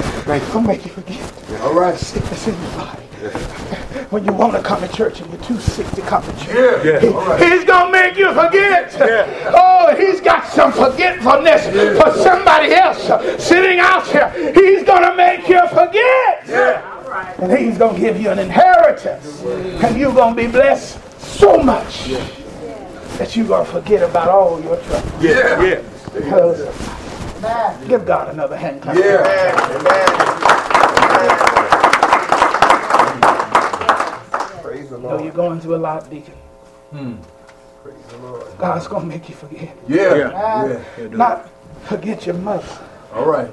I'll 0.54 0.62
make 0.62 0.86
you 0.86 0.92
forget 0.92 1.62
All 1.62 1.74
right. 1.74 1.98
sickness 1.98 2.48
in 2.48 2.60
your 2.62 2.72
body. 2.72 3.02
When 4.10 4.24
you 4.26 4.34
want 4.34 4.54
to 4.54 4.62
come 4.62 4.82
to 4.82 4.88
church 4.90 5.20
and 5.22 5.32
you're 5.32 5.42
too 5.44 5.60
sick 5.60 5.88
to 5.92 6.02
come 6.02 6.22
to 6.24 6.32
church. 6.46 6.86
Yeah. 6.86 7.00
He- 7.00 7.08
Yeah. 7.08 7.14
All 7.14 7.26
right. 7.28 7.42
He's 7.42 7.64
gonna 7.64 7.92
make 7.92 8.18
you 8.18 8.34
forget. 8.34 8.96
Yeah. 9.00 9.52
Oh, 9.56 9.96
he's 9.96 10.22
got 10.22 10.48
some 10.48 10.72
forgetfulness 10.72 11.66
for 12.02 12.12
somebody 12.24 12.74
else 12.74 13.04
sitting 13.44 13.80
out 13.80 14.06
here. 14.08 14.30
He's 14.54 14.84
gonna 14.84 15.16
make 15.16 15.48
you 15.48 15.62
forget. 15.70 16.44
Yeah. 16.48 16.82
And 17.40 17.58
he's 17.58 17.78
gonna 17.78 17.98
give 17.98 18.20
you 18.20 18.30
an 18.30 18.40
inheritance. 18.40 19.42
And 19.44 19.98
you're 19.98 20.14
gonna 20.14 20.36
be 20.36 20.48
blessed 20.48 21.00
so 21.20 21.58
much 21.58 22.10
that 23.18 23.36
you're 23.36 23.48
gonna 23.48 23.66
forget 23.66 24.04
about 24.04 24.28
all 24.30 24.62
your 24.62 24.78
troubles. 24.78 25.12
Yeah. 25.24 25.62
Yeah. 25.62 26.95
Hallelujah. 27.46 27.88
Give 27.88 28.06
God 28.06 28.30
another 28.30 28.58
hand 28.58 28.82
clap. 28.82 28.98
Yeah. 28.98 29.22
Praise 34.62 34.90
the 34.90 34.98
You 34.98 35.04
know 35.04 35.24
you're 35.24 35.34
going 35.34 35.62
through 35.62 35.76
a 35.76 35.78
lot, 35.78 36.10
Deacon. 36.10 36.34
Hmm. 36.92 37.16
Praise 37.84 37.96
the 38.10 38.18
Lord. 38.18 38.58
God's 38.58 38.88
gonna 38.88 39.06
make 39.06 39.30
you 39.30 39.36
forget. 39.36 39.78
Yeah. 39.88 40.16
Yeah. 40.16 40.84
yeah. 40.98 41.08
Not 41.08 41.50
forget 41.84 42.26
your 42.26 42.36
mother. 42.36 42.68
All 43.14 43.26
right. 43.26 43.52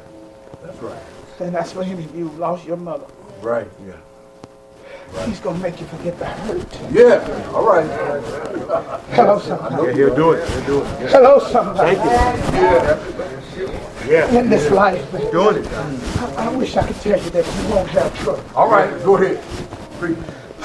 That's 0.63 0.79
right. 0.79 1.03
And 1.41 1.55
that's 1.55 1.73
for 1.73 1.83
any 1.83 1.93
of 1.93 2.17
you 2.17 2.29
who 2.29 2.39
lost 2.39 2.65
your 2.65 2.77
mother. 2.77 3.07
Right. 3.43 3.69
Yeah. 3.87 3.97
He's 5.27 5.41
gonna 5.41 5.59
make 5.59 5.79
you 5.79 5.87
forget 5.87 6.19
the 6.19 6.25
hurt. 6.25 6.81
Yeah. 6.91 7.51
All 7.53 7.67
right. 7.67 7.87
Hello, 9.11 9.39
somebody. 9.39 9.89
Yeah, 9.89 9.93
he'll 9.93 10.15
do 10.15 10.33
it. 10.33 10.49
He'll 10.49 10.65
do 10.65 10.83
it. 10.83 11.11
Hello, 11.11 11.39
somebody. 11.39 11.97
Yeah. 14.07 14.39
In 14.39 14.49
this 14.51 14.71
life, 14.71 15.11
man. 15.13 15.31
Doing 15.31 15.65
it. 15.65 15.73
I, 15.73 16.47
I 16.47 16.57
wish 16.57 16.77
I 16.77 16.87
could 16.87 17.01
tell 17.01 17.21
you 17.23 17.31
that 17.31 17.47
you 17.47 17.75
won't 17.75 17.89
have 17.91 18.19
trouble. 18.21 18.45
All 18.55 18.71
right. 18.71 18.91
Go 19.05 19.17
ahead. 19.17 19.41
Preach. 19.99 20.19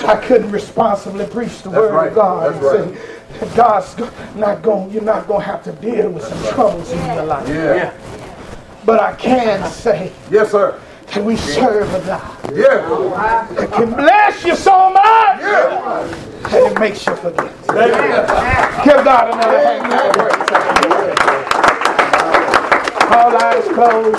I 0.05 0.15
couldn't 0.15 0.51
responsibly 0.51 1.25
preach 1.25 1.61
the 1.63 1.69
word 1.71 1.91
right. 1.93 2.09
of 2.09 2.15
God 2.15 2.53
That's 2.61 2.75
and 2.75 2.97
say 3.49 3.55
God's 3.55 4.35
not 4.35 4.61
going. 4.61 4.91
You're 4.91 5.01
not 5.03 5.27
going 5.27 5.41
to 5.41 5.45
have 5.45 5.63
to 5.63 5.71
deal 5.73 6.09
with 6.09 6.23
some 6.23 6.53
troubles 6.53 6.91
in 6.91 7.05
your 7.15 7.25
life. 7.25 7.47
Yeah. 7.47 7.93
But 8.85 9.01
I 9.01 9.15
can 9.15 9.69
say 9.69 10.11
Yes, 10.31 10.51
sir. 10.51 10.79
that 11.07 11.23
we 11.23 11.35
serve 11.35 11.91
a 11.93 11.99
God 12.05 12.55
Yeah. 12.55 13.47
that 13.53 13.71
can 13.73 13.93
bless 13.93 14.43
you 14.45 14.55
so 14.55 14.89
much 14.91 15.41
Yeah. 15.41 16.07
that 16.43 16.71
it 16.71 16.79
makes 16.79 17.05
you 17.05 17.15
forget. 17.15 17.51
Give 18.85 19.03
God 19.03 19.33
another 19.33 19.59
hand. 19.59 21.66
All 23.09 23.37
eyes 23.37 23.63
closed. 23.69 24.17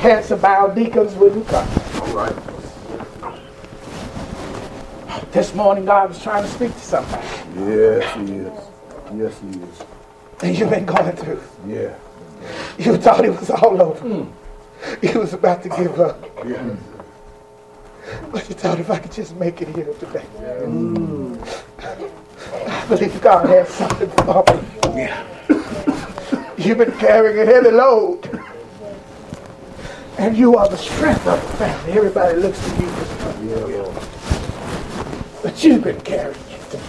Heads 0.00 0.30
bowed. 0.40 0.74
Deacons, 0.74 1.14
will 1.16 1.34
you 1.36 1.44
come? 1.44 1.68
All 2.00 2.14
right. 2.14 2.36
This 5.32 5.54
morning, 5.54 5.84
God 5.84 6.10
was 6.10 6.22
trying 6.22 6.44
to 6.44 6.48
speak 6.48 6.72
to 6.72 6.80
somebody. 6.80 7.26
Yes, 7.56 8.14
he 8.16 8.34
is. 8.34 8.52
Yes, 9.16 9.40
he 9.40 9.48
is. 9.60 9.84
And 10.42 10.58
you've 10.58 10.70
been 10.70 10.86
going 10.86 11.16
through. 11.16 11.42
Yeah. 11.66 11.94
You 12.78 12.96
thought 12.96 13.24
it 13.24 13.30
was 13.30 13.50
all 13.50 13.82
over. 13.82 14.08
Hmm. 14.08 15.04
You 15.04 15.20
was 15.20 15.34
about 15.34 15.62
to 15.64 15.68
give 15.68 16.00
up. 16.00 16.24
Yeah. 16.46 16.76
But 18.32 18.48
you 18.48 18.54
thought 18.54 18.80
if 18.80 18.90
I 18.90 18.98
could 18.98 19.12
just 19.12 19.36
make 19.36 19.60
it 19.60 19.68
here 19.74 19.92
today. 19.94 20.24
Hmm. 20.64 21.36
I 21.80 22.86
believe 22.86 23.20
God 23.20 23.48
has 23.48 23.68
something 23.68 24.10
for 24.10 24.44
me. 24.92 25.02
Yeah. 25.02 25.86
You've 26.60 26.76
been 26.76 26.92
carrying 26.98 27.38
a 27.38 27.46
heavy 27.46 27.70
load. 27.70 28.38
And 30.18 30.36
you 30.36 30.56
are 30.56 30.68
the 30.68 30.76
strength 30.76 31.26
of 31.26 31.40
the 31.40 31.56
family. 31.56 31.92
Everybody 31.92 32.36
looks 32.36 32.62
to 32.62 32.70
you 32.82 32.86
for 32.86 33.04
strength. 33.06 33.70
Yeah, 33.70 35.40
But 35.42 35.64
you've 35.64 35.82
been 35.82 35.98
carrying 36.02 36.36
it. 36.50 36.80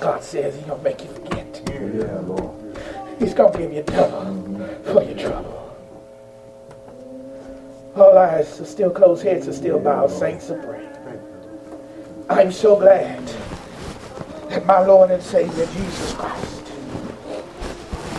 God 0.00 0.24
says 0.24 0.54
He's 0.54 0.64
going 0.64 0.78
to 0.78 0.84
make 0.84 1.02
you 1.02 1.08
forget. 1.08 1.62
Yeah, 1.68 2.20
Lord. 2.20 2.78
He's 3.18 3.34
going 3.34 3.52
to 3.52 3.58
give 3.58 3.70
you 3.70 3.82
double 3.82 4.66
for 4.82 5.02
your 5.02 5.18
trouble. 5.18 5.76
All 7.96 8.16
eyes 8.16 8.58
are 8.62 8.64
still 8.64 8.90
closed, 8.90 9.24
heads 9.24 9.46
are 9.46 9.52
still 9.52 9.78
bowed, 9.78 10.10
saints 10.10 10.48
are 10.50 10.62
praying. 10.62 10.88
I'm 12.30 12.52
so 12.52 12.78
glad 12.78 13.26
that 14.48 14.64
my 14.64 14.86
Lord 14.86 15.10
and 15.10 15.22
Savior 15.22 15.66
Jesus 15.66 16.14
Christ, 16.14 16.57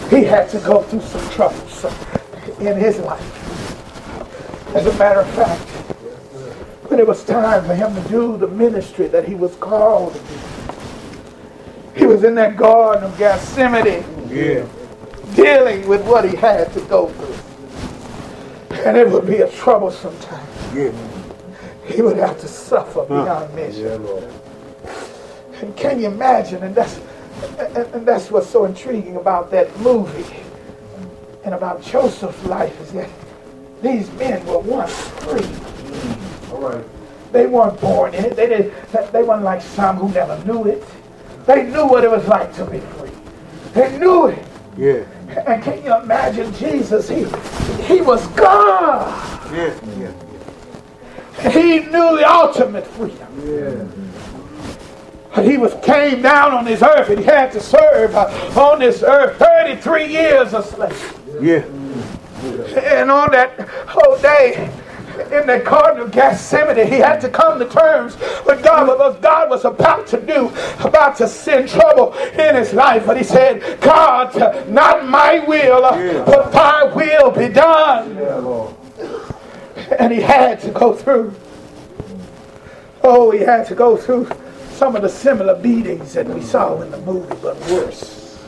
He 0.10 0.24
had 0.24 0.50
to 0.50 0.60
go 0.60 0.82
through 0.82 1.02
some 1.02 1.30
troubles 1.30 1.86
in 2.60 2.78
His 2.78 3.00
life. 3.00 4.76
As 4.76 4.86
a 4.86 4.94
matter 4.98 5.22
of 5.22 5.30
fact, 5.32 5.62
when 6.90 7.00
it 7.00 7.08
was 7.08 7.24
time 7.24 7.64
for 7.66 7.76
Him 7.76 7.94
to 7.96 8.02
do 8.10 8.38
the 8.38 8.48
ministry 8.48 9.08
that 9.08 9.28
He 9.28 9.36
was 9.36 9.56
called 9.56 10.14
to 10.14 10.20
do, 10.20 12.00
He 12.00 12.06
was 12.06 12.24
in 12.24 12.36
that 12.36 12.58
Garden 12.58 13.04
of 13.04 13.18
Gethsemane 13.18 14.04
Yeah. 14.30 14.66
dealing 15.36 15.88
with 15.88 16.04
what 16.08 16.28
he 16.30 16.36
had 16.36 16.72
to 16.74 16.82
go 16.82 17.08
through. 17.08 18.78
And 18.86 18.98
it 18.98 19.10
would 19.10 19.28
be 19.28 19.38
a 19.38 19.50
troublesome 19.50 20.18
time. 20.20 20.48
Yeah. 20.74 20.92
He 21.86 22.02
would 22.02 22.18
have 22.18 22.40
to 22.40 22.48
suffer 22.48 23.04
beyond 23.06 23.54
measure. 23.54 24.00
Yeah, 24.02 25.62
And 25.62 25.76
can 25.76 26.00
you 26.00 26.08
imagine? 26.08 26.64
And 26.64 26.74
that's 26.74 27.00
and, 27.60 27.78
and 27.94 28.08
that's 28.08 28.32
what's 28.32 28.48
so 28.48 28.66
intriguing 28.66 29.18
about 29.18 29.52
that 29.52 29.76
movie 29.80 30.26
and 31.44 31.54
about 31.54 31.82
Joseph's 31.82 32.44
life 32.46 32.80
is 32.82 32.92
that 32.94 33.10
these 33.82 34.12
men 34.14 34.46
were 34.46 34.60
once 34.60 34.94
free. 35.22 35.46
All 36.52 36.62
right. 36.62 36.86
They 37.32 37.46
weren't 37.46 37.80
born 37.80 38.14
in 38.14 38.26
it. 38.26 38.36
They 38.36 38.48
didn't. 38.48 39.12
They 39.12 39.24
weren't 39.24 39.44
like 39.44 39.62
some 39.62 39.98
who 39.98 40.10
never 40.10 40.44
knew 40.46 40.66
it. 40.66 40.84
They 41.46 41.64
knew 41.64 41.86
what 41.86 42.04
it 42.04 42.12
was 42.12 42.28
like 42.28 42.54
to 42.56 42.66
be 42.66 42.80
free. 42.80 43.12
They 43.74 43.98
knew 44.00 44.28
it. 44.28 44.46
Yeah. 44.78 45.04
And 45.46 45.64
can 45.64 45.84
you 45.84 45.96
imagine 45.96 46.54
Jesus? 46.56 47.08
He 47.08 47.26
he 47.84 48.02
was 48.02 48.26
God. 48.30 49.54
Yeah. 49.54 49.80
Yeah. 49.98 51.52
He 51.52 51.80
knew 51.80 52.18
the 52.18 52.26
ultimate 52.30 52.86
freedom. 52.86 53.28
Yeah. 53.46 53.86
He 55.36 55.58
was 55.58 55.74
came 55.84 56.22
down 56.22 56.54
on 56.54 56.66
this 56.66 56.82
earth 56.82 57.10
and 57.10 57.20
he 57.20 57.26
had 57.26 57.52
to 57.52 57.62
serve 57.62 58.16
uh, 58.16 58.26
on 58.60 58.80
this 58.80 59.04
earth 59.04 59.38
33 59.38 60.08
years 60.08 60.54
a 60.54 60.64
slave. 60.64 61.20
Yeah. 61.40 61.64
And 62.80 63.12
on 63.12 63.32
that 63.32 63.60
whole 63.88 64.18
day, 64.20 64.72
in 65.32 65.46
the 65.46 65.60
Garden 65.60 66.02
of 66.02 66.12
Gethsemane, 66.12 66.88
he 66.88 66.96
had 66.96 67.20
to 67.22 67.30
come 67.30 67.60
to 67.60 67.66
terms 67.68 68.18
with 68.46 68.64
God, 68.64 68.88
with 68.88 68.98
what 68.98 69.22
God 69.22 69.50
was 69.50 69.66
about 69.66 70.08
to 70.08 70.20
do, 70.20 70.48
about 70.80 71.18
to 71.18 71.28
send 71.28 71.70
trouble 71.70 72.14
in 72.14 72.56
his 72.56 72.74
life. 72.74 73.06
But 73.06 73.18
he 73.18 73.24
said, 73.24 73.80
God, 73.82 74.36
not 74.70 75.08
my 75.08 75.40
will, 75.40 75.82
Yeah. 75.82 76.24
but 76.26 76.52
thy 76.52 76.86
will 76.86 77.32
be 77.32 77.50
done. 77.50 78.16
Yeah, 78.16 78.74
And 80.00 80.12
he 80.12 80.22
had 80.22 80.60
to 80.62 80.72
go 80.72 80.94
through. 80.94 81.36
Oh, 83.04 83.32
he 83.32 83.40
had 83.40 83.68
to 83.68 83.76
go 83.76 83.96
through 83.96 84.28
some 84.80 84.96
of 84.96 85.02
the 85.02 85.10
similar 85.10 85.56
beatings 85.62 86.14
that 86.14 86.26
we 86.26 86.42
saw 86.42 86.82
in 86.82 86.90
the 86.90 87.02
movie, 87.02 87.36
but 87.42 87.60
worse. 87.70 88.40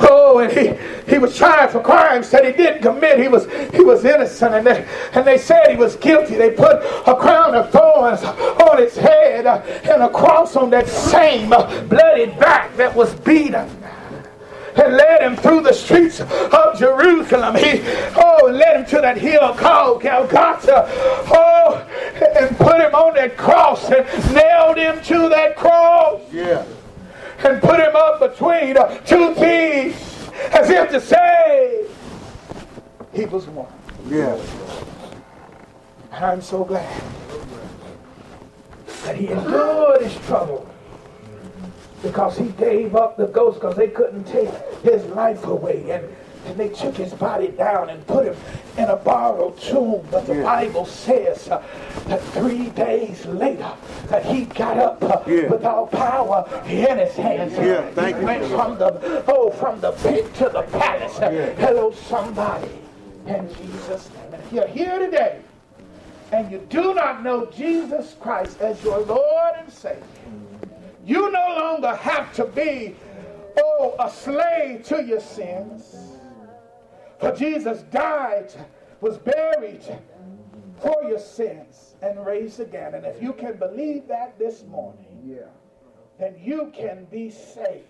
Oh, 0.00 0.38
and 0.38 0.52
he, 0.52 1.12
he 1.12 1.18
was 1.18 1.36
tried 1.36 1.70
for 1.70 1.80
crimes 1.80 2.28
that 2.30 2.44
he 2.44 2.50
didn't 2.50 2.82
commit. 2.82 3.20
He 3.20 3.28
was 3.28 3.46
he 3.72 3.84
was 3.84 4.04
innocent, 4.04 4.52
and 4.52 4.66
they 4.66 4.84
and 5.12 5.24
they 5.24 5.38
said 5.38 5.70
he 5.70 5.76
was 5.76 5.94
guilty. 5.94 6.34
They 6.34 6.50
put 6.50 6.82
a 7.06 7.14
crown 7.14 7.54
of 7.54 7.70
thorns 7.70 8.24
on 8.24 8.78
his 8.78 8.96
head 8.96 9.46
uh, 9.46 9.62
and 9.84 10.02
a 10.02 10.08
cross 10.08 10.56
on 10.56 10.70
that 10.70 10.88
same 10.88 11.52
uh, 11.52 11.82
bloody 11.84 12.26
back 12.26 12.76
that 12.76 12.94
was 12.94 13.14
beaten 13.20 13.68
and 14.78 14.94
led 14.96 15.22
him 15.22 15.36
through 15.36 15.62
the 15.62 15.72
streets 15.72 16.20
of 16.20 16.78
Jerusalem. 16.78 17.56
He 17.56 17.80
oh 18.16 18.48
led 18.50 18.76
him 18.80 18.86
to 18.86 19.00
that 19.00 19.18
hill 19.18 19.54
called 19.54 20.02
Golgotha. 20.02 20.86
Oh, 21.30 21.86
and 22.38 22.56
put 22.56 22.80
him 22.80 22.94
on 22.94 23.14
that 23.14 23.36
cross 23.36 23.90
and 23.90 24.06
nailed 24.34 24.76
him 24.78 25.02
to 25.04 25.28
that 25.28 25.56
cross 25.56 26.20
Yeah. 26.32 26.64
and 27.38 27.60
put 27.60 27.80
him 27.80 27.94
up 27.94 28.20
between 28.20 28.76
two 29.06 29.34
thieves 29.34 30.30
as 30.52 30.70
if 30.70 30.90
to 30.90 31.00
say 31.00 31.84
he 33.12 33.24
was 33.26 33.46
one. 33.48 33.66
Yeah. 34.08 34.38
And 36.12 36.24
I'm 36.24 36.42
so 36.42 36.64
glad 36.64 37.02
that 39.04 39.16
he 39.16 39.28
endured 39.28 40.02
his 40.02 40.16
trouble 40.26 40.68
because 42.02 42.36
he 42.38 42.48
gave 42.50 42.94
up 42.96 43.16
the 43.16 43.26
ghost 43.26 43.60
because 43.60 43.76
they 43.76 43.88
couldn't 43.88 44.24
take 44.24 44.50
his 44.82 45.04
life 45.06 45.44
away. 45.46 45.90
And, 45.90 46.08
and 46.46 46.56
they 46.56 46.68
took 46.70 46.96
his 46.96 47.12
body 47.12 47.48
down 47.48 47.90
and 47.90 48.06
put 48.06 48.26
him 48.26 48.36
in 48.78 48.84
a 48.84 48.96
borrowed 48.96 49.58
tomb. 49.60 50.06
But 50.10 50.26
the 50.26 50.36
Yeah. 50.36 50.42
Bible 50.44 50.86
says 50.86 51.48
uh, 51.48 51.62
that 52.06 52.22
three 52.32 52.70
days 52.70 53.26
later 53.26 53.70
that 54.06 54.24
he 54.24 54.44
got 54.44 54.78
up 54.78 55.02
uh, 55.02 55.20
Yeah. 55.26 55.48
with 55.48 55.64
all 55.64 55.88
power 55.88 56.46
in 56.64 56.98
his 56.98 57.14
hands. 57.16 57.52
Yeah, 57.54 57.90
thank 57.90 58.16
he 58.16 58.20
you. 58.20 58.26
went 58.26 58.44
from 58.46 58.78
the 58.78 59.24
oh 59.26 59.50
from 59.50 59.80
the 59.80 59.92
pit 59.92 60.32
to 60.36 60.48
the 60.48 60.62
palace. 60.62 61.18
Yeah. 61.20 61.50
Hello, 61.54 61.92
somebody. 61.92 62.70
In 63.26 63.48
Jesus' 63.54 64.08
name. 64.14 64.32
And 64.34 64.42
if 64.42 64.52
you're 64.52 64.68
here 64.68 64.98
today 65.00 65.40
and 66.32 66.50
you 66.50 66.58
do 66.70 66.94
not 66.94 67.22
know 67.22 67.46
Jesus 67.46 68.14
Christ 68.20 68.60
as 68.62 68.82
your 68.82 69.00
Lord 69.00 69.54
and 69.58 69.70
Savior, 69.70 70.02
you 71.08 71.30
no 71.32 71.56
longer 71.58 71.94
have 71.94 72.34
to 72.34 72.44
be, 72.44 72.94
oh, 73.58 73.96
a 73.98 74.10
slave 74.10 74.82
to 74.84 75.02
your 75.02 75.20
sins. 75.20 75.96
For 77.18 77.32
Jesus 77.34 77.82
died, 77.90 78.52
was 79.00 79.16
buried 79.16 79.82
for 80.82 81.02
your 81.08 81.18
sins, 81.18 81.94
and 82.02 82.24
raised 82.24 82.60
again. 82.60 82.94
And 82.94 83.06
if 83.06 83.22
you 83.22 83.32
can 83.32 83.56
believe 83.56 84.06
that 84.08 84.38
this 84.38 84.64
morning, 84.64 85.18
Yeah. 85.24 85.48
then 86.18 86.36
you 86.38 86.70
can 86.76 87.06
be 87.06 87.30
saved. 87.30 87.86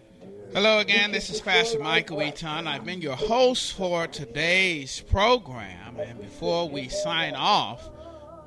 Hello 0.55 0.79
again, 0.79 1.11
this 1.11 1.29
is 1.29 1.41
Pastor 1.41 1.81
Michael 1.81 2.23
Eaton. 2.23 2.67
I've 2.67 2.85
been 2.85 3.03
your 3.03 3.17
host 3.17 3.73
for 3.75 4.07
today's 4.07 5.01
program. 5.01 5.99
And 5.99 6.21
before 6.21 6.69
we 6.69 6.89
sign 6.89 7.35
off, 7.35 7.91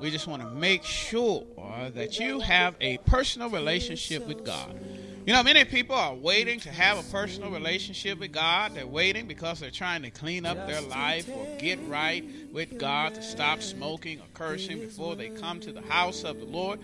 we 0.02 0.10
just 0.10 0.26
want 0.26 0.42
to 0.42 0.50
make 0.50 0.82
sure 0.82 1.46
that 1.94 2.18
you 2.18 2.40
have 2.40 2.74
a 2.80 2.98
personal 3.06 3.48
relationship 3.48 4.26
with 4.26 4.44
God. 4.44 4.76
You 5.24 5.32
know, 5.32 5.44
many 5.44 5.64
people 5.64 5.94
are 5.94 6.12
waiting 6.12 6.58
to 6.60 6.70
have 6.70 6.98
a 6.98 7.08
personal 7.12 7.52
relationship 7.52 8.18
with 8.18 8.32
God. 8.32 8.74
They're 8.74 8.84
waiting 8.84 9.28
because 9.28 9.60
they're 9.60 9.70
trying 9.70 10.02
to 10.02 10.10
clean 10.10 10.44
up 10.44 10.66
their 10.66 10.80
life 10.80 11.28
or 11.28 11.46
get 11.60 11.78
right 11.86 12.24
with 12.52 12.78
God 12.78 13.14
to 13.14 13.22
stop 13.22 13.62
smoking 13.62 14.18
or 14.18 14.26
cursing 14.34 14.80
before 14.80 15.14
they 15.14 15.28
come 15.28 15.60
to 15.60 15.70
the 15.70 15.82
house 15.82 16.24
of 16.24 16.40
the 16.40 16.46
Lord. 16.46 16.80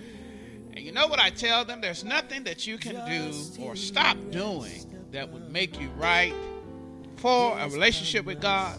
And 0.75 0.79
you 0.79 0.93
know 0.93 1.09
what 1.09 1.19
I 1.19 1.31
tell 1.31 1.65
them? 1.65 1.81
There's 1.81 2.05
nothing 2.05 2.45
that 2.45 2.69
you 2.69 2.79
can 2.79 2.95
do 3.11 3.35
or 3.61 3.75
stop 3.75 4.17
doing 4.31 5.09
that 5.11 5.29
would 5.33 5.51
make 5.51 5.81
you 5.81 5.89
right 5.97 6.35
for 7.17 7.59
a 7.59 7.69
relationship 7.69 8.25
with 8.25 8.41
God. 8.41 8.79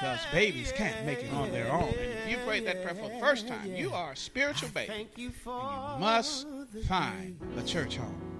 because 0.00 0.20
babies 0.32 0.72
can't 0.72 1.04
make 1.04 1.22
it 1.22 1.30
on 1.32 1.50
their 1.52 1.70
own. 1.70 1.88
And 1.88 1.98
if 1.98 2.30
you 2.30 2.38
prayed 2.46 2.66
that 2.66 2.82
prayer 2.82 2.94
for 2.94 3.10
the 3.10 3.20
first 3.20 3.46
time, 3.46 3.74
you 3.74 3.92
are 3.92 4.12
a 4.12 4.16
spiritual 4.16 4.70
baby. 4.70 4.92
And 4.92 5.08
you 5.16 5.30
must 5.44 6.46
find 6.88 7.38
a 7.58 7.62
church 7.62 7.96
home. 7.96 8.30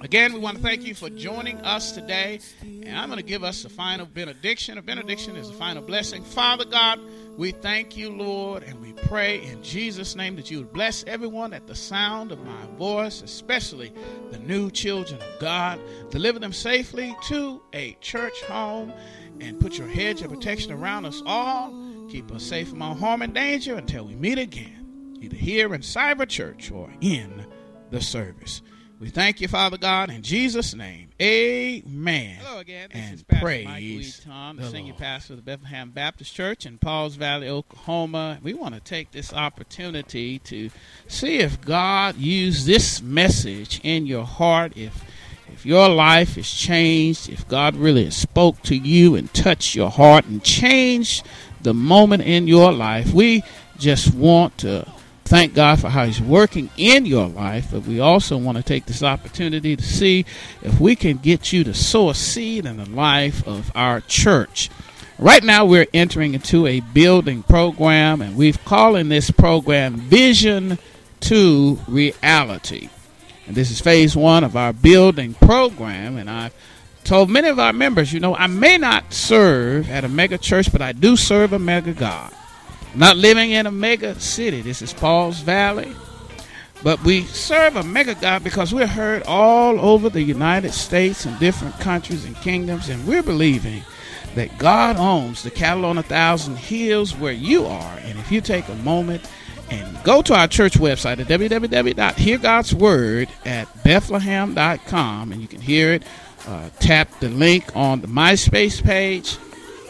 Again, 0.00 0.32
we 0.32 0.38
want 0.38 0.56
to 0.56 0.62
thank 0.62 0.86
you 0.86 0.94
for 0.94 1.10
joining 1.10 1.58
us 1.58 1.92
today. 1.92 2.38
And 2.62 2.96
I'm 2.96 3.08
going 3.08 3.18
to 3.18 3.26
give 3.26 3.44
us 3.44 3.64
a 3.64 3.68
final 3.68 4.06
benediction. 4.06 4.78
A 4.78 4.82
benediction 4.82 5.36
is 5.36 5.50
a 5.50 5.52
final 5.54 5.82
blessing. 5.82 6.22
Father 6.22 6.64
God, 6.64 7.00
we 7.36 7.50
thank 7.50 7.96
you, 7.96 8.10
Lord, 8.10 8.62
and 8.62 8.80
we 8.80 8.92
pray 8.92 9.42
in 9.42 9.62
Jesus' 9.62 10.14
name 10.14 10.36
that 10.36 10.50
you 10.50 10.58
would 10.58 10.72
bless 10.72 11.04
everyone 11.04 11.52
at 11.52 11.66
the 11.66 11.74
sound 11.74 12.32
of 12.32 12.42
my 12.46 12.66
voice, 12.78 13.20
especially 13.22 13.92
the 14.30 14.38
new 14.38 14.70
children 14.70 15.20
of 15.20 15.40
God. 15.40 15.80
Deliver 16.10 16.38
them 16.38 16.52
safely 16.52 17.14
to 17.26 17.60
a 17.72 17.94
church 18.00 18.40
home 18.44 18.92
and 19.40 19.60
put 19.60 19.78
your 19.78 19.88
hedge 19.88 20.22
of 20.22 20.30
protection 20.30 20.72
around 20.72 21.04
us 21.04 21.22
all. 21.26 21.72
Keep 22.10 22.32
us 22.32 22.42
safe 22.42 22.68
from 22.68 22.82
all 22.82 22.94
harm 22.94 23.22
and 23.22 23.34
danger 23.34 23.76
until 23.76 24.06
we 24.06 24.14
meet 24.14 24.38
again, 24.38 25.16
either 25.20 25.36
here 25.36 25.74
in 25.74 25.82
Cyber 25.82 26.26
Church 26.28 26.70
or 26.70 26.90
in 27.00 27.46
the 27.90 28.00
service. 28.00 28.62
We 29.00 29.10
thank 29.10 29.40
you, 29.40 29.46
Father 29.46 29.78
God, 29.78 30.10
in 30.10 30.22
Jesus' 30.22 30.74
name. 30.74 31.10
Amen. 31.22 32.36
Hello 32.42 32.58
again. 32.58 32.88
This 32.92 33.00
and 33.00 33.14
is 33.14 33.22
Pastor 33.22 33.44
praise 33.44 33.64
Mike 33.64 33.80
Lee 33.80 34.12
Tom, 34.24 34.56
the, 34.56 34.62
the 34.62 34.68
senior 34.70 34.92
Lord. 34.92 34.98
pastor 34.98 35.32
of 35.34 35.36
the 35.36 35.42
Bethlehem 35.42 35.90
Baptist 35.90 36.34
Church 36.34 36.66
in 36.66 36.78
Pauls 36.78 37.14
Valley, 37.14 37.48
Oklahoma. 37.48 38.38
We 38.42 38.54
want 38.54 38.74
to 38.74 38.80
take 38.80 39.12
this 39.12 39.32
opportunity 39.32 40.40
to 40.40 40.70
see 41.06 41.38
if 41.38 41.60
God 41.60 42.16
used 42.16 42.66
this 42.66 43.00
message 43.00 43.80
in 43.84 44.06
your 44.06 44.24
heart, 44.24 44.76
if 44.76 45.04
if 45.58 45.66
your 45.66 45.88
life 45.88 46.38
is 46.38 46.48
changed, 46.48 47.28
if 47.28 47.48
God 47.48 47.74
really 47.74 48.04
has 48.04 48.16
spoke 48.16 48.62
to 48.62 48.76
you 48.76 49.16
and 49.16 49.34
touched 49.34 49.74
your 49.74 49.90
heart 49.90 50.24
and 50.26 50.40
changed 50.44 51.26
the 51.62 51.74
moment 51.74 52.22
in 52.22 52.46
your 52.46 52.70
life, 52.70 53.12
we 53.12 53.42
just 53.76 54.14
want 54.14 54.56
to 54.58 54.86
thank 55.24 55.54
God 55.54 55.80
for 55.80 55.88
how 55.88 56.04
He's 56.04 56.20
working 56.20 56.70
in 56.76 57.06
your 57.06 57.26
life, 57.26 57.72
but 57.72 57.82
we 57.82 57.98
also 57.98 58.38
want 58.38 58.56
to 58.56 58.62
take 58.62 58.86
this 58.86 59.02
opportunity 59.02 59.74
to 59.74 59.82
see 59.82 60.24
if 60.62 60.78
we 60.78 60.94
can 60.94 61.16
get 61.16 61.52
you 61.52 61.64
to 61.64 61.74
sow 61.74 62.10
a 62.10 62.14
seed 62.14 62.64
in 62.64 62.76
the 62.76 62.88
life 62.88 63.44
of 63.44 63.72
our 63.74 64.00
church. 64.02 64.70
Right 65.18 65.42
now, 65.42 65.64
we're 65.64 65.88
entering 65.92 66.34
into 66.34 66.68
a 66.68 66.78
building 66.78 67.42
program, 67.42 68.22
and 68.22 68.36
we've 68.36 68.64
calling 68.64 69.08
this 69.08 69.32
program 69.32 69.96
Vision 69.96 70.78
to 71.22 71.80
Reality. 71.88 72.90
And 73.48 73.56
this 73.56 73.70
is 73.70 73.80
phase 73.80 74.14
one 74.14 74.44
of 74.44 74.56
our 74.56 74.74
building 74.74 75.32
program, 75.32 76.18
and 76.18 76.28
I've 76.28 76.54
told 77.02 77.30
many 77.30 77.48
of 77.48 77.58
our 77.58 77.72
members, 77.72 78.12
you 78.12 78.20
know, 78.20 78.36
I 78.36 78.46
may 78.46 78.76
not 78.76 79.14
serve 79.14 79.88
at 79.88 80.04
a 80.04 80.08
mega 80.08 80.36
church, 80.36 80.70
but 80.70 80.82
I 80.82 80.92
do 80.92 81.16
serve 81.16 81.54
a 81.54 81.58
mega 81.58 81.94
God. 81.94 82.30
Not 82.94 83.16
living 83.16 83.52
in 83.52 83.64
a 83.64 83.70
mega 83.70 84.20
city. 84.20 84.60
This 84.60 84.82
is 84.82 84.92
Pauls 84.92 85.40
Valley. 85.40 85.90
But 86.82 87.02
we 87.04 87.22
serve 87.22 87.76
a 87.76 87.82
mega 87.82 88.14
God 88.16 88.44
because 88.44 88.74
we're 88.74 88.86
heard 88.86 89.22
all 89.22 89.80
over 89.80 90.10
the 90.10 90.22
United 90.22 90.72
States 90.72 91.24
and 91.24 91.38
different 91.38 91.80
countries 91.80 92.26
and 92.26 92.36
kingdoms, 92.36 92.90
and 92.90 93.06
we're 93.06 93.22
believing 93.22 93.82
that 94.34 94.58
God 94.58 94.98
owns 94.98 95.42
the 95.42 95.50
cattle 95.50 95.86
on 95.86 95.96
a 95.96 96.02
thousand 96.02 96.56
hills 96.56 97.16
where 97.16 97.32
you 97.32 97.64
are. 97.64 97.98
And 98.04 98.18
if 98.18 98.30
you 98.30 98.42
take 98.42 98.68
a 98.68 98.74
moment 98.74 99.26
and 99.70 100.02
go 100.04 100.22
to 100.22 100.34
our 100.34 100.48
church 100.48 100.74
website 100.74 101.18
at 101.18 101.26
www.heargodsword 101.26 103.28
at 103.44 103.84
bethlehem.com, 103.84 105.32
and 105.32 105.40
you 105.40 105.48
can 105.48 105.60
hear 105.60 105.94
it, 105.94 106.04
uh, 106.46 106.70
tap 106.78 107.08
the 107.20 107.28
link 107.28 107.74
on 107.76 108.00
the 108.00 108.08
MySpace 108.08 108.82
page, 108.82 109.36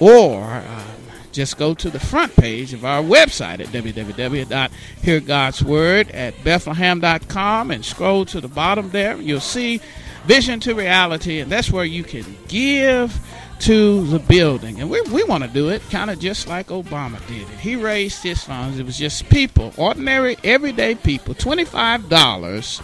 or 0.01 0.45
uh, 0.45 0.85
just 1.33 1.57
go 1.57 1.75
to 1.75 1.91
the 1.91 2.01
front 2.01 2.35
page 2.37 2.73
of 2.73 2.85
our 2.85 3.03
website 3.03 3.61
at 3.61 3.69
www.heargodsword 3.69 6.15
at 6.15 6.43
bethlehem.com 6.43 7.71
and 7.71 7.85
scroll 7.85 8.25
to 8.25 8.41
the 8.41 8.49
bottom 8.49 8.91
there. 8.91 9.21
You'll 9.21 9.41
see 9.41 9.81
Vision 10.25 10.59
to 10.61 10.75
Reality, 10.75 11.41
and 11.41 11.51
that's 11.51 11.71
where 11.71 11.85
you 11.85 12.03
can 12.03 12.25
give 12.49 13.21
to 13.61 14.07
the 14.07 14.19
building. 14.19 14.81
And 14.81 14.91
we, 14.91 15.01
we 15.03 15.25
want 15.25 15.45
to 15.45 15.51
do 15.51 15.69
it 15.69 15.83
kind 15.91 16.11
of 16.11 16.19
just 16.19 16.49
like 16.49 16.69
Obama 16.69 17.25
did 17.27 17.43
it. 17.43 17.59
He 17.59 17.77
raised 17.77 18.23
his 18.23 18.43
funds. 18.43 18.79
It 18.79 18.87
was 18.87 18.99
just 18.99 19.29
people, 19.29 19.73
ordinary, 19.77 20.37
everyday 20.45 20.95
people, 20.95 21.35
$25 21.35 22.83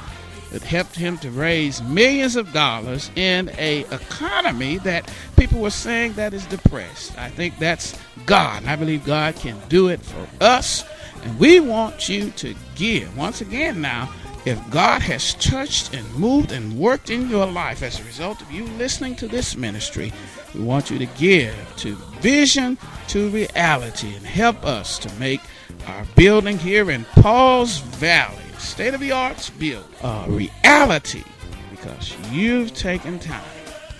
that 0.51 0.63
helped 0.63 0.95
him 0.95 1.19
to 1.19 1.31
raise 1.31 1.83
millions 1.83 2.37
of 2.37 2.53
dollars 2.53 3.11
in 3.17 3.51
a 3.59 3.81
economy 3.93 4.79
that 4.79 5.13
people 5.37 5.61
were 5.61 5.71
saying 5.71 6.13
that 6.13 6.33
is 6.33 6.47
depressed. 6.47 7.17
I 7.19 7.29
think 7.29 7.59
that's 7.59 7.99
God. 8.25 8.63
And 8.63 8.71
I 8.71 8.77
believe 8.77 9.05
God 9.05 9.35
can 9.37 9.61
do 9.69 9.89
it 9.89 10.01
for 10.01 10.29
us. 10.41 10.85
And 11.25 11.39
we 11.39 11.59
want 11.59 12.09
you 12.09 12.31
to 12.33 12.55
give. 12.77 13.17
Once 13.17 13.41
again 13.41 13.81
now, 13.81 14.13
if 14.45 14.61
God 14.71 15.01
has 15.03 15.35
touched 15.35 15.95
and 15.95 16.15
moved 16.15 16.53
and 16.53 16.79
worked 16.79 17.09
in 17.09 17.31
your 17.31 17.47
life 17.47 17.83
as 17.83 17.99
a 17.99 18.05
result 18.05 18.43
of 18.43 18.53
you 18.53 18.65
listening 18.79 19.17
to 19.17 19.27
this 19.27 19.57
ministry, 19.57 20.13
we 20.55 20.63
want 20.63 20.91
you 20.91 20.99
to 20.99 21.07
give 21.07 21.55
to 21.79 21.95
Vision 22.21 22.79
to 23.09 23.29
Reality 23.31 24.15
and 24.15 24.25
help 24.25 24.65
us 24.65 24.99
to 25.01 25.13
make 25.15 25.41
our 25.87 26.05
building 26.17 26.59
here 26.59 26.91
in 26.91 27.05
Pauls 27.17 27.79
Valley, 27.79 28.43
state 28.59 28.95
of 28.95 29.01
the 29.01 29.13
arts 29.13 29.51
build, 29.51 29.85
a 30.03 30.27
reality 30.29 31.25
because 31.71 32.15
you've 32.31 32.73
taken 32.75 33.19
time 33.19 33.43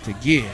to 0.03 0.13
give 0.13 0.49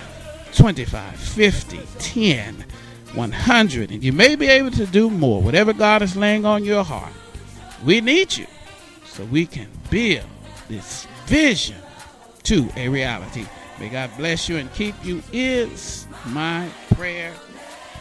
25, 0.55 1.15
50, 1.15 1.79
10, 1.99 2.65
100, 3.13 3.91
and 3.91 4.03
you 4.03 4.11
may 4.11 4.35
be 4.35 4.47
able 4.47 4.71
to 4.71 4.85
do 4.85 5.09
more, 5.09 5.41
whatever 5.41 5.71
God 5.71 6.01
is 6.01 6.17
laying 6.17 6.45
on 6.45 6.65
your 6.65 6.83
heart. 6.83 7.13
We 7.85 8.01
need 8.01 8.35
you 8.35 8.47
so 9.05 9.23
we 9.25 9.45
can 9.45 9.67
build 9.89 10.25
this 10.67 11.07
vision 11.25 11.77
to 12.43 12.69
a 12.75 12.89
reality. 12.89 13.45
May 13.81 13.89
God 13.89 14.11
bless 14.15 14.47
you 14.47 14.57
and 14.57 14.71
keep 14.75 14.93
you 15.03 15.23
is 15.33 16.05
my 16.27 16.69
prayer. 16.93 17.33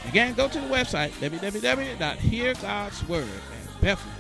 Again, 0.07 0.35
go 0.35 0.47
to 0.47 0.61
the 0.61 0.67
website 0.67 1.09
www.heargodsword 1.13 3.23
at 3.23 3.81
Bethlehem 3.81 4.20